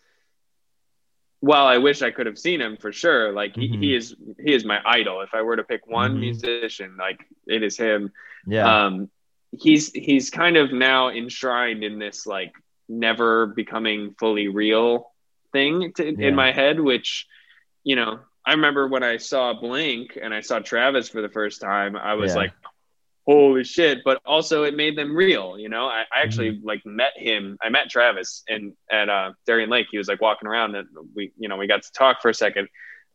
[1.43, 3.81] While I wish I could have seen him for sure, like he, Mhm.
[3.81, 5.23] he is he is my idol.
[5.23, 6.21] If I were to pick one Mhm.
[6.21, 8.13] musician, like it is him
[8.47, 8.87] Yeah.
[8.87, 9.11] um
[9.53, 12.53] he's he's kind of now enshrined in this like
[12.89, 15.11] never becoming fully real
[15.53, 16.29] thing to, Yeah.
[16.29, 17.27] in my head which
[17.85, 21.61] you know i remember when i saw blink and i saw travis for the first
[21.61, 22.39] time i was Yeah.
[22.43, 22.53] like
[23.27, 26.67] holy shit but also it made them real you know i, I actually Mm-hmm.
[26.67, 30.49] like met him i met travis and at uh darien lake he was like walking
[30.49, 32.69] around and we you know we got to talk for a second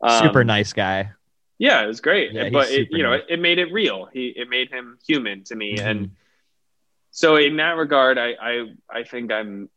[0.08, 1.12] Super Um, nice guy.
[1.58, 3.22] yeah it was great Yeah, but it, you know nice.
[3.30, 6.10] it, it made it real he it made him human to me and Mhm.
[7.18, 8.54] So in that regard I, I
[9.00, 9.70] i think i'm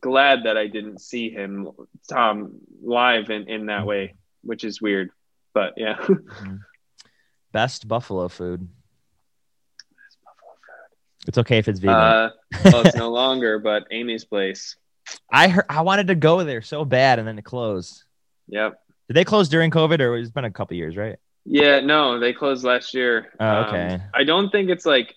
[0.00, 1.68] glad that i didn't see him
[2.10, 5.10] tom live in in that way which is weird
[5.54, 6.60] but yeah Mhm.
[7.52, 8.66] Best buffalo food.
[11.28, 11.94] It's okay if it's vegan.
[11.94, 12.30] uh
[12.64, 14.76] well it's no longer but amy's place
[15.30, 18.04] I heard, I wanted to go there so bad, and then it closed.
[18.48, 18.74] yep
[19.08, 21.16] Did they close during COVID, or it's been a couple years, right?
[21.44, 24.00] yeah no they closed last year Oh, Um, okay.
[24.14, 25.12] i don't think it's like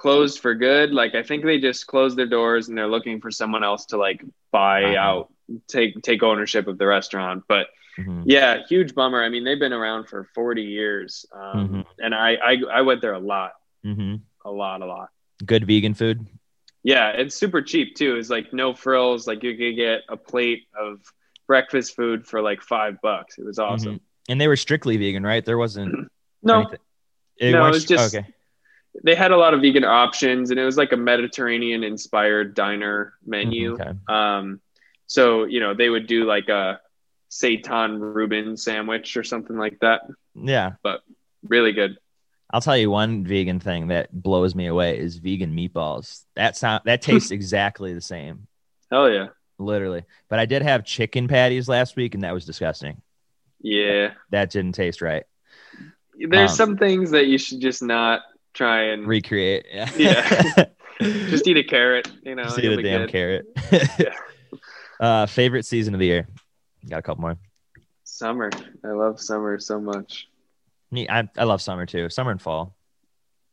[0.00, 3.30] closed for good like i think they just closed their doors and they're looking for
[3.30, 4.96] someone else to like buy Wow.
[5.06, 5.32] out
[5.68, 7.66] take take ownership of the restaurant but
[7.98, 8.22] Mhm.
[8.24, 9.20] Yeah, huge bummer.
[9.22, 11.84] I mean, they've been around for 40 years, um, Mhm.
[11.98, 13.52] and I, I I went there a lot,
[13.84, 14.20] Mhm.
[14.44, 15.08] a lot, a lot.
[15.44, 16.24] Good vegan food.
[16.82, 18.16] Yeah, it's super cheap too.
[18.16, 19.26] It's like no frills.
[19.26, 21.00] Like you could get a plate of
[21.48, 23.36] breakfast food for like five bucks.
[23.38, 23.96] It was awesome.
[23.96, 24.00] Mhm.
[24.30, 25.44] And they were strictly vegan, right?
[25.44, 25.92] There wasn't
[26.42, 26.78] No, anything-
[27.38, 28.26] It No, was- it's just- okay.
[29.04, 33.14] They had a lot of vegan options, and it was like a Mediterranean inspired diner
[33.24, 33.76] menu.
[33.76, 33.98] Mhm, okay.
[34.08, 34.60] Um,
[35.06, 36.80] so you know they would do like a
[37.30, 40.02] seitan Reuben sandwich or something like that.
[40.34, 41.02] Yeah, but
[41.42, 41.96] Really good.
[42.52, 46.24] I'll tell you one vegan thing that blows me away is vegan meatballs.
[46.36, 48.46] That sound that tastes exactly the same,
[48.90, 49.28] Hell yeah.
[49.58, 50.04] literally.
[50.28, 53.00] But I did have chicken patties last week, and that was disgusting.
[53.62, 54.12] Yeah.
[54.30, 55.24] That didn't taste right.
[56.18, 58.20] There's Um, some things that you should just not
[58.54, 59.66] try and Recreate.
[59.70, 59.90] Yeah.
[59.96, 60.64] Yeah.
[61.00, 62.10] just eat a carrot.
[62.22, 63.10] You know, Just eat a damn good.
[63.10, 63.46] carrot.
[63.98, 64.14] Yeah.
[65.00, 66.28] uh, favorite season of the year.
[66.88, 67.36] Got a couple more.
[68.04, 68.50] Summer.
[68.84, 70.28] I love summer so much.
[70.90, 72.10] Me, I, I love summer too.
[72.10, 72.74] Summer and fall.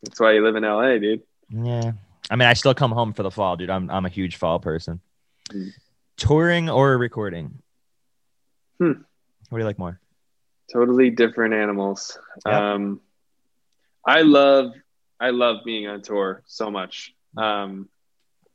[0.04, 1.22] That's why you live in LA, dude.
[1.50, 1.92] Yeah.
[2.30, 3.70] I mean, I still come home for the fall, dude.
[3.70, 5.00] I'm I'm a huge fall person.
[5.50, 5.72] Mm.
[6.18, 7.62] Touring or recording?
[8.80, 8.92] Hmm.
[9.50, 10.00] What do you like more?
[10.74, 12.20] Totally different animals.
[12.46, 12.54] Yep.
[12.54, 13.02] Um,
[14.06, 14.72] I love,
[15.20, 17.14] I love being on tour so much.
[17.36, 17.90] Um,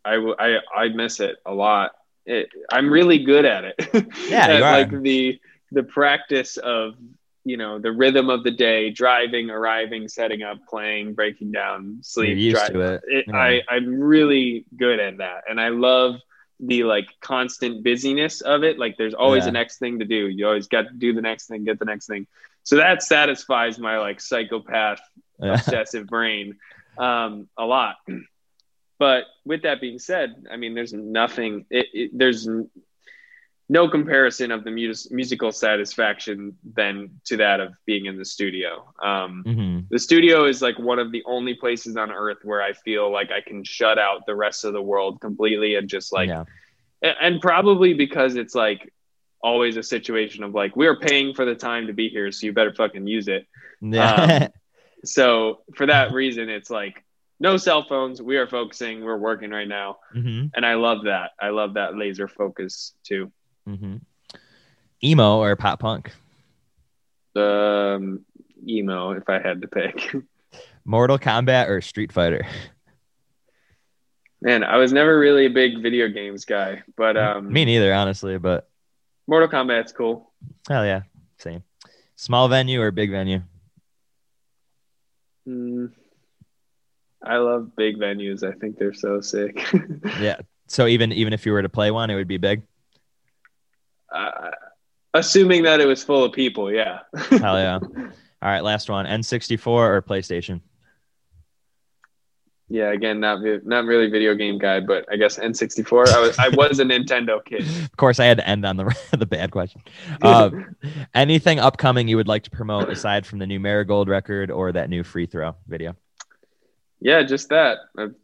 [0.05, 1.93] I, I, I miss it a lot.
[2.27, 4.07] It, I'm really good at it.
[4.29, 5.41] Yeah, At, like the
[5.73, 6.95] the practice of
[7.45, 12.29] you know the rhythm of the day, driving, arriving, setting up, playing, breaking down, sleep.
[12.31, 13.03] You're used drive- to it.
[13.09, 13.37] it Yeah.
[13.37, 15.45] I, I'm really good at that.
[15.49, 16.17] And I love
[16.61, 18.79] the like constant busyness of it.
[18.79, 19.49] Like there's always Yeah.
[19.51, 20.29] a next thing to do.
[20.29, 22.29] You always got to do the next thing, get the next thing.
[22.63, 25.01] So that satisfies my like psychopath.
[25.43, 26.57] Obsessive brain
[26.99, 27.97] um, a lot.
[28.99, 32.49] But with that being said, I mean, there's nothing, it, it, there's
[33.69, 38.93] no comparison of the mus- musical satisfaction than to that of being in the studio.
[39.03, 39.89] Um, Mhm.
[39.89, 43.31] the studio is like one of the only places on earth where I feel like
[43.33, 46.45] I can shut out the rest of the world completely and just like, yeah.
[47.03, 48.93] and probably because it's like
[49.43, 52.53] always a situation of like, we're paying for the time to be here, so you
[52.53, 53.47] better fucking use it.
[53.81, 54.49] Yeah.
[55.05, 57.05] So for that reason, it's like
[57.41, 58.23] no cell phones.
[58.23, 59.05] We are focusing.
[59.05, 60.47] We're working right now, Mm-hmm.
[60.55, 61.31] and I love that.
[61.41, 63.33] I love that laser focus too.
[63.69, 63.97] Mm-hmm.
[65.05, 66.13] Emo or pop punk?
[67.35, 68.25] Um,
[68.69, 70.15] emo, if I had to pick.
[70.85, 72.47] Mortal Kombat or Street Fighter?
[74.41, 78.39] Man, I was never really a big video games guy, but um, Me neither, honestly,
[78.39, 78.69] but
[79.29, 80.33] Mortal Kombat's cool.
[80.69, 81.03] hell yeah,
[81.39, 81.63] same.
[82.17, 83.41] Small venue or big venue?
[85.49, 85.91] Mm,
[87.23, 88.43] I love big venues.
[88.43, 89.65] I think they're so sick.
[90.21, 90.41] Yeah.
[90.69, 92.63] So even even if you were to play one, it would be big.
[94.13, 94.51] uh,
[95.15, 97.01] assuming that it was full of people, yeah.
[97.31, 97.79] Hell yeah.
[98.43, 99.05] All right, last one.
[99.07, 100.61] N64 or PlayStation?
[102.73, 106.09] Yeah, again, not not really video game guy, but I guess N64.
[106.09, 107.67] I was I was a Nintendo kid.
[107.93, 109.83] Of course, I had to end on the the bad question.
[110.23, 110.51] Uh,
[111.15, 114.89] anything upcoming you would like to promote aside from the new Marigold record or that
[114.89, 115.95] new free throw video?
[116.99, 117.79] Yeah, just that.
[117.99, 118.15] I've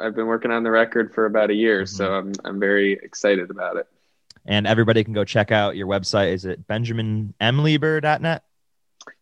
[0.00, 3.50] I've been working on the record for about a year, so I'm I'm very excited
[3.50, 3.88] about it.
[4.46, 6.32] And everybody can go check out your website.
[6.34, 8.44] Is it benjaminmlieber.net?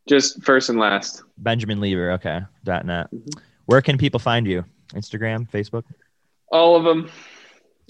[0.06, 1.22] Just first and last.
[1.38, 3.08] Benjamin Lieber, okay, dot .net.
[3.10, 3.40] Mhm.
[3.66, 4.64] Where can people find you?
[4.94, 5.84] Instagram, Facebook?
[6.50, 7.10] All of them.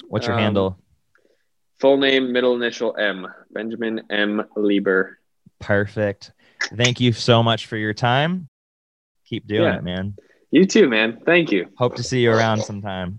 [0.08, 0.78] What's your Um, handle?
[1.78, 3.26] Full name, middle initial M.
[3.50, 4.44] Benjamin M.
[4.56, 5.18] Lieber.
[5.60, 6.32] Perfect.
[6.74, 8.48] Thank you so much for your time.
[9.26, 9.76] Keep doing Yeah.
[9.76, 10.14] it, man.
[10.50, 11.20] You too, man.
[11.26, 11.68] Thank you.
[11.76, 13.18] Hope to see you around sometime.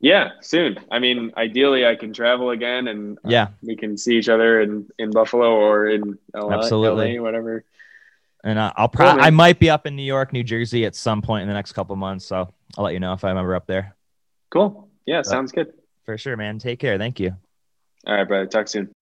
[0.00, 0.78] Yeah, soon.
[0.90, 3.48] I mean, ideally, I can travel again, and uh, Yeah.
[3.62, 7.16] we can see each other in in Buffalo or in LA, Absolutely.
[7.18, 7.64] LA, whatever.
[8.44, 9.22] And uh, I'll probably.
[9.22, 11.72] I might be up in New York, New Jersey at some point in the next
[11.72, 12.26] couple months.
[12.26, 13.96] So I'll let you know if I'm ever up there.
[14.50, 14.88] Cool.
[15.06, 15.72] Yeah, sounds good.
[16.04, 16.58] For sure, man.
[16.58, 16.98] Take care.
[16.98, 17.34] Thank you.
[18.06, 18.46] All right, brother.
[18.46, 18.93] Talk soon.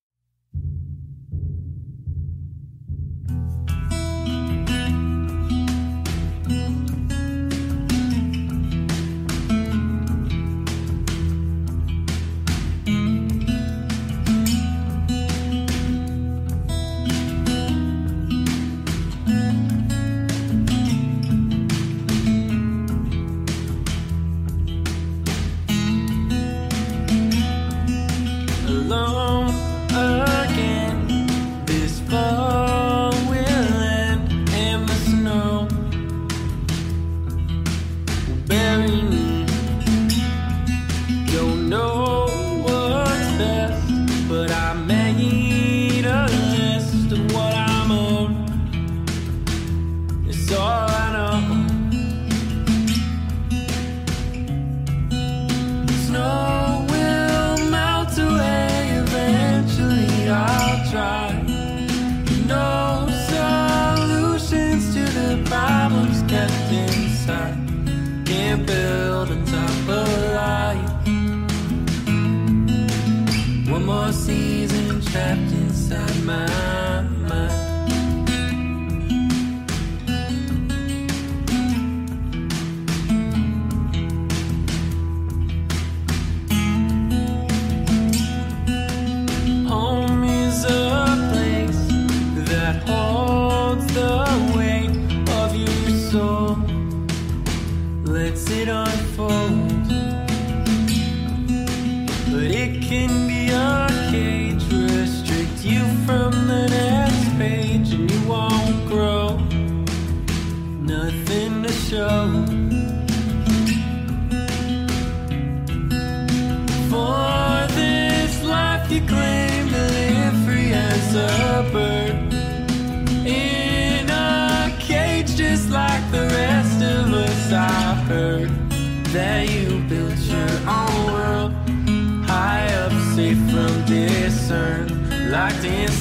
[75.13, 75.52] Season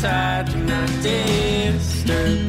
[0.03, 2.40] Inside, do not disturb